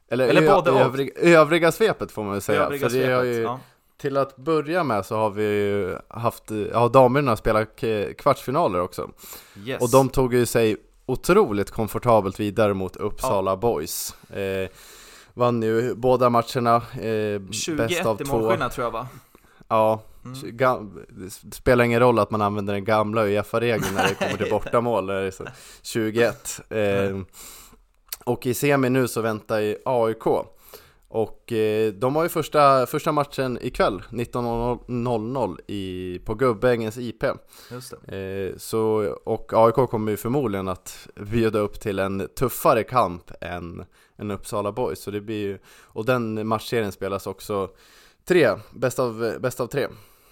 eller, 0.10 0.28
Eller 0.28 0.52
både 0.56 0.72
och. 0.72 0.80
övriga, 1.18 1.72
svepet 1.72 2.12
får 2.12 2.24
man 2.24 2.32
väl 2.32 2.42
säga. 2.42 2.64
Övriga 2.64 2.82
för 2.82 2.90
svepet, 2.90 3.26
ju, 3.26 3.42
ja. 3.42 3.60
Till 3.98 4.18
att 4.18 4.36
börja 4.36 4.84
med 4.84 5.06
så 5.06 5.16
har 5.16 5.30
vi 5.30 5.44
ju 5.44 5.98
haft, 6.08 6.44
ja 6.72 6.88
damerna 6.88 7.36
spelat 7.36 7.84
kvartsfinaler 8.18 8.80
också. 8.82 9.10
Yes. 9.66 9.82
Och 9.82 9.90
de 9.92 10.10
tog 10.10 10.34
ju 10.34 10.46
sig 10.46 10.78
otroligt 11.06 11.72
komfortabelt 11.72 12.40
vidare 12.40 12.74
mot 12.74 12.96
Uppsala 12.96 13.58
Boys. 13.58 14.16
Eh, 14.30 14.70
vann 15.34 15.62
ju 15.62 15.96
båda 15.96 16.30
matcherna, 16.30 16.76
eh, 17.02 17.40
bäst 17.40 17.54
21 17.64 18.06
av 18.06 18.22
i 18.22 18.26
målskillnad 18.26 18.72
tror 18.72 18.86
jag 18.86 18.92
va? 18.92 19.08
Ja, 19.68 20.02
Mm. 20.26 20.38
gam- 20.58 21.06
det 21.10 21.56
spelar 21.56 21.84
ingen 21.86 22.00
roll 22.00 22.20
att 22.20 22.32
man 22.32 22.42
använder 22.42 22.74
den 22.74 22.84
gamla 22.86 23.22
Uefa-regeln 23.26 23.94
när 23.96 24.04
det 24.08 24.16
kommer 24.20 24.38
till 24.38 24.50
bortamål, 24.52 25.06
när 25.06 25.22
det 25.22 25.28
är 25.28 25.32
så 25.32 25.46
21. 25.82 26.62
Eh, 26.70 27.20
och 28.26 28.46
i 28.46 28.54
semi 28.54 28.90
nu 28.90 29.08
så 29.08 29.22
väntar 29.22 29.60
ju 29.60 29.78
AIK. 29.86 30.24
Och 31.16 31.52
eh, 31.52 31.94
de 31.94 32.16
har 32.16 32.24
ju 32.24 32.30
första, 32.30 32.86
första 32.86 33.12
matchen 33.12 33.58
ikväll 33.62 34.04
19.00 34.10 35.58
i, 35.68 36.20
på 36.26 36.36
Gubbängens 36.36 36.98
IP 36.98 37.24
eh, 37.24 38.58
så, 38.58 39.16
Och 39.24 39.54
AIK 39.54 39.76
kommer 39.76 40.12
ju 40.12 40.18
förmodligen 40.18 40.68
att 40.68 41.08
bjuda 41.16 41.60
upp 41.60 41.80
till 41.80 42.00
en 42.00 42.28
tuffare 42.40 42.84
kamp 42.84 43.32
än, 43.42 43.86
än 44.18 44.32
Uppsala 44.32 44.72
Boys. 44.72 45.00
Så 45.00 45.12
det 45.12 45.22
blir 45.22 45.42
ju, 45.42 45.60
Och 45.84 46.06
den 46.06 46.48
matchserien 46.48 46.92
spelas 46.92 47.28
också 47.28 47.70
tre, 48.26 48.50
bäst 48.74 49.00
av, 49.00 49.36
bäst 49.40 49.60
av 49.60 49.68
tre. 49.68 49.88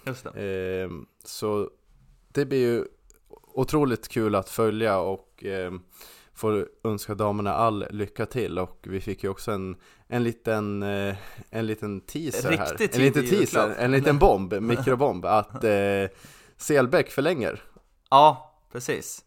Just 0.06 0.26
det. 0.34 0.82
Eh, 0.82 0.90
så 1.24 1.70
det 2.32 2.44
blir 2.44 2.60
ju 2.60 2.84
otroligt 3.54 4.08
kul 4.08 4.34
att 4.34 4.48
följa 4.48 4.98
och 4.98 5.44
eh, 5.44 5.72
får 6.34 6.68
önska 6.84 7.14
damerna 7.14 7.54
all 7.54 7.86
lycka 7.90 8.26
till 8.26 8.58
och 8.58 8.78
vi 8.82 9.00
fick 9.00 9.24
ju 9.24 9.30
också 9.30 9.52
en, 9.52 9.76
en 10.08 10.24
liten, 10.24 10.82
eh, 10.82 11.16
en 11.50 11.66
liten 11.66 12.00
teaser 12.00 12.50
här. 12.50 12.66
Riktigt 12.66 12.94
En 12.94 13.02
liten 13.02 13.26
teaser, 13.26 13.74
en 13.78 13.90
liten 13.90 14.18
bomb, 14.18 14.52
mikrobomb 14.62 15.24
att 15.24 15.64
eh, 15.64 16.08
Selbäck 16.56 17.10
förlänger. 17.10 17.62
Ja, 18.10 18.54
precis. 18.72 19.23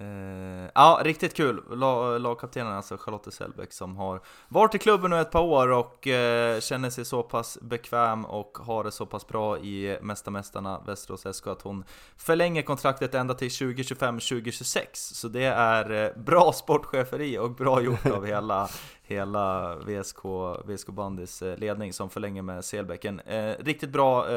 Eh, 0.00 0.70
ja, 0.74 1.00
riktigt 1.04 1.34
kul. 1.34 1.64
La- 1.70 2.18
Lagkaptenen 2.18 2.72
alltså 2.72 2.96
Charlotte 2.96 3.32
Sellbäck 3.34 3.72
som 3.72 3.96
har 3.96 4.20
varit 4.48 4.74
i 4.74 4.78
klubben 4.78 5.10
nu 5.10 5.20
ett 5.20 5.30
par 5.30 5.42
år 5.42 5.68
och 5.72 6.06
eh, 6.06 6.60
känner 6.60 6.90
sig 6.90 7.04
så 7.04 7.22
pass 7.22 7.58
bekväm 7.62 8.24
och 8.24 8.58
har 8.60 8.84
det 8.84 8.90
så 8.90 9.06
pass 9.06 9.26
bra 9.26 9.58
i 9.58 9.98
Mästarmästarna 10.02 10.80
Västerås 10.86 11.26
SK 11.36 11.46
att 11.46 11.62
hon 11.62 11.84
förlänger 12.16 12.62
kontraktet 12.62 13.14
ända 13.14 13.34
till 13.34 13.48
2025-2026. 13.48 14.84
Så 14.94 15.28
det 15.28 15.44
är 15.44 15.90
eh, 16.04 16.22
bra 16.22 16.52
sportcheferi 16.52 17.38
och 17.38 17.50
bra 17.50 17.80
gjort 17.82 18.06
av 18.06 18.26
hela, 18.26 18.68
hela 19.02 19.74
VSK, 19.76 20.18
VSK 20.64 20.86
Bandys 20.88 21.42
ledning 21.56 21.92
som 21.92 22.10
förlänger 22.10 22.42
med 22.42 22.64
Selbäcken. 22.64 23.20
Eh, 23.20 23.54
riktigt 23.58 23.90
bra 23.90 24.28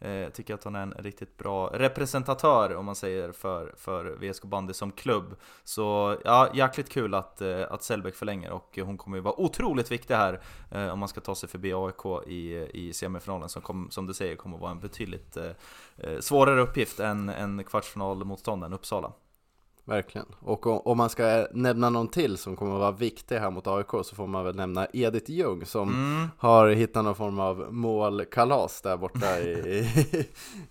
Eh, 0.00 0.10
jag 0.10 0.34
tycker 0.34 0.54
att 0.54 0.64
hon 0.64 0.74
är 0.74 0.82
en 0.82 0.92
riktigt 0.92 1.36
bra 1.36 1.70
representatör 1.74 2.76
om 2.76 2.84
man 2.84 2.94
säger 2.94 3.32
för, 3.32 3.74
för 3.76 4.04
VSK 4.04 4.44
Bandy 4.44 4.72
som 4.72 4.92
klubb. 4.92 5.36
Så 5.64 6.16
ja, 6.24 6.48
jäkligt 6.54 6.88
kul 6.88 7.14
att, 7.14 7.40
eh, 7.40 7.62
att 7.70 7.82
Sellbäck 7.82 8.14
förlänger 8.14 8.50
och 8.50 8.78
hon 8.82 8.98
kommer 8.98 9.16
ju 9.16 9.22
vara 9.22 9.40
otroligt 9.40 9.90
viktig 9.90 10.14
här 10.14 10.40
eh, 10.70 10.88
om 10.88 10.98
man 10.98 11.08
ska 11.08 11.20
ta 11.20 11.34
sig 11.34 11.48
förbi 11.48 11.72
AIK 11.74 12.28
i, 12.28 12.68
i 12.74 12.92
semifinalen 12.92 13.48
som, 13.48 13.62
kom, 13.62 13.90
som 13.90 14.06
du 14.06 14.14
säger 14.14 14.36
kommer 14.36 14.58
vara 14.58 14.70
en 14.70 14.80
betydligt 14.80 15.36
eh, 15.36 16.18
svårare 16.20 16.60
uppgift 16.60 17.00
än, 17.00 17.28
än 17.28 17.64
kvartsfinalmotståndaren 17.64 18.72
Uppsala. 18.72 19.12
Verkligen, 19.88 20.26
och 20.40 20.86
om, 20.86 20.96
man 20.98 21.10
ska 21.10 21.46
nämna 21.52 21.90
någon 21.90 22.08
till 22.08 22.36
som 22.38 22.56
kommer 22.56 22.72
att 22.74 22.80
vara 22.80 22.90
viktig 22.90 23.36
här 23.36 23.50
mot 23.50 23.66
AIK 23.66 23.90
så 23.90 24.14
får 24.16 24.26
man 24.26 24.44
väl 24.44 24.56
nämna 24.56 24.86
Edith 24.92 25.30
Ljung 25.30 25.66
som 25.66 25.88
Mm. 25.88 26.28
har 26.38 26.68
hittat 26.68 27.04
någon 27.04 27.14
form 27.14 27.40
av 27.40 27.66
målkalas 27.70 28.80
där 28.80 28.96
borta 28.96 29.38
i, 29.40 29.86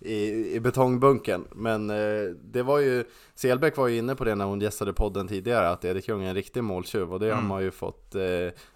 i, 0.00 0.54
i 0.54 0.60
betongbunken. 0.60 1.44
Men 1.52 1.90
eh, 1.90 2.30
det 2.44 2.62
var 2.62 2.78
ju, 2.78 3.04
Selbäck 3.34 3.76
var 3.76 3.88
ju 3.88 3.98
inne 3.98 4.14
på 4.14 4.24
det 4.24 4.34
när 4.34 4.44
hon 4.44 4.60
gästade 4.60 4.92
podden 4.92 5.28
tidigare, 5.28 5.68
att 5.68 5.84
Edith 5.84 6.08
Ljung 6.08 6.22
är 6.24 6.28
en 6.28 6.34
riktig 6.34 6.64
måltjuv 6.64 7.12
och 7.12 7.20
det 7.20 7.26
har 7.26 7.32
Mm. 7.32 7.46
man 7.48 7.62
ju 7.62 7.70
fått, 7.70 8.14
eh, 8.14 8.20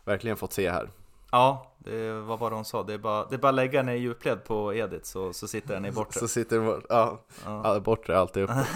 verkligen 0.05 0.37
fått 0.37 0.53
se 0.53 0.71
här. 0.71 0.91
Ja, 1.31 1.73
det 1.79 2.13
var 2.13 2.37
vad 2.37 2.53
hon 2.53 2.65
sa. 2.65 2.83
Det 2.83 2.95
är 2.95 2.99
bara, 2.99 3.25
det 3.29 3.35
är 3.35 3.39
bara 3.39 3.49
att 3.49 3.55
lägga 3.55 3.83
ner 3.83 3.95
djupled 3.95 4.45
på 4.45 4.75
Edith 4.75 5.05
så, 5.05 5.33
så 5.33 5.49
sitter 5.49 5.75
den 5.75 5.85
i 5.85 5.93
bortre. 5.93 6.21
Så 6.21 6.29
sitter 6.29 6.59
det, 6.61 6.81
ja, 6.89 7.21
Ja. 7.45 7.61
ja, 7.75 7.81
bortre 7.81 8.19
alltid 8.19 8.43
uppåt. 8.43 8.57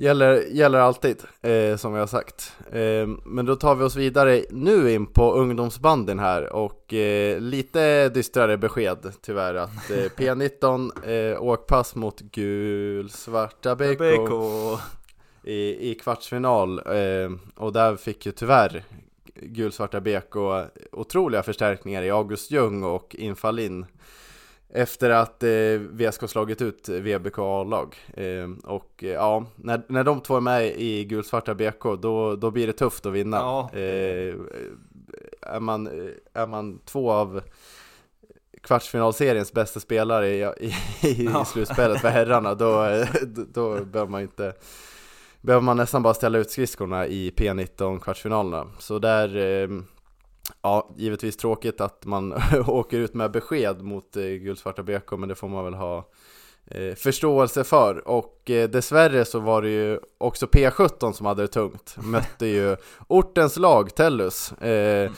Gäller, 0.00 0.42
gäller 0.50 0.78
alltid, 0.78 1.22
eh, 1.42 1.76
som 1.76 1.94
jag 1.94 2.00
har 2.00 2.06
sagt. 2.06 2.56
Eh, 2.72 3.06
men 3.24 3.46
då 3.46 3.56
tar 3.56 3.74
vi 3.74 3.84
oss 3.84 3.96
vidare 3.96 4.44
nu 4.50 4.92
in 4.92 5.06
på 5.06 5.32
ungdomsbanden 5.32 6.18
här 6.18 6.52
och 6.52 6.94
eh, 6.94 7.40
lite 7.40 8.08
dystrare 8.08 8.56
besked 8.58 9.12
tyvärr 9.20 9.54
att 9.54 9.90
eh, 9.90 9.96
P19 10.16 11.32
eh, 11.32 11.42
åkpass 11.42 11.94
mot 11.94 12.20
gulsvarta 12.20 13.76
BK 13.76 13.98
BK. 13.98 14.30
i, 15.44 15.90
i 15.90 15.94
kvartsfinal 15.94 16.78
eh, 16.78 17.30
och 17.56 17.72
där 17.72 17.96
fick 17.96 18.26
ju 18.26 18.32
tyvärr 18.32 18.84
gulsvarta 19.34 20.00
BK 20.00 20.36
otroliga 20.92 21.42
förstärkningar 21.42 22.02
i 22.02 22.10
August 22.10 22.50
Ljung 22.50 22.84
och 22.84 23.14
Infalin 23.18 23.86
efter 24.72 25.10
att 25.10 25.42
eh, 25.42 25.50
VSK 25.90 26.30
slagit 26.30 26.62
ut 26.62 26.88
VBK 26.88 27.38
A-lag. 27.38 27.96
Eh, 28.14 28.48
och 28.64 29.04
eh, 29.04 29.10
ja, 29.10 29.46
när, 29.56 29.82
när 29.88 30.04
de 30.04 30.20
två 30.20 30.36
är 30.36 30.40
med 30.40 30.66
i 30.66 31.04
gulsvarta 31.04 31.54
BK 31.54 31.82
då, 32.02 32.36
då 32.36 32.50
blir 32.50 32.66
det 32.66 32.72
tufft 32.72 33.06
att 33.06 33.12
vinna. 33.12 33.36
Ja. 33.36 33.70
Eh, 33.72 34.34
är, 35.42 35.60
man, 35.60 35.86
är 36.32 36.46
man 36.46 36.78
två 36.84 37.12
av 37.12 37.40
kvartsfinalseriens 38.62 39.52
bästa 39.52 39.80
spelare 39.80 40.28
i, 40.28 40.40
i, 40.40 40.72
i 41.06 41.24
Ja. 41.24 41.44
slutspelet 41.52 42.00
för 42.00 42.08
herrarna 42.08 42.54
då, 42.54 42.84
eh, 42.84 43.08
då, 43.22 43.44
då 43.52 43.84
behöver 43.84 44.10
man 44.10 44.22
inte 44.22 44.52
Behöver 45.42 45.62
man 45.62 45.76
nästan 45.76 46.02
bara 46.02 46.14
ställa 46.14 46.38
ut 46.38 46.50
skridskorna 46.50 47.06
i 47.06 47.30
P19 47.30 48.00
kvartsfinalerna 48.00 48.66
Så 48.78 48.98
där 48.98 49.36
eh, 49.36 49.68
Ja, 50.62 50.94
givetvis 50.96 51.36
tråkigt 51.36 51.80
att 51.80 52.06
man 52.06 52.34
åker 52.66 52.98
ut 52.98 53.14
med 53.14 53.30
besked 53.30 53.82
mot 53.82 54.16
eh, 54.16 54.24
gulsvarta 54.24 54.82
BK 54.82 55.12
men 55.18 55.28
det 55.28 55.34
får 55.34 55.48
man 55.48 55.64
väl 55.64 55.74
ha 55.74 56.08
eh, 56.66 56.94
förståelse 56.94 57.64
för. 57.64 58.08
Och 58.08 58.50
eh, 58.50 58.70
dessvärre 58.70 59.24
så 59.24 59.38
var 59.40 59.62
det 59.62 59.68
ju 59.68 59.98
också 60.18 60.46
P17 60.46 61.12
som 61.12 61.26
hade 61.26 61.42
det 61.42 61.48
tungt. 61.48 61.96
Mötte 62.02 62.46
ju 62.46 62.76
ortens 63.08 63.56
lag 63.56 63.94
Tellus. 63.94 64.52
Eh, 64.52 65.00
mm 65.00 65.12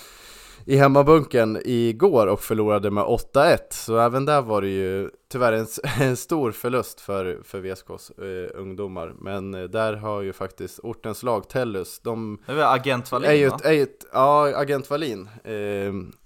i 0.64 0.76
hemmabunken 0.76 1.58
igår 1.64 2.26
och 2.26 2.40
förlorade 2.40 2.90
med 2.90 3.04
8-1 3.04 3.58
så 3.70 3.98
även 3.98 4.24
där 4.24 4.42
var 4.42 4.62
det 4.62 4.68
ju 4.68 5.10
tyvärr 5.28 5.52
en, 5.52 5.66
en 6.00 6.16
stor 6.16 6.52
förlust 6.52 7.00
för, 7.00 7.40
för 7.44 7.60
VSKs 7.60 8.10
eh, 8.10 8.60
ungdomar 8.60 9.14
men 9.18 9.54
eh, 9.54 9.62
där 9.62 9.92
har 9.92 10.20
ju 10.20 10.32
faktiskt 10.32 10.78
ortens 10.78 11.22
lag 11.22 11.48
Tellus, 11.48 12.00
de 12.00 12.38
Det 12.46 12.52
är 12.52 12.56
väl 12.56 12.64
Agent 12.64 13.12
Wallin 13.12 13.30
är 13.30 13.34
ju 13.34 13.48
va? 13.48 13.58
är 13.64 13.72
ju 13.72 13.86
ja, 14.12 14.56
agent 14.56 14.90
Wallin 14.90 15.28
eh, 15.44 15.52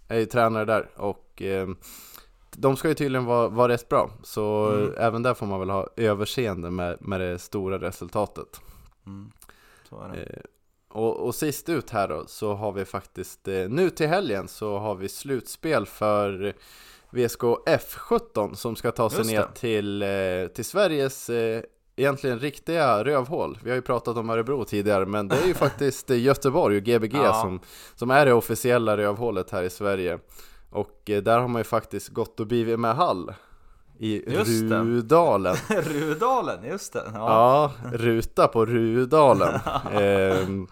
är 0.08 0.18
ju 0.18 0.26
tränare 0.26 0.64
där 0.64 0.88
och 0.96 1.42
eh, 1.42 1.68
de 2.58 2.76
ska 2.76 2.88
ju 2.88 2.94
tydligen 2.94 3.24
vara, 3.24 3.48
vara 3.48 3.72
rätt 3.72 3.88
bra, 3.88 4.10
så 4.22 4.66
Mm. 4.66 4.94
eh, 4.94 5.04
även 5.06 5.22
där 5.22 5.34
får 5.34 5.46
man 5.46 5.60
väl 5.60 5.70
ha 5.70 5.88
överseende 5.96 6.70
med, 6.70 6.96
med 7.00 7.20
det 7.20 7.38
stora 7.38 7.78
resultatet. 7.78 8.60
Mm. 9.06 9.30
Och, 10.96 11.26
och 11.26 11.34
sist 11.34 11.68
ut 11.68 11.90
här 11.90 12.08
då, 12.08 12.24
så 12.26 12.54
har 12.54 12.72
vi 12.72 12.84
faktiskt, 12.84 13.48
eh, 13.48 13.68
nu 13.68 13.90
till 13.90 14.08
helgen 14.08 14.48
så 14.48 14.78
har 14.78 14.94
vi 14.94 15.08
slutspel 15.08 15.86
för 15.86 16.54
VSK 17.10 17.42
F17 17.66 18.54
som 18.54 18.76
ska 18.76 18.90
ta 18.90 19.10
sig 19.10 19.24
ner 19.24 19.46
till, 19.54 20.02
eh, 20.02 20.54
till 20.54 20.64
Sveriges 20.64 21.30
eh, 21.30 21.62
egentligen 21.96 22.38
riktiga 22.38 23.04
rövhål. 23.04 23.58
Vi 23.62 23.70
har 23.70 23.74
ju 23.74 23.82
pratat 23.82 24.16
om 24.16 24.30
Örebro 24.30 24.64
tidigare, 24.64 25.06
men 25.06 25.28
det 25.28 25.36
är 25.36 25.46
ju 25.46 25.54
faktiskt 25.66 26.10
Göteborg 26.10 26.76
och 26.76 26.82
Gbg 26.82 27.14
Ja. 27.14 27.32
som, 27.32 27.60
som 27.94 28.10
är 28.10 28.26
det 28.26 28.32
officiella 28.32 28.96
rövhålet 28.96 29.50
här 29.50 29.62
i 29.62 29.70
Sverige. 29.70 30.18
Och 30.70 31.00
där 31.04 31.38
har 31.38 31.48
man 31.48 31.60
ju 31.60 31.64
faktiskt 31.64 32.08
gått 32.08 32.40
och 32.40 32.46
blivit 32.46 32.80
med 32.80 32.96
Hall 32.96 33.32
i 33.98 34.32
Just. 34.32 34.62
Rudalen. 34.62 35.56
Rudalen, 35.68 36.64
just 36.64 36.92
det! 36.92 37.10
Ja. 37.14 37.72
Ja, 37.84 37.90
ruta 37.92 38.48
på 38.48 38.66
Rudalen. 38.66 39.60
Ehm, 39.92 40.66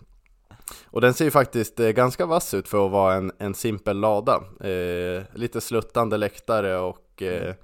och 0.87 1.01
den 1.01 1.15
ser 1.15 1.25
ju 1.25 1.31
faktiskt 1.31 1.81
eh, 1.81 1.89
ganska 1.89 2.27
vass 2.27 2.55
ut 2.55 2.69
för 2.69 2.87
att 2.87 2.93
vara 2.93 3.15
en, 3.15 3.33
en 3.39 3.55
simpel 3.55 3.97
lada. 3.97 4.43
Eh, 4.61 5.23
lite 5.35 5.61
sluttande 5.61 6.17
läktare 6.17 6.79
och, 6.79 7.23
eh, 7.23 7.55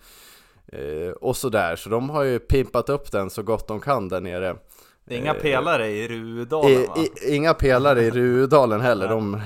eh, 0.67 1.11
och 1.11 1.37
sådär. 1.37 1.77
Så 1.77 1.89
de 1.89 2.11
har 2.11 2.23
ju 2.23 2.39
pimpat 2.39 2.89
upp 2.89 3.13
den 3.13 3.31
så 3.31 3.43
gott 3.43 3.69
de 3.69 3.81
kan 3.81 4.09
där 4.09 4.21
nere. 4.21 4.57
Det 5.05 5.15
är 5.15 5.19
inga 5.19 5.35
Eh, 5.35 5.41
pelare 5.43 5.89
i 5.89 6.09
Rudalen 6.09 6.71
I, 6.71 6.87
va? 6.87 6.95
i, 7.23 7.35
inga 7.35 7.55
pelare 7.55 8.03
i 8.03 8.11
Rudalen 8.15 8.81
heller. 8.81 9.09
De, 9.09 9.41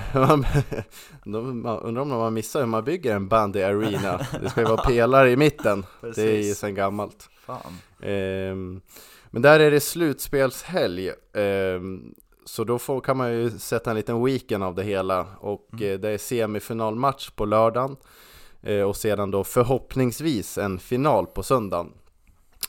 de, 1.25 1.63
man 1.63 1.79
undrar 1.79 2.03
om 2.03 2.09
man 2.09 2.35
missar 2.35 2.61
hur 2.61 2.67
man 2.67 2.85
bygger 2.85 3.15
en 3.17 3.29
bandy 3.29 3.63
arena. 3.63 4.27
Det 4.43 4.51
ska 4.51 4.61
ju 4.61 4.67
vara 4.67 4.83
pelare 4.83 5.31
i 5.31 5.37
mitten. 5.37 5.87
Det 6.01 6.07
är 6.07 6.09
ju 6.09 6.37
Precis. 6.37 6.59
sedan 6.59 6.75
gammalt. 6.75 7.29
Ehm, 8.03 8.81
men 9.31 9.43
där 9.43 9.61
är 9.61 9.71
det 9.71 9.81
slutspelshelg 9.81 11.11
ehm, 11.35 12.15
Så 12.45 12.65
då 12.65 12.79
får, 12.79 13.01
kan 13.01 13.17
man 13.17 13.33
ju 13.33 13.51
sätta 13.51 13.91
en 13.91 13.97
liten 13.97 14.25
weekend 14.25 14.65
av 14.65 14.75
det 14.75 14.83
hela 14.83 15.27
Och 15.41 15.83
eh, 15.83 15.99
det 15.99 16.09
är 16.09 16.19
semifinalmatch 16.19 17.31
på 17.31 17.45
lördagen 17.45 17.97
eh, 18.63 18.81
Och 18.81 18.97
sedan 18.97 19.31
då 19.31 19.45
förhoppningsvis 19.45 20.59
en 20.59 20.79
final 20.79 21.27
på 21.27 21.43
söndagen. 21.43 21.93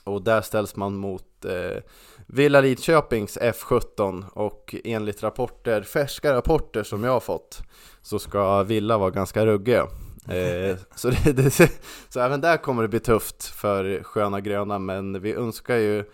Och 0.03 0.21
där 0.21 0.41
ställs 0.41 0.75
man 0.75 0.95
mot 0.95 1.45
eh, 1.45 1.83
Villa 2.27 2.61
Lidköpings 2.61 3.37
F17 3.37 4.25
Och 4.33 4.75
enligt 4.83 5.23
rapporter, 5.23 5.81
färska 5.81 6.33
rapporter 6.33 6.83
som 6.83 7.03
jag 7.03 7.11
har 7.11 7.19
fått 7.19 7.61
Så 8.01 8.19
ska 8.19 8.63
Villa 8.63 8.97
vara 8.97 9.11
ganska 9.11 9.45
ruggiga. 9.45 9.87
Eh, 10.27 10.77
så, 10.95 11.09
det, 11.09 11.31
det, 11.31 11.71
så 12.09 12.19
även 12.19 12.41
där 12.41 12.57
kommer 12.57 12.81
det 12.81 12.87
bli 12.87 12.99
tufft 12.99 13.45
för 13.45 14.03
sköna 14.03 14.41
gröna 14.41 14.79
men 14.79 15.21
vi 15.21 15.33
önskar 15.33 15.75
ju 15.75 16.05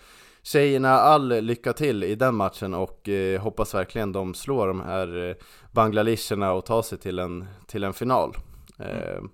tjejerna 0.43 0.89
all 0.89 1.41
lycka 1.41 1.73
till 1.73 2.03
i 2.03 2.15
den 2.15 2.35
matchen 2.35 2.73
och 2.73 3.09
eh, 3.09 3.41
hoppas 3.41 3.73
verkligen 3.73 4.11
de 4.11 4.33
slår 4.33 4.67
de 4.67 4.81
här 4.81 5.29
eh, 5.29 5.35
Bangladesherna 5.71 6.53
och 6.53 6.65
tar 6.65 6.81
sig 6.81 6.97
till 6.97 7.19
en, 7.19 7.45
till 7.67 7.83
en 7.83 7.93
final. 7.93 8.35
Mm. 8.79 9.29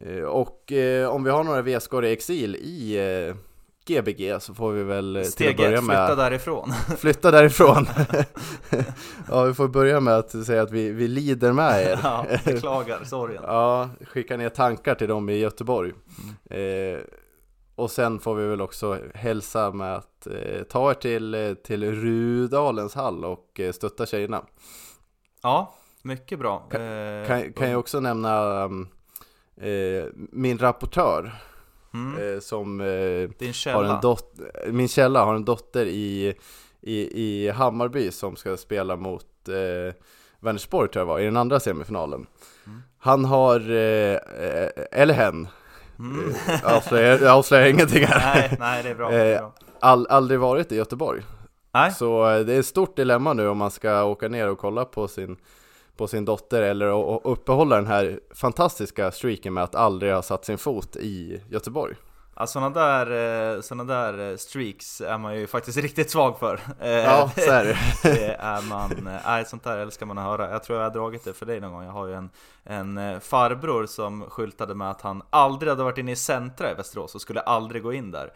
Eh, 0.00 0.24
och 0.24 0.72
eh, 0.72 1.08
om 1.08 1.24
vi 1.24 1.30
har 1.30 1.44
några 1.44 1.62
VSK 1.62 1.92
i 2.02 2.12
exil 2.12 2.56
i 2.56 2.96
eh, 3.28 3.36
Gbg 3.88 4.40
så 4.40 4.54
får 4.54 4.72
vi 4.72 4.82
väl 4.82 5.24
Steg 5.24 5.56
till 5.56 5.66
att 5.66 5.70
börja 5.70 5.80
med 5.80 6.06
flytta 6.06 6.14
därifrån 6.14 6.72
Flytta 6.98 7.30
därifrån 7.30 7.86
Ja, 9.28 9.44
vi 9.44 9.54
får 9.54 9.68
börja 9.68 10.00
med 10.00 10.14
att 10.14 10.46
säga 10.46 10.62
att 10.62 10.70
vi, 10.70 10.90
vi 10.90 11.08
lider 11.08 11.52
med 11.52 11.82
er 11.82 12.00
Ja, 12.02 12.26
beklagar 12.44 13.04
sorgen 13.04 13.42
Ja, 13.46 13.90
skicka 14.06 14.36
ner 14.36 14.48
tankar 14.48 14.94
till 14.94 15.08
dem 15.08 15.28
i 15.28 15.38
Göteborg 15.38 15.92
mm. 16.50 17.00
Eh, 17.78 17.82
Och 17.82 17.90
sen 17.90 18.20
får 18.20 18.34
vi 18.34 18.46
väl 18.46 18.60
också 18.60 18.98
hälsa 19.14 19.70
med 19.70 19.96
att 19.96 20.26
eh, 20.26 20.62
ta 20.62 20.90
er 20.90 20.94
till, 20.94 21.56
till 21.64 21.92
Rudalens 21.92 22.94
hall 22.94 23.24
och 23.24 23.60
eh, 23.60 23.72
stötta 23.72 24.06
tjejerna 24.06 24.42
Ja, 25.42 25.74
mycket 26.02 26.38
bra 26.38 26.58
Kan, 26.70 26.80
kan, 27.26 27.52
kan 27.52 27.70
jag 27.70 27.80
också 27.80 28.00
nämna 28.00 28.64
um, 28.64 28.88
min 30.32 30.58
rapportör 30.58 31.32
Mm. 31.94 32.34
Eh, 32.34 32.40
som 32.40 32.80
eh, 32.80 33.74
har 33.74 33.84
en 33.84 34.00
dot 34.00 34.40
min 34.66 34.88
källa 34.88 35.24
har 35.24 35.34
en 35.34 35.44
dotter 35.44 35.86
i, 35.86 36.34
i, 36.80 37.22
i 37.22 37.50
Hammarby 37.50 38.10
som 38.10 38.36
ska 38.36 38.56
spela 38.56 38.96
mot 38.96 39.48
eh, 39.48 39.94
Vänersborg 40.40 40.88
tror 40.88 41.00
jag 41.00 41.06
var, 41.06 41.20
i 41.20 41.24
den 41.24 41.36
andra 41.36 41.60
semifinalen. 41.60 42.26
Mm. 42.66 42.82
Han 42.98 43.24
har, 43.24 43.70
eh, 43.70 44.14
eh 44.14 44.70
eller 44.92 45.14
hen, 45.14 45.48
mm. 45.98 46.34
avslöjar, 46.64 47.18
jag 47.18 47.30
avslöjar 47.30 47.66
ingenting 47.66 48.04
här. 48.04 48.34
Nej, 48.34 48.56
nej 48.60 48.82
det 48.82 48.88
är 48.88 48.94
bra. 48.94 49.10
Det 49.10 49.16
är 49.16 49.38
bra. 49.38 49.52
All, 49.80 50.06
aldrig 50.06 50.40
varit 50.40 50.72
i 50.72 50.76
Göteborg. 50.76 51.22
Nej. 51.74 51.92
Så 51.92 52.24
det 52.24 52.54
är 52.54 52.60
ett 52.60 52.66
stort 52.66 52.96
dilemma 52.96 53.32
nu 53.32 53.48
om 53.48 53.58
man 53.58 53.70
ska 53.70 54.04
åka 54.04 54.28
ner 54.28 54.48
och 54.48 54.58
kolla 54.58 54.84
på 54.84 55.08
sin 55.08 55.36
på 55.96 56.08
sin 56.08 56.24
dotter 56.24 56.62
eller 56.62 57.16
att 57.16 57.20
uppehålla 57.24 57.76
den 57.76 57.86
här 57.86 58.20
fantastiska 58.34 59.10
streaken 59.10 59.54
med 59.54 59.64
att 59.64 59.74
aldrig 59.74 60.12
ha 60.12 60.22
satt 60.22 60.44
sin 60.44 60.58
fot 60.58 60.96
i 60.96 61.40
Göteborg. 61.50 61.94
Ja, 62.40 62.46
sådana 62.46 62.70
där, 62.70 63.54
eh, 63.56 63.60
såna 63.60 63.84
där 63.84 64.30
eh, 64.30 64.36
streaks 64.36 65.00
är 65.00 65.18
man 65.18 65.38
ju 65.38 65.46
faktiskt 65.46 65.78
riktigt 65.82 66.10
svag 66.10 66.38
för. 66.38 66.60
Eh, 66.80 66.90
ja, 66.90 67.30
så 67.34 67.50
är 67.50 67.64
det. 67.64 67.78
det 68.02 68.34
är 68.34 68.62
man, 68.62 68.90
nej, 69.24 69.44
sånt 69.44 69.64
där 69.64 69.78
älskar 69.78 70.06
man 70.06 70.18
att 70.18 70.24
höra. 70.24 70.50
Jag 70.50 70.62
tror 70.62 70.78
jag 70.78 70.84
har 70.84 70.94
dragit 70.94 71.24
det 71.24 71.32
för 71.32 71.46
dig 71.46 71.60
någon 71.60 71.72
gång. 71.72 71.84
Jag 71.84 71.92
har 71.92 72.06
ju 72.06 72.14
en, 72.14 72.30
en 72.64 73.20
farbror 73.20 73.86
som 73.86 74.22
skyltade 74.30 74.74
med 74.74 74.90
att 74.90 75.00
han 75.00 75.22
aldrig 75.30 75.70
hade 75.70 75.82
varit 75.82 75.98
inne 75.98 76.12
i 76.12 76.16
centra 76.16 76.70
i 76.70 76.74
Västerås 76.74 77.14
och 77.14 77.20
skulle 77.20 77.40
aldrig 77.40 77.82
gå 77.82 77.92
in 77.92 78.10
där. 78.10 78.32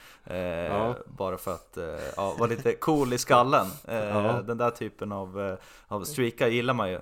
Ja. 0.69 0.95
Bara 1.07 1.37
för 1.37 1.55
att 1.55 1.79
ja, 2.17 2.35
vara 2.39 2.49
lite 2.49 2.73
cool 2.73 3.13
i 3.13 3.19
skallen. 3.19 3.67
Ja. 3.87 4.43
Den 4.47 4.59
där 4.59 4.71
typen 4.71 5.13
av, 5.13 5.57
av 5.89 6.05
streakar 6.05 6.49
gillar 6.49 6.75
man 6.75 6.91
ju. 6.91 7.01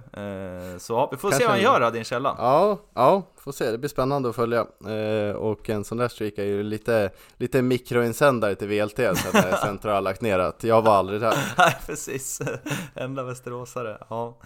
Så 0.78 1.09
vi 1.11 1.16
får 1.16 1.30
Kanske 1.30 1.38
se 1.38 1.44
vad 1.44 1.51
han 1.51 1.62
gör 1.62 1.80
då, 1.80 1.90
din 1.90 2.05
källa. 2.05 2.34
Ja, 2.38 2.78
ja, 2.94 3.22
får 3.36 3.53
se. 3.53 3.70
Det 3.70 3.78
blir 3.78 3.88
spännande 3.88 4.28
att 4.28 4.36
följa. 4.36 4.66
Och 5.36 5.70
en 5.70 5.84
sån 5.84 5.98
där 5.98 6.09
streak 6.09 6.38
är 6.38 6.44
ju 6.44 6.62
lite 6.62 6.89
lite, 6.91 7.11
lite 7.36 7.62
mikroinsändare 7.62 8.55
till 8.55 8.68
VLT 8.68 8.97
så 8.97 9.38
att 9.38 9.61
Centra 9.61 9.95
har 9.95 10.01
lagt 10.01 10.20
ner 10.20 10.38
att 10.38 10.64
jag 10.64 10.82
var 10.82 10.95
aldrig 10.95 11.20
där. 11.20 11.34
Nej 11.59 11.76
precis, 11.86 12.41
enda 12.95 13.22
västeråsare. 13.22 13.99
Ja. 14.09 14.38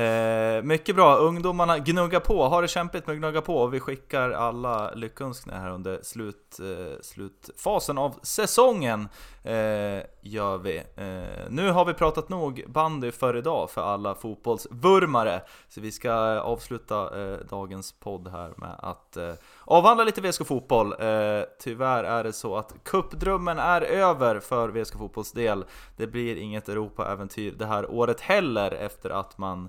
Eh, 0.00 0.62
mycket 0.62 0.96
bra, 0.96 1.16
ungdomarna 1.16 1.78
gnuggar 1.78 2.20
på, 2.20 2.48
har 2.48 2.62
det 2.62 2.68
kämpigt 2.68 3.06
med 3.06 3.14
att 3.14 3.18
gnugga 3.18 3.40
på 3.40 3.66
vi 3.66 3.80
skickar 3.80 4.30
alla 4.30 4.94
lyckönskningar 4.94 5.60
här 5.60 5.70
under 5.70 6.00
slut, 6.02 6.58
eh, 6.60 7.00
slutfasen 7.02 7.98
av 7.98 8.14
säsongen. 8.22 9.08
Eh, 9.44 10.02
gör 10.20 10.58
vi. 10.58 10.76
Eh, 10.78 11.50
nu 11.50 11.70
har 11.70 11.84
vi 11.84 11.94
pratat 11.94 12.28
nog 12.28 12.64
bandy 12.68 13.10
för 13.10 13.36
idag 13.36 13.70
för 13.70 13.80
alla 13.80 14.14
fotbollsvurmare. 14.14 15.42
Så 15.68 15.80
vi 15.80 15.92
ska 15.92 16.12
avsluta 16.40 17.22
eh, 17.22 17.38
dagens 17.38 17.92
podd 17.92 18.28
här 18.28 18.52
med 18.56 18.74
att 18.78 19.16
eh, 19.16 19.32
avhandla 19.64 20.04
lite 20.04 20.20
VSK 20.20 20.46
Fotboll. 20.46 20.92
Eh, 20.92 21.42
tyvärr 21.60 22.04
är 22.04 22.24
det 22.24 22.32
så 22.32 22.56
att 22.56 22.74
kuppdrömmen 22.84 23.58
är 23.58 23.82
över 23.82 24.40
för 24.40 24.68
VSK 24.68 24.98
Fotbolls 24.98 25.32
del. 25.32 25.64
Det 25.96 26.06
blir 26.06 26.36
inget 26.36 26.68
Europa-äventyr 26.68 27.52
det 27.58 27.66
här 27.66 27.90
året 27.90 28.20
heller 28.20 28.70
efter 28.70 29.10
att 29.10 29.38
man 29.38 29.68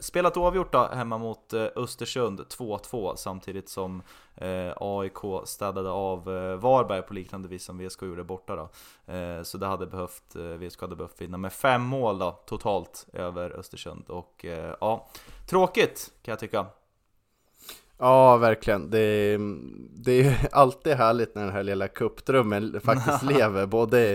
spelat 0.00 0.36
oavgjort 0.36 0.72
då, 0.72 0.88
hemma 0.92 1.18
mot 1.18 1.52
eh, 1.52 1.66
Östersund 1.76 2.40
2-2 2.40 3.16
samtidigt 3.16 3.68
som 3.68 4.02
eh, 4.34 4.72
AIK 4.76 5.18
städade 5.44 5.90
av 5.90 6.18
eh, 6.18 6.56
Varberg 6.56 7.02
på 7.02 7.14
liknande 7.14 7.48
vis 7.48 7.64
som 7.64 7.78
VSK 7.78 8.02
gjorde 8.02 8.24
borta 8.24 8.56
då. 8.56 8.68
Eh, 9.12 9.42
så 9.42 9.58
det 9.58 9.66
hade 9.66 9.86
behövt, 9.86 10.36
eh, 10.36 10.42
VSK 10.42 10.80
hade 10.80 10.96
behövt 10.96 11.20
vinna 11.20 11.38
med 11.38 11.52
fem 11.52 11.82
mål 11.82 12.18
då 12.18 12.30
totalt 12.46 13.06
över 13.12 13.50
Östersund 13.50 14.04
och 14.08 14.46
ja, 14.80 15.08
tråkigt 15.46 16.12
kan 16.22 16.32
jag 16.32 16.38
tycka. 16.38 16.66
Ja, 17.98 18.36
verkligen. 18.36 18.90
Det 18.90 18.98
är, 18.98 19.38
det 20.04 20.20
är 20.20 20.48
alltid 20.52 20.92
härligt 20.92 21.34
när 21.34 21.42
den 21.44 21.52
här 21.52 21.62
lilla 21.62 21.88
kuppdrömmen 21.88 22.80
faktiskt 22.84 23.22
lever. 23.22 23.66
Både 23.66 24.10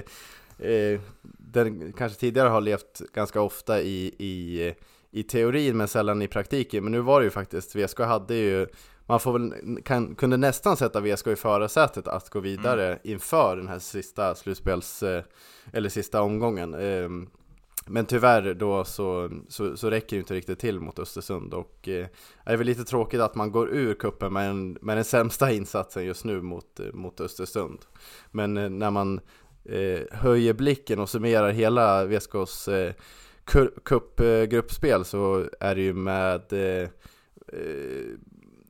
eh, 0.60 1.00
den 1.38 1.94
kanske 1.94 2.20
tidigare 2.20 2.50
har 2.50 2.62
levt 2.62 3.02
ganska 3.14 3.42
ofta 3.42 3.82
i, 3.82 4.16
i 4.20 4.74
i 5.18 5.24
teorin 5.24 5.78
men 5.78 5.88
sällan 5.88 6.22
i 6.22 6.28
praktiken. 6.28 6.84
Men 6.84 6.92
nu 6.92 7.00
var 7.00 7.20
det 7.20 7.24
ju 7.24 7.32
faktiskt, 7.32 7.76
VSK 7.76 8.00
hade 8.00 8.36
ju, 8.36 8.68
man 9.06 9.20
får 9.20 9.40
väl, 9.40 9.54
kan, 9.84 10.16
kunde 10.16 10.38
nästan 10.38 10.78
sätta 10.78 11.00
VSK 11.00 11.28
i 11.28 11.36
förarsätet 11.36 12.08
att 12.08 12.30
gå 12.30 12.40
vidare 12.40 12.88
mm. 12.88 13.00
inför 13.04 13.58
den 13.58 13.68
här 13.68 13.80
sista 13.80 14.36
slutspels, 14.36 15.04
eh, 15.04 15.24
eller 15.74 15.90
sista 15.90 16.22
omgången. 16.22 16.74
Ehm, 16.74 17.30
men 17.86 18.06
tyvärr 18.06 18.54
då 18.54 18.86
så, 18.86 19.30
så, 19.48 19.78
så 19.78 19.90
räcker 19.90 20.16
det 20.16 20.20
inte 20.20 20.34
riktigt 20.34 20.60
till 20.60 20.80
mot 20.80 21.00
Östersund 21.00 21.54
och 21.54 21.88
eh, 21.88 22.08
det 22.46 22.52
är 22.52 22.58
väl 22.58 22.68
lite 22.68 22.84
tråkigt 22.84 23.20
att 23.20 23.36
man 23.36 23.52
går 23.52 23.70
ur 23.70 23.94
kuppen 23.94 24.34
med, 24.34 24.50
en, 24.50 24.78
med 24.82 24.98
den 24.98 25.06
sämsta 25.06 25.52
insatsen 25.54 26.06
just 26.06 26.26
nu 26.26 26.42
mot, 26.42 26.80
mot 26.94 27.22
Östersund. 27.22 27.80
Men 28.32 28.58
eh, 28.58 28.70
när 28.70 28.92
man 28.92 29.20
eh, 29.66 30.02
höjer 30.12 30.54
blicken 30.54 31.00
och 31.00 31.10
summerar 31.10 31.52
hela 31.52 32.06
VSKs 32.06 32.68
eh, 32.68 32.94
cupgruppspel 33.84 35.00
eh, 35.00 35.04
så 35.04 35.46
är 35.60 35.76
det 35.76 35.82
ju 35.82 35.94
med 35.94 36.54
eh, 36.54 36.90
eh, 37.54 38.06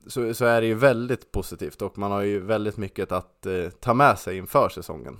så, 0.06 0.34
så 0.34 0.44
är 0.44 0.60
det 0.60 0.66
ju 0.66 0.74
väldigt 0.74 1.32
positivt 1.32 1.82
och 1.82 1.98
man 1.98 2.10
har 2.10 2.22
ju 2.22 2.40
väldigt 2.40 2.76
mycket 2.76 3.12
att 3.12 3.46
ta 3.80 3.94
med 3.94 4.18
sig 4.18 4.36
inför 4.36 4.68
säsongen. 4.68 5.16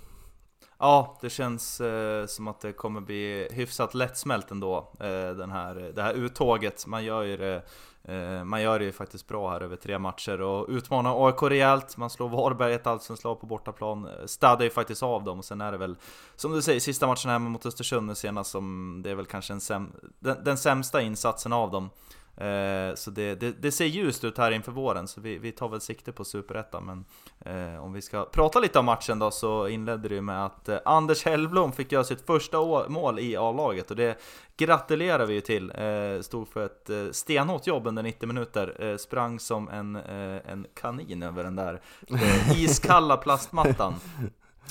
Ja, 0.78 1.18
det 1.20 1.30
känns 1.30 1.80
eh, 1.80 2.26
som 2.26 2.48
att 2.48 2.60
det 2.60 2.72
kommer 2.72 3.00
bli 3.00 3.48
hyfsat 3.50 3.94
lättsmält 3.94 4.50
ändå, 4.50 4.92
eh, 5.00 5.36
den 5.36 5.50
här, 5.50 5.92
det 5.94 6.02
här 6.02 6.14
uttåget. 6.14 6.86
Man 6.86 7.04
gör 7.04 7.22
ju 7.22 7.36
det 7.36 7.54
Eh, 7.54 7.62
man 8.44 8.62
gör 8.62 8.78
det 8.78 8.84
ju 8.84 8.92
faktiskt 8.92 9.28
bra 9.28 9.50
här 9.50 9.60
över 9.60 9.76
tre 9.76 9.98
matcher 9.98 10.40
och 10.40 10.66
utmanar 10.68 11.26
AIK 11.26 11.42
rejält, 11.42 11.96
man 11.96 12.10
slår 12.10 12.28
Varberg 12.28 12.74
ett 12.74 12.86
allsvenskt 12.86 13.24
lag 13.24 13.40
på 13.40 13.46
bortaplan, 13.46 14.06
eh, 14.06 14.26
städar 14.26 14.64
ju 14.64 14.70
faktiskt 14.70 15.02
av 15.02 15.24
dem 15.24 15.38
och 15.38 15.44
sen 15.44 15.60
är 15.60 15.72
det 15.72 15.78
väl, 15.78 15.96
som 16.36 16.52
du 16.52 16.62
säger, 16.62 16.80
sista 16.80 17.06
matchen 17.06 17.30
hemma 17.30 17.48
mot 17.48 17.66
Östersund 17.66 18.18
senast 18.18 18.50
som, 18.50 19.00
det 19.04 19.10
är 19.10 19.14
väl 19.14 19.26
kanske 19.26 19.52
en 19.52 19.60
säm, 19.60 19.92
den, 20.18 20.44
den 20.44 20.58
sämsta 20.58 21.02
insatsen 21.02 21.52
av 21.52 21.70
dem. 21.70 21.90
Eh, 22.40 22.94
så 22.94 23.10
det, 23.10 23.34
det, 23.34 23.62
det, 23.62 23.72
ser 23.72 23.84
ljust 23.84 24.24
ut 24.24 24.38
här 24.38 24.50
inför 24.50 24.72
våren, 24.72 25.08
så 25.08 25.20
vi, 25.20 25.38
vi 25.38 25.52
tar 25.52 25.68
väl 25.68 25.80
sikte 25.80 26.12
på 26.12 26.24
Superettan. 26.24 26.84
Men 26.84 27.04
eh, 27.74 27.84
om 27.84 27.92
vi 27.92 28.02
ska 28.02 28.24
prata 28.24 28.60
lite 28.60 28.78
om 28.78 28.84
matchen 28.84 29.18
då, 29.18 29.30
så 29.30 29.68
inledde 29.68 30.08
det 30.08 30.14
ju 30.14 30.20
med 30.20 30.46
att 30.46 30.68
eh, 30.68 30.78
Anders 30.84 31.24
Hellblom 31.24 31.72
fick 31.72 31.92
göra 31.92 32.04
sitt 32.04 32.26
första 32.26 32.58
mål 32.88 33.18
i 33.18 33.36
A-laget. 33.36 33.90
Och 33.90 33.96
det 33.96 34.18
gratulerar 34.56 35.26
vi 35.26 35.34
ju 35.34 35.40
till. 35.40 35.72
Eh, 35.74 36.20
stod 36.20 36.48
för 36.48 36.64
ett 36.66 36.90
eh, 36.90 37.10
stenhårt 37.12 37.66
jobb 37.66 37.86
under 37.86 38.02
90 38.02 38.26
minuter. 38.26 38.84
Eh, 38.84 38.96
sprang 38.96 39.40
som 39.40 39.68
en, 39.68 39.96
eh, 39.96 40.50
en 40.52 40.66
kanin 40.74 41.22
över 41.22 41.44
den 41.44 41.56
där 41.56 41.80
eh, 42.08 42.62
iskalla 42.62 43.16
plastmattan. 43.16 43.94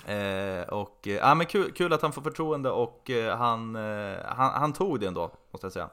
Eh, 0.05 0.69
och, 0.69 1.07
eh, 1.07 1.35
men 1.35 1.45
kul, 1.45 1.71
kul, 1.71 1.93
att 1.93 2.01
han 2.01 2.11
får 2.11 2.21
förtroende 2.21 2.69
och 2.69 3.09
eh, 3.09 3.37
han, 3.37 3.75
eh, 3.75 4.17
han, 4.25 4.51
han, 4.53 4.73
tog 4.73 4.99
det 4.99 5.07
ändå, 5.07 5.31
måste 5.51 5.65
jag 5.65 5.73
säga. 5.73 5.89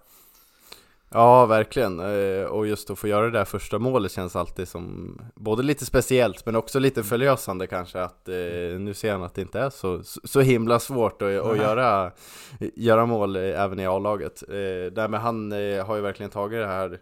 Ja, 1.10 1.46
verkligen. 1.46 2.00
Eh, 2.00 2.44
och 2.44 2.66
just 2.66 2.90
att 2.90 2.98
få 2.98 3.08
göra 3.08 3.24
det 3.24 3.38
där 3.38 3.44
första 3.44 3.78
målet 3.78 4.12
känns 4.12 4.36
alltid 4.36 4.68
som 4.68 5.18
både 5.34 5.62
lite 5.62 5.84
speciellt 5.86 6.46
men 6.46 6.56
också 6.56 6.78
lite 6.78 7.02
förlösande 7.02 7.66
kanske 7.66 8.00
att 8.00 8.28
eh, 8.28 8.34
nu 8.78 8.94
ser 8.94 9.12
han 9.12 9.22
att 9.22 9.34
det 9.34 9.42
inte 9.42 9.60
är 9.60 9.70
så, 9.70 10.02
så 10.04 10.40
himla 10.40 10.78
svårt 10.78 11.22
att, 11.22 11.28
att 11.28 11.56
göra, 11.56 12.10
göra 12.74 13.06
mål 13.06 13.36
även 13.36 13.80
i 13.80 13.86
A-laget. 13.86 14.42
Eh, 14.48 14.92
därmed 14.92 15.20
han 15.20 15.52
har 15.86 15.96
ju 15.96 16.02
verkligen 16.02 16.30
tagit 16.30 16.60
det 16.60 16.66
här 16.66 17.00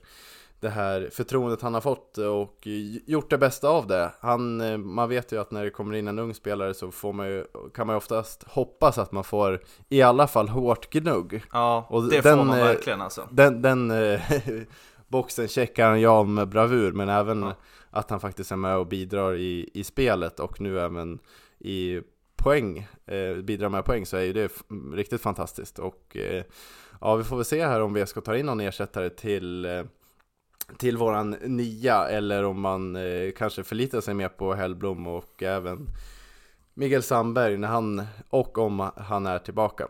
det 0.63 0.71
här 0.71 1.09
förtroendet 1.13 1.63
han 1.63 1.75
har 1.75 1.81
fått 1.81 2.19
och 2.19 2.67
gjort 3.07 3.31
det 3.31 3.39
bästa 3.39 3.69
av 3.69 3.87
det. 3.87 4.13
Han, 4.21 4.61
eh, 4.61 4.79
man 4.79 5.09
vet 5.09 5.33
ju 5.33 5.41
att 5.41 5.51
när 5.51 5.65
det 5.65 5.71
kommer 5.71 5.95
in 5.95 6.09
en 6.09 6.19
ung 6.19 6.35
spelare 6.35 6.75
så 6.75 6.91
får 6.91 7.13
man 7.13 7.27
ju, 7.27 7.45
kan 7.75 7.87
man 7.87 7.95
ju 7.95 7.99
oftast 7.99 8.43
hoppas 8.43 8.99
att 8.99 9.13
man 9.13 9.25
får 9.25 9.63
i 9.89 10.03
alla 10.03 10.27
fall 10.27 10.49
hårt 10.49 10.91
gnugg. 10.91 11.43
Ja, 11.53 11.87
och 11.91 12.03
det 12.03 12.21
den, 12.21 12.39
får 12.39 12.45
man 12.45 12.59
eh, 12.59 12.65
verkligen 12.65 13.01
alltså. 13.01 13.29
Den, 13.31 13.63
den 13.63 13.91
eh, 13.91 14.21
boxen 15.09 15.49
checkar 15.49 15.89
han 15.89 16.01
ja 16.01 16.23
med 16.25 16.49
bravur, 16.49 16.93
men 16.93 17.09
även 17.09 17.43
ja. 17.43 17.55
att 17.91 18.11
han 18.11 18.21
faktiskt 18.21 18.53
är 18.53 18.57
med 18.57 18.77
och 18.77 18.87
bidrar 18.87 19.35
i, 19.35 19.71
i 19.75 19.85
spelet 19.85 20.41
och 20.41 20.61
nu 20.61 20.81
även 20.81 21.19
i 21.59 22.01
poäng, 22.37 22.87
eh, 23.07 23.37
bidrar 23.37 23.69
med 23.69 23.85
poäng 23.85 24.07
så 24.07 24.17
är 24.17 24.23
ju 24.23 24.33
det 24.33 24.53
riktigt 24.95 25.21
fantastiskt. 25.21 25.79
Och 25.79 26.17
eh, 26.17 26.45
ja, 27.01 27.17
vi 27.17 27.25
får 27.25 27.37
väl 27.37 27.45
se 27.45 27.67
här 27.67 27.81
om 27.81 27.95
VSK 27.95 28.25
tar 28.25 28.35
in 28.35 28.47
någon 28.47 28.61
ersättare 28.61 29.11
till 29.11 29.65
eh, 29.65 29.83
till 30.77 30.97
våran 30.97 31.31
nia 31.31 32.09
eller 32.09 32.45
om 32.45 32.61
man 32.61 32.97
eh, 32.97 33.33
kanske 33.37 33.65
förlitar 33.65 34.01
sig 34.01 34.15
mer 34.15 34.29
på 34.29 34.55
Hellblom 34.55 35.07
och 35.07 35.43
även 35.43 35.89
Miguel 36.75 37.03
Sandberg 37.03 37.57
när 37.57 37.69
han 37.69 38.07
och 38.29 38.59
om 38.59 38.91
han 38.97 39.27
är 39.27 39.39
tillbaka. 39.39 39.89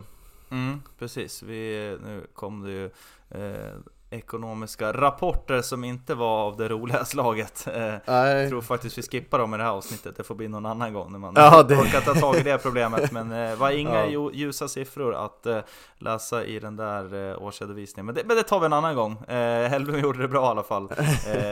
Mm, 0.50 0.82
precis, 0.98 1.42
vi, 1.42 1.96
nu 2.04 2.26
kom 2.34 2.62
det 2.62 2.70
ju 2.70 2.84
eh, 3.30 3.74
ekonomiska 4.12 4.92
rapporter 4.92 5.62
som 5.62 5.84
inte 5.84 6.14
var 6.14 6.46
av 6.46 6.56
det 6.56 6.68
roliga 6.68 7.04
slaget. 7.04 7.66
Eh, 7.74 7.82
jag 7.82 8.00
Nej, 8.06 8.48
tror 8.48 8.60
faktiskt 8.60 8.98
vi 8.98 9.02
skippar 9.02 9.38
dem 9.38 9.54
i 9.54 9.56
det 9.56 9.62
här 9.62 9.70
avsnittet, 9.70 10.16
det 10.16 10.22
får 10.22 10.34
bli 10.34 10.48
någon 10.48 10.66
annan 10.66 10.92
gång 10.92 11.12
när 11.12 11.18
man 11.18 11.32
Ja, 11.36 11.62
det- 11.62 11.76
orkar 11.76 12.00
ta 12.00 12.14
tag 12.14 12.36
i 12.36 12.42
det 12.42 12.58
problemet. 12.58 13.12
Men 13.12 13.28
det 13.28 13.50
eh, 13.50 13.56
var 13.58 13.70
inga 13.70 14.06
Ja. 14.06 14.30
ljusa 14.32 14.68
siffror 14.68 15.14
att 15.14 15.46
eh, 15.46 15.58
läsa 15.98 16.44
i 16.44 16.58
den 16.58 16.76
där 16.76 17.36
årsredovisningen. 17.42 18.06
Men 18.06 18.14
det, 18.14 18.22
men 18.26 18.36
det 18.36 18.42
tar 18.42 18.60
vi 18.60 18.66
en 18.66 18.72
annan 18.72 18.94
gång. 18.94 19.16
Hellblom 19.28 20.00
gjorde 20.00 20.18
det 20.18 20.28
bra 20.28 20.44
i 20.46 20.48
alla 20.48 20.62
fall. 20.62 20.84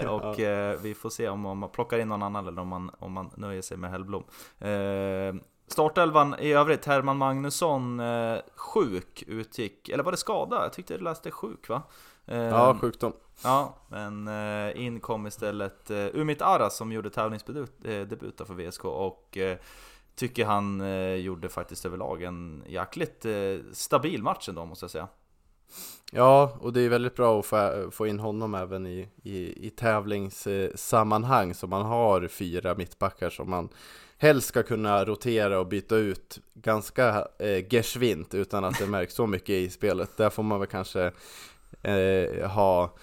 Och 0.08 0.40
eh, 0.40 0.76
vi 0.82 0.94
får 0.94 1.10
se 1.10 1.28
om, 1.28 1.46
om 1.46 1.58
man 1.58 1.68
plockar 1.70 1.98
in 1.98 2.08
någon 2.08 2.22
annan 2.22 2.48
eller 2.48 2.62
om 2.62 2.68
man, 2.68 2.90
om 2.98 3.12
man 3.12 3.30
nöjer 3.36 3.62
sig 3.62 3.76
med 3.76 3.90
Hellblom. 3.90 4.24
Startelvan 5.68 6.34
i 6.38 6.52
övrigt, 6.52 6.86
Herman 6.86 7.16
Magnusson 7.16 8.02
sjuk 8.56 9.24
utgick, 9.26 9.88
eller 9.88 10.04
var 10.04 10.12
det 10.12 10.18
skada? 10.18 10.62
Jag 10.62 10.72
tyckte 10.72 10.94
jag 10.94 11.02
läste 11.02 11.30
sjuk 11.30 11.68
va? 11.68 11.82
Eh, 12.30 12.38
ja 12.38 12.78
sjukdom. 12.80 13.12
Ja, 13.44 13.74
men 13.88 14.28
eh, 14.28 14.84
in 14.84 15.00
kom 15.00 15.26
istället 15.26 15.90
eh, 15.90 15.96
Umit 15.96 16.42
Aras 16.42 16.76
som 16.76 16.92
gjorde 16.92 17.10
tävlingsdebut 17.10 17.72
eh, 17.84 18.00
debut 18.00 18.40
för 18.46 18.54
VSK 18.54 18.84
och 18.84 19.36
eh, 19.36 19.58
tycker 20.14 20.44
han 20.44 20.80
eh, 20.80 21.14
gjorde 21.14 21.48
faktiskt 21.48 21.86
överlag 21.86 22.22
en 22.22 22.64
jäkligt 22.66 23.24
eh, 23.24 23.56
stabil 23.72 24.22
match 24.22 24.48
ändå 24.48 24.64
måste 24.64 24.84
jag 24.84 24.90
säga. 24.90 25.08
Ja, 26.12 26.58
och 26.60 26.72
det 26.72 26.80
är 26.80 26.88
väldigt 26.88 27.16
bra 27.16 27.40
att 27.40 27.46
få, 27.46 27.90
få 27.90 28.06
in 28.06 28.18
honom 28.20 28.54
även 28.54 28.86
i, 28.86 29.08
i, 29.22 29.66
i 29.66 29.70
tävlingssammanhang 29.70 31.54
så 31.54 31.66
man 31.66 31.82
har 31.82 32.28
fyra 32.28 32.74
mittbackar 32.74 33.30
som 33.30 33.50
man 33.50 33.68
helst 34.18 34.48
ska 34.48 34.62
kunna 34.62 35.04
rotera 35.04 35.60
och 35.60 35.66
byta 35.66 35.96
ut 35.96 36.38
ganska 36.54 37.26
eh, 37.38 37.66
geschwint 37.70 38.34
utan 38.34 38.64
att 38.64 38.78
det 38.78 38.86
märks 38.86 39.14
så 39.14 39.26
mycket 39.26 39.50
i 39.50 39.70
spelet. 39.70 40.16
Där 40.16 40.30
får 40.30 40.42
man 40.42 40.60
väl 40.60 40.68
kanske 40.68 41.12
eh, 41.82 42.48
ha 42.50 42.94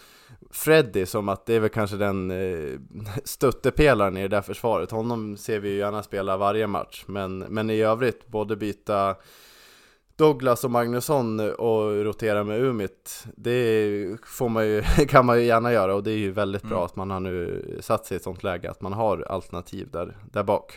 Freddy 0.51 1.05
som 1.05 1.29
att 1.29 1.45
det 1.45 1.53
är 1.55 1.59
väl 1.59 1.69
kanske 1.69 1.97
den 1.97 2.31
eh, 2.31 2.79
stöttepelaren 3.23 4.17
i 4.17 4.21
det 4.21 4.27
där 4.27 4.41
försvaret. 4.41 4.91
Honom 4.91 5.37
ser 5.37 5.59
vi 5.59 5.69
ju 5.69 5.77
gärna 5.77 6.03
spela 6.03 6.37
varje 6.37 6.67
match, 6.67 7.03
men, 7.07 7.37
men 7.39 7.69
i 7.69 7.81
övrigt 7.81 8.27
både 8.27 8.55
byta 8.55 9.15
Douglas 10.15 10.63
och 10.63 10.71
Magnusson 10.71 11.39
och 11.39 12.03
rotera 12.03 12.43
med 12.43 12.59
Umit 12.61 13.25
Det 13.35 14.17
får 14.25 14.49
man 14.49 14.67
ju, 14.67 14.81
kan 15.09 15.25
man 15.25 15.39
ju 15.39 15.45
gärna 15.45 15.73
göra 15.73 15.95
och 15.95 16.03
det 16.03 16.11
är 16.11 16.17
ju 16.17 16.31
väldigt 16.31 16.63
bra 16.63 16.77
Mm. 16.77 16.85
att 16.85 16.95
man 16.95 17.11
har 17.11 17.19
nu 17.19 17.63
satt 17.81 18.05
sig 18.05 18.15
i 18.15 18.17
ett 18.17 18.23
sånt 18.23 18.43
läge 18.43 18.71
att 18.71 18.81
man 18.81 18.93
har 18.93 19.21
alternativ 19.21 19.89
där, 19.91 20.17
där 20.31 20.43
bak 20.43 20.75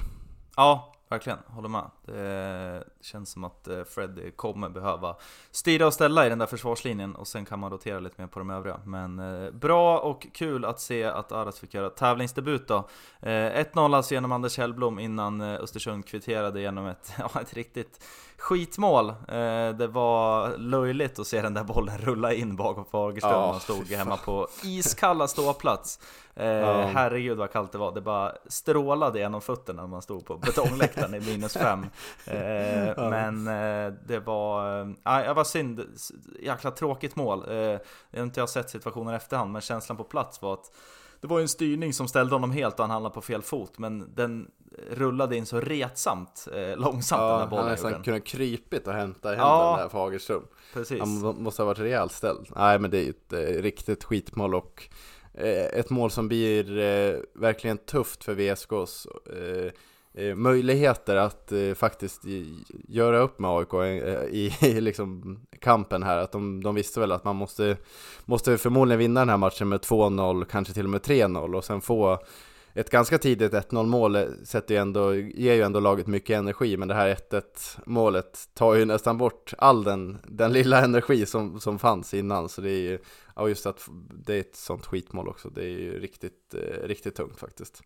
Ja, 0.56 0.92
verkligen, 1.10 1.38
håller 1.46 1.68
med. 1.68 1.90
Det 2.02 2.84
känns 3.00 3.30
som 3.30 3.44
att 3.44 3.68
eh, 3.68 3.84
Fred 3.84 4.36
kommer 4.36 4.68
behöva 4.68 5.16
styra 5.50 5.86
och 5.86 5.94
ställa 5.94 6.26
i 6.26 6.28
den 6.28 6.38
där 6.38 6.46
försvarslinjen 6.46 7.14
och 7.14 7.28
sen 7.28 7.44
kan 7.44 7.58
man 7.58 7.70
rotera 7.70 8.00
lite 8.00 8.20
mer 8.20 8.28
på 8.28 8.38
de 8.38 8.50
övriga. 8.50 8.80
Men 8.84 9.18
eh, 9.18 9.50
bra 9.50 9.98
och 9.98 10.26
kul 10.32 10.64
att 10.64 10.80
se 10.80 11.04
att 11.04 11.32
Aras 11.32 11.60
fick 11.60 11.74
göra 11.74 11.90
tävlingsdebut 11.90 12.68
då. 12.68 12.88
Eh, 13.20 13.30
1-0 13.30 13.96
alltså 13.96 14.14
genom 14.14 14.32
Anders 14.32 14.58
Hellblom 14.58 14.98
innan 14.98 15.40
Östersund 15.40 16.06
kvitterade 16.06 16.60
genom 16.60 16.86
ett, 16.86 17.12
ja, 17.18 17.40
ett 17.40 17.54
riktigt 17.54 18.04
skitmål. 18.40 19.08
Eh, 19.08 19.14
det 19.78 19.86
var 19.92 20.56
löjligt 20.58 21.18
att 21.18 21.26
se 21.26 21.42
den 21.42 21.54
där 21.54 21.64
bollen 21.64 21.98
rulla 21.98 22.32
in 22.32 22.56
bakom 22.56 22.84
Fagerström. 22.84 23.32
Ja, 23.32 23.50
Han 23.52 23.60
stod 23.60 23.86
hemma 23.86 24.16
på 24.16 24.48
iskalla 24.64 25.28
ståplats. 25.28 25.98
Eh, 26.34 26.46
Herregud 26.86 27.38
vad 27.38 27.52
kallt 27.52 27.72
det 27.72 27.78
var. 27.78 27.92
Det 27.92 28.00
bara 28.00 28.32
strålade 28.46 29.18
genom 29.18 29.40
fötterna 29.40 29.82
när 29.82 29.88
man 29.88 30.02
stod 30.02 30.26
på 30.26 30.36
betongläktaren 30.36 31.14
i 31.14 31.20
minus 31.26 31.52
fem. 31.56 31.86
Eh, 32.26 33.10
Men 33.10 33.46
eh, 33.46 33.92
det 34.06 34.18
var, 34.26 34.80
eh, 34.80 34.88
ja, 35.02 35.24
jag 35.24 35.34
var 35.34 35.44
synd, 35.44 35.84
jäkla 36.42 36.70
tråkigt 36.70 37.16
mål. 37.16 37.44
Eh, 37.48 37.56
jag 37.56 37.80
har 38.16 38.22
inte 38.22 38.46
sett 38.46 38.70
situationen 38.70 39.14
efterhand, 39.14 39.52
men 39.52 39.60
känslan 39.62 39.96
på 39.96 40.04
plats 40.04 40.42
var 40.42 40.52
att 40.52 40.70
det 41.20 41.26
var 41.26 41.38
ju 41.38 41.42
en 41.42 41.48
styrning 41.48 41.92
som 41.92 42.08
ställde 42.08 42.34
honom 42.34 42.50
helt 42.50 42.74
och 42.74 42.80
han 42.84 42.90
hamnade 42.90 43.14
på 43.14 43.20
fel 43.20 43.42
fot, 43.42 43.78
men 43.78 44.14
den 44.14 44.50
rullade 44.90 45.36
in 45.36 45.46
så 45.46 45.60
retsamt 45.60 46.48
eh, 46.54 46.76
långsamt 46.76 47.20
den 47.20 47.28
Ja, 47.28 47.32
där 47.32 47.38
han 47.40 47.50
bollen. 47.50 47.62
har 47.64 47.70
gjorde 47.70 47.70
nästan 47.70 47.92
den. 47.92 48.02
kunnat 48.02 48.24
krypit 48.24 48.86
och 48.86 48.92
hämta 48.92 49.28
hem 49.28 49.38
Ja. 49.38 49.70
den 49.76 49.84
där 49.84 49.88
Fagerström 49.88 50.42
Precis. 50.74 51.00
Han 51.00 51.08
må- 51.20 51.32
måste 51.32 51.62
ha 51.62 51.66
varit 51.66 51.78
rejält 51.78 52.12
ställd 52.12 52.46
Nej 52.56 52.78
men 52.78 52.90
det 52.90 52.98
är 52.98 53.02
ju 53.02 53.10
ett 53.10 53.32
eh, 53.32 53.62
riktigt 53.62 54.04
skitmål 54.04 54.54
och 54.54 54.88
eh, 55.34 55.64
ett 55.66 55.90
mål 55.90 56.10
som 56.10 56.28
blir 56.28 56.78
eh, 56.78 57.18
verkligen 57.34 57.78
tufft 57.78 58.24
för 58.24 58.34
VSKs 58.34 59.06
eh, 59.06 59.72
Eh, 60.14 60.34
möjligheter 60.34 61.16
att 61.16 61.52
eh, 61.52 61.74
faktiskt 61.74 62.22
göra 62.88 63.18
upp 63.18 63.38
med 63.38 63.50
AIK 63.50 63.74
eh, 63.74 64.24
i, 64.24 64.56
i 64.60 64.80
liksom 64.80 65.40
kampen 65.60 66.02
här. 66.02 66.16
Att 66.16 66.32
de, 66.32 66.62
de 66.62 66.74
visste 66.74 67.00
väl 67.00 67.12
att 67.12 67.24
man 67.24 67.36
måste, 67.36 67.76
måste 68.24 68.58
förmodligen 68.58 68.98
vinna 68.98 69.20
den 69.20 69.28
här 69.28 69.36
matchen 69.36 69.68
med 69.68 69.80
2-0, 69.80 70.44
kanske 70.44 70.74
till 70.74 70.84
och 70.84 70.90
med 70.90 71.00
3-0 71.00 71.56
och 71.56 71.64
sen 71.64 71.80
få 71.80 72.18
ett 72.74 72.90
ganska 72.90 73.18
tidigt 73.18 73.52
1-0 73.52 73.86
mål 73.86 74.16
eh, 74.16 74.24
sätter 74.44 74.74
ju 74.74 74.80
ändå, 74.80 75.14
ger 75.14 75.54
ju 75.54 75.62
ändå 75.62 75.80
laget 75.80 76.06
mycket 76.06 76.38
energi 76.38 76.76
men 76.76 76.88
det 76.88 76.94
här 76.94 77.14
1-1 77.30 77.42
målet 77.86 78.48
tar 78.54 78.74
ju 78.74 78.84
nästan 78.84 79.18
bort 79.18 79.52
all 79.58 79.84
den, 79.84 80.18
den 80.28 80.52
lilla 80.52 80.84
energi 80.84 81.26
som, 81.26 81.60
som 81.60 81.78
fanns 81.78 82.14
innan 82.14 82.48
så 82.48 82.60
det 82.60 82.70
är 82.70 82.90
ju, 82.90 82.98
ja 83.36 83.48
just 83.48 83.66
att 83.66 83.88
det 84.26 84.34
är 84.34 84.40
ett 84.40 84.56
sånt 84.56 84.86
skitmål 84.86 85.28
också, 85.28 85.48
det 85.48 85.64
är 85.64 85.68
ju 85.68 86.00
riktigt, 86.00 86.54
eh, 86.54 86.86
riktigt 86.86 87.14
tungt 87.14 87.40
faktiskt. 87.40 87.82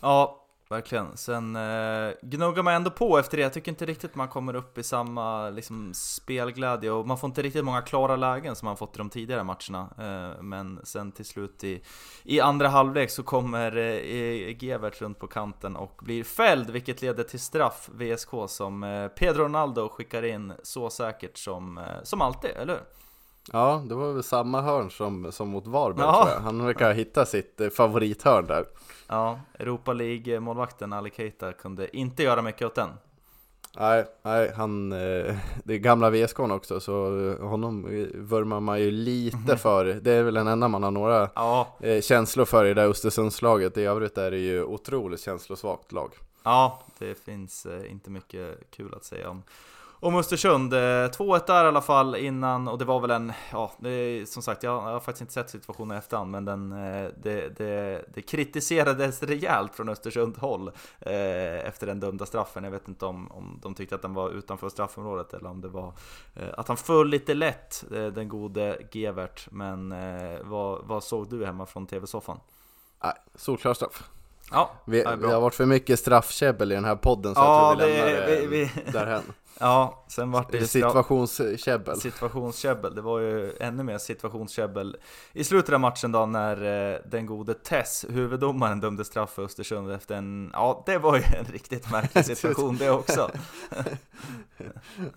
Ja, 0.00 0.41
verkligen. 0.72 1.16
Sen 1.16 1.56
eh, 1.56 2.12
gnuggar 2.22 2.62
man 2.62 2.74
ändå 2.74 2.90
på 2.90 3.18
efter 3.18 3.36
det. 3.36 3.42
Jag 3.42 3.52
tycker 3.52 3.72
inte 3.72 3.86
riktigt 3.86 4.14
man 4.14 4.28
kommer 4.28 4.54
upp 4.54 4.78
i 4.78 4.82
samma 4.82 5.50
liksom, 5.50 5.94
spelglädje 5.94 6.90
och 6.90 7.06
man 7.06 7.18
får 7.18 7.28
inte 7.28 7.42
riktigt 7.42 7.64
många 7.64 7.82
klara 7.82 8.16
lägen 8.16 8.56
som 8.56 8.66
man 8.66 8.76
fått 8.76 8.96
i 8.96 8.98
de 8.98 9.10
tidigare 9.10 9.44
matcherna. 9.44 9.88
Eh, 9.98 10.42
men 10.42 10.80
sen 10.84 11.12
till 11.12 11.24
slut 11.24 11.64
i, 11.64 11.82
i 12.22 12.40
andra 12.40 12.68
halvlek 12.68 13.10
så 13.10 13.22
kommer 13.22 13.76
eh, 13.76 14.64
Gevert 14.64 15.00
runt 15.00 15.18
på 15.18 15.26
kanten 15.26 15.76
och 15.76 16.00
blir 16.02 16.24
fälld, 16.24 16.70
vilket 16.70 17.02
leder 17.02 17.24
till 17.24 17.40
straff 17.40 17.90
VSK 17.92 18.30
som 18.48 18.82
eh, 18.82 19.08
Pedro 19.08 19.44
Ronaldo 19.44 19.88
skickar 19.88 20.22
in 20.22 20.52
så 20.62 20.90
säkert 20.90 21.38
som, 21.38 21.78
eh, 21.78 21.84
som 22.02 22.22
alltid, 22.22 22.50
eller 22.50 22.72
hur? 22.72 22.82
Ja, 23.52 23.84
det 23.88 23.94
var 23.94 24.12
väl 24.12 24.22
samma 24.22 24.60
hörn 24.60 24.90
som, 24.90 25.32
som 25.32 25.48
mot 25.48 25.66
Varberg 25.66 26.06
Ja. 26.06 26.22
tror 26.22 26.34
jag. 26.34 26.40
Han 26.40 26.64
verkar 26.66 26.92
hitta 26.92 27.26
sitt 27.26 27.60
eh, 27.60 27.68
favorithörn 27.68 28.46
där. 28.46 28.64
Ja, 29.08 29.40
Europa 29.58 29.92
League-målvakten 29.92 30.92
Ali 30.92 31.10
Keita 31.16 31.52
kunde 31.52 31.96
inte 31.96 32.22
göra 32.22 32.42
mycket 32.42 32.66
åt 32.66 32.74
den. 32.74 32.88
Nej, 33.78 34.04
nej 34.22 34.52
han, 34.56 34.92
eh, 34.92 35.36
det 35.64 35.74
är 35.74 35.78
gamla 35.78 36.10
VSK 36.10 36.38
också 36.40 36.80
så 36.80 37.28
eh, 37.30 37.48
honom 37.48 37.82
vurmar 38.14 38.60
man 38.60 38.80
ju 38.80 38.90
lite 38.90 39.56
för. 39.56 39.84
Det 39.84 40.12
är 40.12 40.22
väl 40.22 40.34
den 40.34 40.46
enda 40.48 40.68
man 40.68 40.82
har 40.82 40.90
några 40.90 41.30
Ja, 41.34 41.76
känslor 42.02 42.44
för 42.44 42.64
i 42.64 42.68
det 42.68 42.74
där 42.82 42.88
Östersundslaget. 42.88 43.76
I 43.78 43.82
övrigt 43.84 44.18
är 44.18 44.30
det 44.30 44.38
ju 44.38 44.64
otroligt 44.64 45.20
känslosvagt 45.20 45.92
lag. 45.92 46.12
Ja, 46.42 46.82
det 46.98 47.14
finns 47.14 47.66
inte 47.90 48.10
mycket 48.10 48.70
kul 48.70 48.94
att 48.94 49.04
säga 49.04 49.30
om, 49.30 49.42
om 50.02 50.16
Östersund. 50.16 50.72
Eh, 50.72 50.78
2-1 50.78 51.46
där 51.46 51.64
i 51.64 51.68
alla 51.68 51.80
fall 51.80 52.16
innan, 52.16 52.68
och 52.68 52.78
det 52.78 52.84
var 52.84 53.00
väl 53.00 53.10
en, 53.10 53.32
ja, 53.52 53.72
det 53.78 54.28
som 54.28 54.42
sagt, 54.42 54.62
jag 54.62 54.80
har 54.80 55.00
faktiskt 55.00 55.20
inte 55.20 55.32
sett 55.32 55.50
situationen 55.50 55.96
i 55.96 55.98
efterhand, 55.98 56.30
men 56.30 56.44
den, 56.44 56.72
eh, 56.72 57.10
det, 57.22 57.58
det, 57.58 58.04
det 58.14 58.22
kritiserades 58.22 59.22
rejält 59.22 59.74
från 59.74 59.88
Östersund 59.88 60.38
håll 60.38 60.68
eh, 61.00 61.66
efter 61.66 61.86
den 61.86 62.00
dömda 62.00 62.26
straffen. 62.26 62.64
Jag 62.64 62.70
vet 62.70 62.88
inte 62.88 63.06
om, 63.06 63.32
om 63.32 63.58
de 63.62 63.74
tyckte 63.74 63.94
att 63.94 64.02
den 64.02 64.14
var 64.14 64.30
utanför 64.30 64.68
straffområdet 64.68 65.34
eller 65.34 65.50
om 65.50 65.60
det 65.60 65.68
var 65.68 65.92
eh, 66.34 66.48
att 66.56 66.68
han 66.68 66.76
föll 66.76 67.08
lite 67.08 67.34
lätt, 67.34 67.84
eh, 67.94 68.06
den 68.06 68.28
gode 68.28 68.78
Gevert. 68.92 69.48
Men 69.50 69.92
eh, 69.92 70.38
vad, 70.44 70.84
vad 70.84 71.04
såg 71.04 71.30
du 71.30 71.46
hemma 71.46 71.66
från 71.66 71.86
TV-soffan? 71.86 72.40
Solklar 73.34 73.74
straff. 73.74 74.10
Ja, 74.50 74.70
Vi, 74.84 75.02
det 75.02 75.08
har 75.26 75.40
varit 75.40 75.54
för 75.54 75.66
mycket 75.66 75.98
straffkäbbel 75.98 76.72
i 76.72 76.74
den 76.74 76.84
här 76.84 76.96
podden 76.96 77.34
så 77.34 77.40
Ja, 77.40 77.68
jag 77.70 77.78
tror 77.78 77.88
vi 77.88 77.94
lämnar 77.96 78.26
det 78.26 78.46
vi- 78.46 78.46
vi- 78.84 78.92
därhen. 78.92 79.22
ja, 79.60 80.04
sen 80.08 80.30
vart 80.30 80.52
det 80.52 80.66
Situationskäbbel. 80.66 82.00
Situationskäbbel, 82.00 82.94
det 82.94 83.00
var 83.02 83.18
ju 83.18 83.52
ännu 83.60 83.82
mer 83.82 83.98
situationskäbbel 83.98 84.96
i 85.32 85.44
slutet 85.44 85.74
av 85.74 85.80
matchen 85.80 86.12
då 86.12 86.26
när 86.26 86.92
eh, 86.92 86.98
den 87.10 87.26
gode 87.26 87.54
Tess, 87.54 88.06
huvuddomaren, 88.08 88.80
dömde 88.80 89.04
straff 89.04 89.30
för 89.30 89.42
Östersund 89.44 89.90
efter 89.92 90.14
en, 90.14 90.50
ja 90.52 90.82
det 90.86 90.98
var 90.98 91.16
ju 91.16 91.22
en 91.38 91.44
riktigt 91.52 91.90
märklig 91.90 92.24
situation 92.24 92.76
det 92.76 92.90
också. 92.90 93.30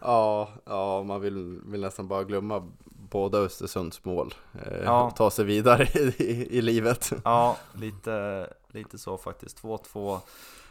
Ja, 0.01 0.49
ja 0.65 1.03
man 1.03 1.21
vill, 1.21 1.59
vill 1.65 1.81
nästan 1.81 2.07
bara 2.07 2.23
glömma 2.23 2.71
båda 3.15 3.37
Östersunds 3.37 4.05
mål. 4.05 4.33
Eh, 4.53 4.83
Ja. 4.83 5.11
ta 5.11 5.31
sig 5.31 5.45
vidare 5.45 5.83
i, 5.93 5.99
i, 6.23 6.57
i 6.57 6.61
livet. 6.61 7.11
Ja, 7.23 7.57
lite, 7.73 8.47
lite 8.67 8.97
så 8.97 9.17
faktiskt. 9.17 9.61
2-2 9.63 10.19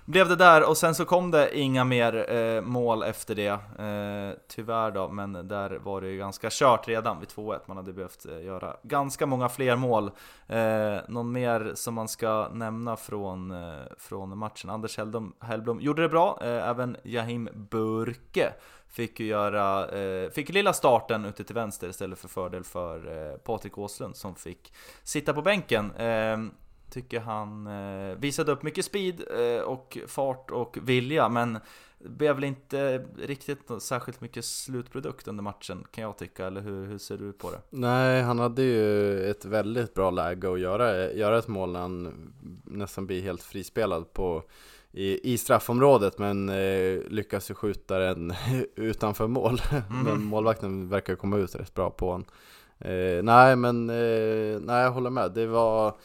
blev 0.04 0.28
det 0.28 0.36
där 0.36 0.68
och 0.68 0.76
sen 0.76 0.94
så 0.94 1.04
kom 1.04 1.30
det 1.30 1.58
inga 1.58 1.84
mer 1.84 2.32
eh, 2.32 2.60
mål 2.60 3.02
efter 3.02 3.34
det. 3.34 3.48
Eh, 3.78 4.38
tyvärr 4.48 4.90
då, 4.90 5.08
men 5.08 5.32
där 5.32 5.70
var 5.70 6.00
det 6.00 6.08
ju 6.08 6.18
ganska 6.18 6.48
kört 6.50 6.88
redan 6.88 7.20
vid 7.20 7.28
2-1. 7.28 7.60
Man 7.66 7.76
hade 7.76 7.92
behövt 7.92 8.26
eh, 8.26 8.44
göra 8.44 8.76
ganska 8.82 9.26
många 9.26 9.48
fler 9.48 9.76
mål. 9.76 10.10
Eh, 10.46 10.96
någon 11.08 11.32
mer 11.32 11.72
som 11.74 11.94
man 11.94 12.08
ska 12.08 12.48
nämna 12.52 12.96
från, 12.96 13.50
eh, 13.50 13.82
från 13.98 14.38
matchen? 14.38 14.70
Anders 14.70 14.98
Hellblom, 14.98 15.34
Hellblom 15.40 15.80
gjorde 15.80 16.02
det 16.02 16.08
bra, 16.08 16.38
eh, 16.42 16.68
även 16.68 16.96
Jahim 17.02 17.48
Burke 17.54 18.52
fick 18.88 19.20
ju 19.20 19.26
göra, 19.26 19.88
eh, 19.88 20.30
fick 20.30 20.48
lilla 20.48 20.72
starten 20.72 21.24
ute 21.24 21.44
till 21.44 21.54
vänster 21.54 21.88
istället 21.88 22.18
för 22.18 22.28
fördel 22.28 22.64
för 22.64 23.30
eh, 23.32 23.36
Patrik 23.36 23.78
Åslund 23.78 24.16
som 24.16 24.34
fick 24.34 24.72
sitta 25.02 25.34
på 25.34 25.42
bänken. 25.42 25.90
Eh, 25.90 26.38
tycker 26.94 27.20
han 27.20 27.66
eh, 27.66 28.16
visade 28.16 28.52
upp 28.52 28.62
mycket 28.62 28.84
speed 28.84 29.22
eh, 29.38 29.62
och 29.62 29.98
fart 30.06 30.50
och 30.50 30.78
vilja, 30.82 31.28
men 31.28 31.58
blev 31.98 32.34
väl 32.34 32.44
inte 32.44 33.04
riktigt 33.18 33.70
särskilt 33.78 34.20
mycket 34.20 34.44
slutprodukt 34.44 35.28
under 35.28 35.42
matchen 35.42 35.84
kan 35.90 36.04
jag 36.04 36.18
tycka, 36.18 36.46
eller 36.46 36.60
hur, 36.60 36.86
hur 36.86 36.98
ser 36.98 37.16
du 37.16 37.32
på 37.32 37.50
det? 37.50 37.60
Nej, 37.70 38.22
han 38.22 38.38
hade 38.38 38.62
ju 38.62 39.30
ett 39.30 39.44
väldigt 39.44 39.94
bra 39.94 40.10
läge 40.10 40.52
att 40.52 40.60
göra, 40.60 41.12
göra 41.12 41.38
ett 41.38 41.48
mål 41.48 41.72
när 41.72 41.80
han 41.80 42.32
nästan 42.64 43.06
blir 43.06 43.22
helt 43.22 43.42
frispelad 43.42 44.12
på 44.12 44.42
i, 44.92 45.32
i 45.32 45.38
straffområdet 45.38 46.18
men 46.18 46.48
eh, 46.48 47.00
lyckas 47.08 47.50
ju 47.50 47.54
skjuta 47.54 47.98
den 47.98 48.34
utanför 48.74 49.26
mål. 49.26 49.60
Mm. 49.70 50.04
men 50.04 50.24
målvakten 50.24 50.88
verkar 50.88 51.14
komma 51.14 51.36
ut 51.36 51.54
rätt 51.54 51.74
bra 51.74 51.90
på 51.90 52.10
honom. 52.10 52.26
Eh, 52.78 53.22
nej 53.22 53.56
men, 53.56 53.90
eh, 53.90 54.60
nej 54.60 54.82
jag 54.82 54.90
håller 54.90 55.10
med. 55.10 55.32
Det 55.32 55.46
var 55.46 55.96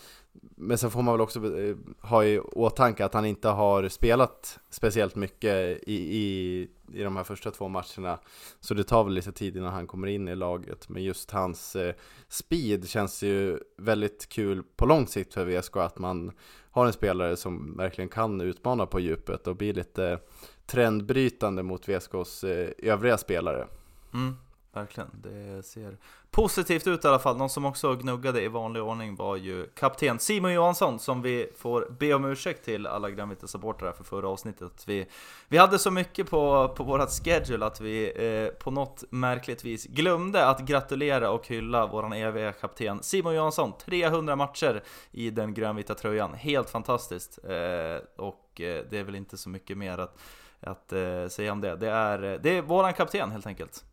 men 0.61 0.77
sen 0.77 0.91
får 0.91 1.01
man 1.01 1.13
väl 1.13 1.21
också 1.21 1.59
eh, 1.59 1.75
ha 2.01 2.23
i 2.23 2.39
åtanke 2.39 3.05
att 3.05 3.13
han 3.13 3.25
inte 3.25 3.47
har 3.47 3.89
spelat 3.89 4.59
speciellt 4.69 5.15
mycket 5.15 5.83
i, 5.87 6.17
i, 6.17 6.67
i 6.93 7.03
de 7.03 7.15
här 7.15 7.23
första 7.23 7.51
två 7.51 7.67
matcherna. 7.67 8.19
Så 8.59 8.73
det 8.73 8.83
tar 8.83 9.03
väl 9.03 9.13
lite 9.13 9.31
tid 9.31 9.57
innan 9.57 9.73
han 9.73 9.87
kommer 9.87 10.07
in 10.07 10.27
i 10.27 10.35
laget. 10.35 10.89
Men 10.89 11.03
just 11.03 11.31
hans 11.31 11.75
eh, 11.75 11.95
speed 12.27 12.89
känns 12.89 13.23
ju 13.23 13.59
väldigt 13.77 14.29
kul 14.29 14.63
på 14.75 14.85
lång 14.85 15.07
sikt 15.07 15.33
för 15.33 15.45
VSK. 15.45 15.77
Att 15.77 15.99
man 15.99 16.31
har 16.71 16.85
en 16.85 16.93
spelare 16.93 17.37
som 17.37 17.77
verkligen 17.77 18.09
kan 18.09 18.41
utmana 18.41 18.85
på 18.85 18.99
djupet 18.99 19.47
och 19.47 19.55
bli 19.55 19.73
lite 19.73 20.19
trendbrytande 20.65 21.63
mot 21.63 21.89
VSKs 21.89 22.43
eh, 22.43 22.69
övriga 22.77 23.17
spelare. 23.17 23.67
Mm 24.13 24.35
verkligen. 24.73 25.09
Det 25.13 25.63
ser 25.63 25.97
positivt 26.31 26.87
ut 26.87 27.05
i 27.05 27.07
alla 27.07 27.19
fall. 27.19 27.37
Någon 27.37 27.49
som 27.49 27.65
också 27.65 27.95
gnuggade 27.95 28.41
i 28.41 28.47
vanlig 28.47 28.83
ordning 28.83 29.15
var 29.15 29.35
ju 29.35 29.65
kapten 29.65 30.19
Simon 30.19 30.53
Johansson 30.53 30.99
som 30.99 31.21
vi 31.21 31.49
får 31.57 31.95
be 31.99 32.13
om 32.13 32.25
ursäkt 32.25 32.65
till 32.65 32.87
alla 32.87 33.09
grönvita 33.09 33.47
supportrar 33.47 33.91
för 33.91 34.03
förra 34.03 34.29
avsnittet. 34.29 34.83
Vi, 34.87 35.05
vi 35.47 35.57
hade 35.57 35.79
så 35.79 35.91
mycket 35.91 36.29
på, 36.29 36.73
på 36.77 36.83
vårat 36.83 37.11
schedule 37.23 37.65
att 37.65 37.81
vi 37.81 38.11
eh, 38.15 38.59
på 38.63 38.71
något 38.71 39.03
märkligt 39.09 39.65
vis 39.65 39.85
glömde 39.85 40.47
att 40.47 40.59
gratulera 40.59 41.31
och 41.31 41.47
hylla 41.47 41.87
våran 41.87 42.13
eviga 42.13 42.51
kapten 42.51 43.03
Simon 43.03 43.35
Johansson. 43.35 43.73
300 43.85 44.35
matcher 44.35 44.83
i 45.11 45.29
den 45.29 45.53
grönvita 45.53 45.95
tröjan. 45.95 46.33
Helt 46.33 46.69
fantastiskt. 46.69 47.39
Eh, 47.43 48.23
och 48.25 48.61
eh, 48.61 48.83
det 48.89 48.97
är 48.97 49.03
väl 49.03 49.15
inte 49.15 49.37
så 49.37 49.49
mycket 49.49 49.77
mer 49.77 49.97
att, 49.97 50.19
att 50.59 50.93
eh, 50.93 51.27
säga 51.27 51.51
om 51.51 51.61
det. 51.61 51.75
Det 51.75 51.89
är, 51.89 52.39
det 52.43 52.57
är 52.57 52.61
våran 52.61 52.93
kapten 52.93 53.31
helt 53.31 53.47
enkelt. 53.47 53.85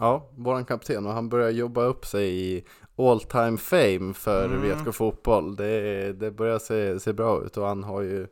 Ja, 0.00 0.28
våran 0.36 0.64
kapten 0.64 1.06
och 1.06 1.12
han 1.12 1.28
börjar 1.28 1.50
jobba 1.50 1.82
upp 1.82 2.06
sig 2.06 2.54
i 2.54 2.64
all 2.96 3.20
time 3.20 3.56
fame 3.56 4.14
för 4.14 4.44
mm. 4.44 4.62
VSK 4.62 4.94
Fotboll. 4.94 5.56
Det, 5.56 6.12
det 6.12 6.30
börjar 6.30 6.58
se, 6.58 7.00
se 7.00 7.12
bra 7.12 7.42
ut 7.44 7.56
och 7.56 7.66
han 7.66 7.84
har 7.84 8.02
ju 8.02 8.26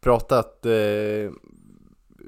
pratat 0.00 0.66
eh, 0.66 1.32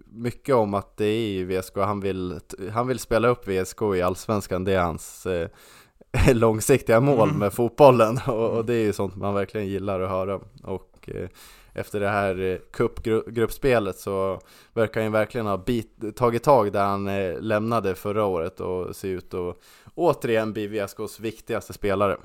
mycket 0.07 0.55
om 0.55 0.75
att 0.75 0.97
det 0.97 1.05
är 1.05 1.29
i 1.29 1.45
VSK, 1.45 1.77
han 1.77 2.01
vill, 2.01 2.41
han 2.73 2.87
vill 2.87 2.99
spela 2.99 3.29
upp 3.29 3.49
VSK 3.49 3.83
i 3.97 4.03
Allsvenskan, 4.03 4.65
det 4.65 4.73
är 4.73 4.83
hans 4.83 5.27
eh, 5.27 5.49
långsiktiga 6.33 7.01
mål 7.01 7.29
mm. 7.29 7.39
med 7.39 7.53
fotbollen 7.53 8.19
och, 8.27 8.51
och, 8.51 8.65
det 8.65 8.75
är 8.75 8.85
ju 8.85 8.93
sånt 8.93 9.17
man 9.17 9.35
verkligen 9.35 9.67
gillar 9.67 10.01
att 10.01 10.11
höra. 10.11 10.41
Och, 10.63 11.09
eh, 11.09 11.29
efter 11.75 12.01
det 12.01 12.09
här 12.09 12.41
eh, 12.41 12.59
cupgruppspelet 12.73 13.99
så 13.99 14.41
verkar 14.73 15.03
han 15.03 15.13
verkligen 15.13 15.47
ha 15.47 15.57
bit, 15.57 16.17
tagit 16.17 16.43
tag 16.43 16.73
där 16.73 16.85
han 16.85 17.09
eh, 17.09 17.41
lämnade 17.41 17.95
förra 17.95 18.25
året 18.25 18.61
och 18.61 18.97
ser 18.97 19.09
ut 19.09 19.35
att 19.35 19.57
återigen 19.95 20.53
bli 20.53 20.67
VSKs 20.67 21.21
viktigaste 21.21 21.73
spelare. 21.73 22.17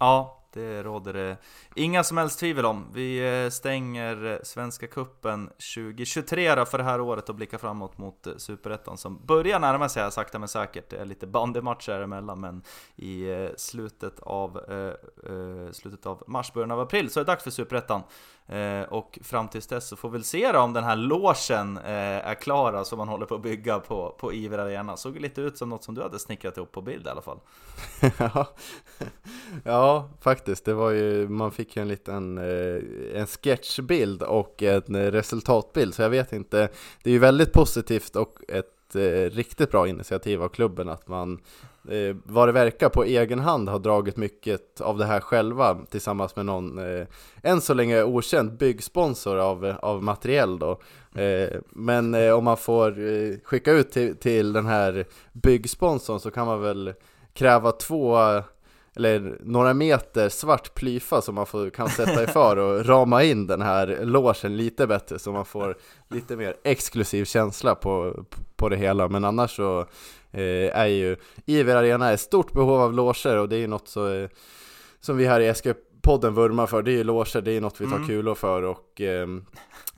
Ja, 0.00 0.34
det 0.52 0.82
råder 0.82 1.12
det 1.12 1.36
inga 1.74 2.04
som 2.04 2.16
helst 2.16 2.38
tvivel 2.38 2.66
om. 2.66 2.86
Vi 2.92 3.42
eh, 3.44 3.50
stänger 3.50 4.40
Svenska 4.42 4.86
Kuppen 4.86 5.46
2023 5.46 6.54
då 6.54 6.64
för 6.64 6.78
det 6.78 6.84
här 6.84 7.00
året 7.00 7.28
och 7.28 7.34
blickar 7.34 7.58
framåt 7.58 7.98
mot 7.98 8.26
Superettan 8.36 8.98
som 8.98 9.26
börjar 9.26 9.60
närma 9.60 9.88
sig 9.88 10.02
här 10.02 10.10
sakta 10.10 10.38
men 10.38 10.48
säkert. 10.48 10.90
Det 10.90 10.96
är 10.96 11.04
lite 11.04 11.26
bandymatcher 11.26 12.02
emellan 12.02 12.40
men 12.40 12.62
i 12.96 13.48
slutet 13.56 14.20
av, 14.20 14.56
eh, 14.58 15.72
slutet 15.72 16.06
av 16.06 16.22
mars, 16.26 16.52
början 16.52 16.70
av 16.70 16.80
april 16.80 17.10
så 17.10 17.20
är 17.20 17.24
det 17.24 17.32
dags 17.32 17.44
för 17.44 17.50
Superettan. 17.50 18.02
Eh, 18.48 18.82
och 18.82 19.18
fram 19.22 19.48
tills 19.48 19.66
dess 19.66 19.88
så 19.88 19.96
får 19.96 20.10
vi 20.10 20.22
se 20.22 20.52
då 20.52 20.58
om 20.58 20.72
den 20.72 20.84
här 20.84 20.96
låsen 20.96 21.76
eh, 21.76 22.28
är 22.28 22.34
klara 22.34 22.78
alltså, 22.78 22.90
som 22.90 22.98
man 22.98 23.08
håller 23.08 23.26
på 23.26 23.34
att 23.34 23.42
bygga 23.42 23.80
på, 23.80 24.14
på 24.18 24.32
Iver 24.32 24.58
Arena. 24.58 24.96
Såg 24.96 25.20
lite 25.20 25.40
ut 25.40 25.58
som 25.58 25.68
något 25.68 25.84
som 25.84 25.94
du 25.94 26.02
hade 26.02 26.18
snickrat 26.18 26.56
ihop 26.56 26.72
på 26.72 26.82
bild 26.82 27.06
i 27.06 27.10
alla 27.10 27.22
fall. 27.22 27.38
ja, 29.64 30.10
faktiskt. 30.20 30.64
Det 30.64 30.74
var 30.74 30.90
ju, 30.90 31.28
man 31.28 31.52
fick 31.52 31.76
ju 31.76 31.82
en 31.82 31.88
liten 31.88 32.38
eh, 32.38 33.20
en 33.20 33.26
sketchbild 33.26 34.22
och 34.22 34.62
en 34.62 35.10
resultatbild. 35.12 35.94
Så 35.94 36.02
jag 36.02 36.10
vet 36.10 36.32
inte. 36.32 36.68
Det 37.02 37.10
är 37.10 37.14
ju 37.14 37.18
väldigt 37.18 37.52
positivt 37.52 38.16
och 38.16 38.38
ett 38.48 38.74
riktigt 39.30 39.70
bra 39.70 39.88
initiativ 39.88 40.42
av 40.42 40.48
klubben 40.48 40.88
att 40.88 41.08
man 41.08 41.40
eh, 41.88 42.16
vad 42.24 42.48
det 42.48 42.52
verkar 42.52 42.88
på 42.88 43.04
egen 43.04 43.38
hand 43.38 43.68
har 43.68 43.78
dragit 43.78 44.16
mycket 44.16 44.80
av 44.80 44.98
det 44.98 45.04
här 45.04 45.20
själva 45.20 45.78
tillsammans 45.90 46.36
med 46.36 46.46
någon 46.46 46.78
eh, 46.78 47.06
än 47.42 47.60
så 47.60 47.74
länge 47.74 48.02
okänd 48.02 48.56
byggsponsor 48.58 49.36
av, 49.36 49.66
eh, 49.66 49.76
av 49.76 50.02
materiell 50.02 50.58
då. 50.58 50.80
Eh, 51.14 51.58
men 51.70 52.14
eh, 52.14 52.32
om 52.32 52.44
man 52.44 52.56
får 52.56 53.00
eh, 53.00 53.34
skicka 53.44 53.72
ut 53.72 53.90
till, 53.90 54.16
till 54.16 54.52
den 54.52 54.66
här 54.66 55.04
byggsponsorn 55.32 56.20
så 56.20 56.30
kan 56.30 56.46
man 56.46 56.60
väl 56.60 56.94
kräva 57.34 57.72
två 57.72 58.18
eller 58.98 59.38
några 59.40 59.74
meter 59.74 60.28
svart 60.28 60.74
plyfa 60.74 61.22
som 61.22 61.34
man 61.34 61.46
får, 61.46 61.70
kan 61.70 61.88
sätta 61.88 62.22
i 62.22 62.26
för 62.26 62.56
och 62.56 62.86
rama 62.88 63.22
in 63.22 63.46
den 63.46 63.62
här 63.62 63.98
låsen 64.02 64.56
lite 64.56 64.86
bättre 64.86 65.18
så 65.18 65.32
man 65.32 65.44
får 65.44 65.76
lite 66.08 66.36
mer 66.36 66.56
exklusiv 66.64 67.24
känsla 67.24 67.74
på, 67.74 68.24
på 68.56 68.68
det 68.68 68.76
hela. 68.76 69.08
Men 69.08 69.24
annars 69.24 69.56
så 69.56 69.86
är 70.32 70.86
ju 70.86 71.16
Iver 71.46 71.76
Arena 71.76 72.12
ett 72.12 72.20
stort 72.20 72.52
behov 72.52 72.80
av 72.80 72.92
loger 72.92 73.36
och 73.36 73.48
det 73.48 73.56
är 73.56 73.60
ju 73.60 73.66
något 73.66 73.88
så, 73.88 74.12
eh, 74.12 74.28
som 75.00 75.16
vi 75.16 75.26
här 75.26 75.40
i 75.40 75.52
SK-podden 75.54 76.30
vurmar 76.30 76.66
för. 76.66 76.82
Det 76.82 76.90
är 76.90 76.96
ju 76.96 77.04
loger, 77.04 77.40
det 77.40 77.52
är 77.52 77.60
något 77.60 77.80
vi 77.80 77.86
tar 77.86 77.96
mm. 77.96 78.08
kulor 78.08 78.34
för 78.34 78.62
och 78.62 79.00
eh, 79.00 79.26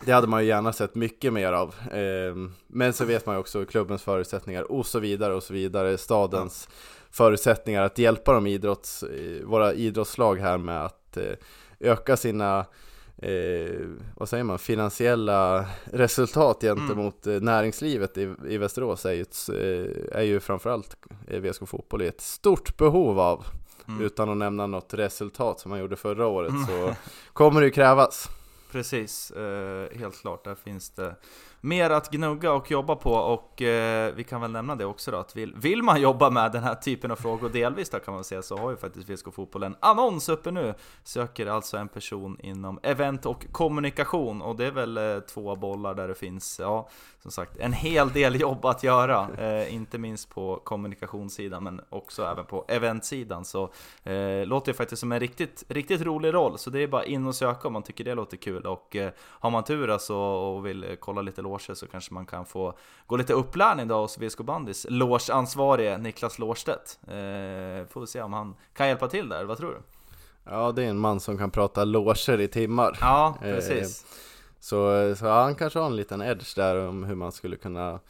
det 0.04 0.12
hade 0.12 0.26
man 0.26 0.42
ju 0.42 0.48
gärna 0.48 0.72
sett 0.72 0.94
mycket 0.94 1.32
mer 1.32 1.52
av. 1.52 1.74
Eh, 1.92 2.34
men 2.66 2.92
så 2.92 3.04
vet 3.04 3.26
man 3.26 3.34
ju 3.34 3.40
också 3.40 3.64
klubbens 3.64 4.02
förutsättningar 4.02 4.72
och 4.72 4.86
så 4.86 4.98
vidare 4.98 5.34
och 5.34 5.42
så 5.42 5.52
vidare. 5.52 5.98
Stadens 5.98 6.68
förutsättningar 7.10 7.82
att 7.82 7.98
hjälpa 7.98 8.32
de 8.32 8.46
idrotts, 8.46 9.04
våra 9.44 9.72
idrottslag 9.72 10.36
här 10.36 10.58
med 10.58 10.84
att 10.84 11.16
eh, 11.16 11.34
öka 11.80 12.16
sina 12.16 12.66
eh, 13.22 13.86
vad 14.16 14.28
säger 14.28 14.44
man, 14.44 14.58
finansiella 14.58 15.66
resultat 15.84 16.60
gentemot 16.60 17.26
mm. 17.26 17.44
näringslivet 17.44 18.18
i, 18.18 18.34
i 18.48 18.58
Västerås 18.58 19.06
är 19.06 19.12
ju, 19.12 19.22
ett, 19.22 19.48
eh, 19.48 20.18
är 20.18 20.22
ju 20.22 20.40
framförallt 20.40 20.96
VSK 21.26 21.68
Fotboll 21.68 22.02
i 22.02 22.06
ett 22.06 22.20
stort 22.20 22.76
behov 22.76 23.20
av. 23.20 23.44
Mm. 23.88 24.02
Utan 24.02 24.28
att 24.28 24.36
nämna 24.36 24.66
något 24.66 24.94
resultat 24.94 25.60
som 25.60 25.70
man 25.70 25.80
gjorde 25.80 25.96
förra 25.96 26.26
året 26.26 26.50
mm. 26.50 26.66
så 26.66 26.94
kommer 27.32 27.60
det 27.60 27.66
ju 27.66 27.72
krävas. 27.72 28.28
Precis, 28.72 29.30
eh, 29.30 29.98
helt 29.98 30.20
klart. 30.20 30.44
Där 30.44 30.54
finns 30.54 30.90
det 30.90 31.16
mer 31.60 31.90
att 31.90 32.10
gnugga 32.10 32.52
och 32.52 32.70
jobba 32.70 32.96
på 32.96 33.12
och 33.12 33.62
eh, 33.62 34.14
vi 34.14 34.24
kan 34.24 34.40
väl 34.40 34.50
nämna 34.50 34.76
det 34.76 34.84
också 34.84 35.10
då 35.10 35.16
att 35.16 35.36
vill, 35.36 35.54
vill 35.56 35.82
man 35.82 36.00
jobba 36.00 36.30
med 36.30 36.52
den 36.52 36.62
här 36.62 36.74
typen 36.74 37.10
av 37.10 37.16
frågor 37.16 37.48
delvis 37.48 37.90
då 37.90 37.98
kan 37.98 38.14
man 38.14 38.24
säga 38.24 38.42
så 38.42 38.56
har 38.56 38.70
ju 38.70 38.76
faktiskt 38.76 39.08
VSK 39.08 39.34
Fotboll 39.34 39.62
en 39.62 39.76
annons 39.80 40.28
uppe 40.28 40.50
nu. 40.50 40.74
Söker 41.04 41.46
alltså 41.46 41.76
en 41.76 41.88
person 41.88 42.36
inom 42.40 42.80
event 42.82 43.26
och 43.26 43.46
kommunikation 43.52 44.42
och 44.42 44.56
det 44.56 44.66
är 44.66 44.70
väl 44.70 44.96
eh, 44.96 45.20
två 45.20 45.56
bollar 45.56 45.94
där 45.94 46.08
det 46.08 46.14
finns, 46.14 46.60
ja 46.62 46.88
som 47.22 47.30
sagt 47.30 47.56
en 47.56 47.72
hel 47.72 48.12
del 48.12 48.40
jobb 48.40 48.64
att 48.64 48.82
göra. 48.82 49.28
Eh, 49.38 49.74
inte 49.74 49.98
minst 49.98 50.30
på 50.30 50.60
kommunikationssidan 50.64 51.64
men 51.64 51.80
också 51.88 52.24
även 52.24 52.44
på 52.44 52.64
eventsidan 52.68 53.44
så 53.44 53.70
eh, 54.04 54.46
låter 54.46 54.72
det 54.72 54.76
faktiskt 54.76 55.00
som 55.00 55.12
en 55.12 55.20
riktigt, 55.20 55.64
riktigt 55.68 56.00
rolig 56.00 56.34
roll 56.34 56.58
så 56.58 56.70
det 56.70 56.82
är 56.82 56.88
bara 56.88 57.04
in 57.04 57.26
och 57.26 57.34
söka 57.34 57.68
om 57.68 57.72
man 57.72 57.82
tycker 57.82 58.04
det 58.04 58.14
låter 58.14 58.36
kul 58.36 58.66
och 58.66 58.96
eh, 58.96 59.10
har 59.18 59.50
man 59.50 59.64
tur 59.64 59.90
alltså 59.90 60.14
och 60.16 60.66
vill 60.66 60.84
eh, 60.84 60.94
kolla 60.94 61.22
lite 61.22 61.42
loger 61.50 61.74
så 61.74 61.86
kanske 61.86 62.14
man 62.14 62.26
kan 62.26 62.46
få 62.46 62.74
gå 63.06 63.16
lite 63.16 63.32
upplärning 63.32 63.88
då 63.88 64.00
hos 64.00 64.18
VSK 64.18 64.38
Bandys 64.38 64.86
logeansvarige 64.88 65.98
Niklas 65.98 66.38
Lårstedt. 66.38 66.98
Eh, 67.02 67.86
får 67.88 68.00
vi 68.00 68.06
se 68.06 68.22
om 68.22 68.32
han 68.32 68.54
kan 68.74 68.88
hjälpa 68.88 69.08
till 69.08 69.28
där, 69.28 69.44
vad 69.44 69.58
tror 69.58 69.70
du? 69.70 69.80
Ja, 70.44 70.72
det 70.72 70.84
är 70.84 70.88
en 70.88 70.98
man 70.98 71.20
som 71.20 71.38
kan 71.38 71.50
prata 71.50 71.84
loger 71.84 72.40
i 72.40 72.48
timmar. 72.48 72.98
Ja, 73.00 73.34
precis. 73.40 74.04
Eh, 74.04 74.08
Så, 74.62 75.14
så 75.16 75.28
han 75.28 75.54
kanske 75.54 75.78
har 75.78 75.86
en 75.86 75.96
liten 75.96 76.22
edge 76.22 76.56
där 76.56 76.88
om 76.88 77.04
hur 77.04 77.14
man 77.14 77.32
skulle 77.32 77.56
kunna 77.56 78.00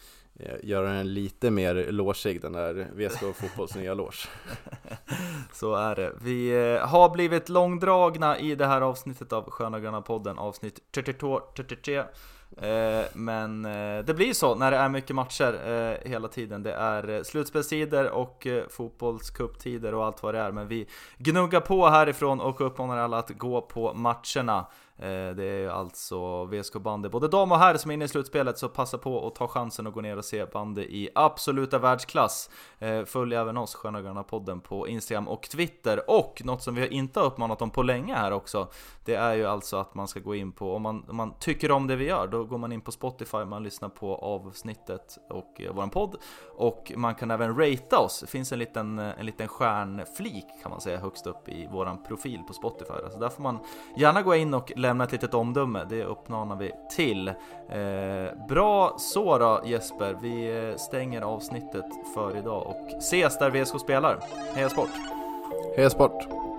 eh, 0.41 0.55
göra 0.63 0.93
den 0.93 1.15
lite 1.15 1.51
mer 1.51 1.93
logeig, 1.93 2.41
den 2.43 2.53
där 2.53 2.89
VSK 2.95 3.37
Fotbolls 3.37 3.75
nya 3.75 3.95
loge. 3.95 4.29
Så 5.53 5.75
är 5.75 5.97
det. 5.97 6.13
Vi 6.23 6.51
eh, 6.75 6.89
har 6.89 7.11
blivit 7.11 7.49
långdragna 7.49 8.39
i 8.39 8.55
det 8.55 8.67
här 8.67 8.81
avsnittet 8.81 9.33
av 9.33 9.51
Sköna 9.51 9.81
Gröna 9.81 10.03
podden, 10.03 10.39
avsnitt 10.39 10.81
32, 10.95 11.41
33. 11.57 12.05
Eh, 12.57 13.05
men 13.13 13.65
eh, 13.65 14.05
det 14.05 14.15
blir 14.15 14.33
så 14.33 14.55
när 14.55 14.71
det 14.71 14.77
är 14.77 14.89
mycket 14.89 15.17
matcher 15.17 15.61
eh, 15.67 16.11
hela 16.11 16.29
tiden. 16.29 16.63
Det 16.63 16.73
är 16.73 17.23
slutspelstider 17.23 18.11
och 18.11 18.47
fotbollscuptider 18.69 19.95
och 19.95 20.05
allt 20.05 20.23
vad 20.23 20.35
det 20.35 20.41
är. 20.41 20.53
Men 20.53 20.69
vi 20.69 20.89
gnuggar 21.19 21.61
på 21.61 21.89
härifrån 21.89 22.41
och 22.41 22.61
uppmanar 22.61 22.97
alla 22.97 23.19
att 23.19 23.31
gå 23.31 23.61
på 23.61 23.95
matcherna. 23.95 24.67
Eh, 25.03 25.35
det 25.37 25.45
är 25.45 25.69
alltså 25.69 26.45
VSK 26.45 26.75
bandy, 26.75 27.09
både 27.09 27.29
dam 27.29 27.53
och 27.53 27.59
herr 27.59 27.77
som 27.77 27.91
är 27.91 27.95
inne 27.95 28.05
i 28.05 28.09
slutspelet, 28.09 28.59
så 28.59 28.69
passa 28.69 28.99
på 28.99 29.27
att 29.27 29.35
ta 29.35 29.49
chansen 29.49 29.87
och 29.87 29.93
gå 29.93 30.01
ner 30.01 30.17
och 30.17 30.25
se 30.25 30.47
bandy 30.47 30.83
i 30.83 31.09
absoluta 31.15 31.79
världsklass. 31.79 32.51
Eh, 32.79 33.05
följ 33.05 33.35
även 33.35 33.57
oss, 33.57 33.75
Sköna 33.75 34.03
Gröna 34.03 34.23
podden, 34.23 34.61
på 34.61 34.89
Instagram 34.89 35.29
och 35.29 35.43
Twitter. 35.43 36.11
Och 36.11 36.43
något 36.45 36.63
som 36.63 36.75
vi 36.75 36.89
inte 36.89 37.21
har 37.21 37.27
uppmanat 37.27 37.63
om 37.63 37.71
på 37.71 37.83
länge 37.83 38.15
här 38.15 38.33
också, 38.33 38.69
det 39.05 39.15
är 39.15 39.35
ju 39.35 39.47
alltså 39.47 39.77
att 39.77 39.95
man 39.95 40.09
ska 40.09 40.21
gå 40.21 40.35
in 40.35 40.53
på, 40.53 40.75
om 40.75 40.83
man, 40.83 41.05
om 41.09 41.17
man 41.17 41.35
tycker 41.39 41.71
om 41.71 41.87
det 41.87 41.97
vi 41.97 42.05
gör, 42.05 42.27
då 42.27 42.45
går 42.45 42.59
man 42.59 42.73
in 42.73 42.81
på 42.81 42.93
Spotify, 42.93 43.45
man 43.45 43.63
lyssnar 43.63 43.89
på 43.89 44.17
avsnittet 44.17 45.19
och 45.31 45.61
eh, 45.61 45.75
våran 45.75 45.91
podd. 45.91 46.17
Och 46.57 46.93
man 46.97 47.15
kan 47.15 47.31
även 47.31 47.57
ratea 47.57 47.99
oss, 47.99 48.21
det 48.21 48.27
finns 48.27 48.53
en 48.53 48.59
liten, 48.59 48.99
eh, 48.99 49.21
en 49.21 49.27
liten 49.27 49.49
stjärnflik 49.49 50.47
kan 50.63 50.71
man 50.71 50.81
säga 50.81 50.99
högst 50.99 51.27
upp 51.27 51.49
i 51.49 51.69
våran 51.73 52.03
profil 52.03 52.41
på 52.47 52.53
Spotify. 52.53 52.93
Alltså 53.05 53.19
där 53.19 53.29
får 53.29 53.43
man 53.43 53.59
gärna 53.97 54.23
gå 54.23 54.35
in 54.35 54.55
och 54.55 54.73
lämna 54.91 55.05
ett 55.05 55.13
litet 55.13 55.35
omdöme, 55.35 55.85
det 55.89 56.05
uppmanar 56.05 56.57
vi 56.57 56.73
till. 56.97 57.29
Eh, 57.29 58.47
bra 58.49 58.95
så 58.99 59.39
då 59.39 59.61
Jesper, 59.65 60.17
vi 60.23 60.69
eh, 60.69 60.77
stänger 60.77 61.23
avsnittet 61.23 61.85
för 62.15 62.37
idag 62.37 62.67
och 62.67 62.99
ses 62.99 63.39
där 63.39 63.51
VSK 63.51 63.81
spelar. 63.81 64.19
Heja 64.55 64.69
sport! 64.69 64.91
Heja 65.77 65.91
sport! 65.91 66.50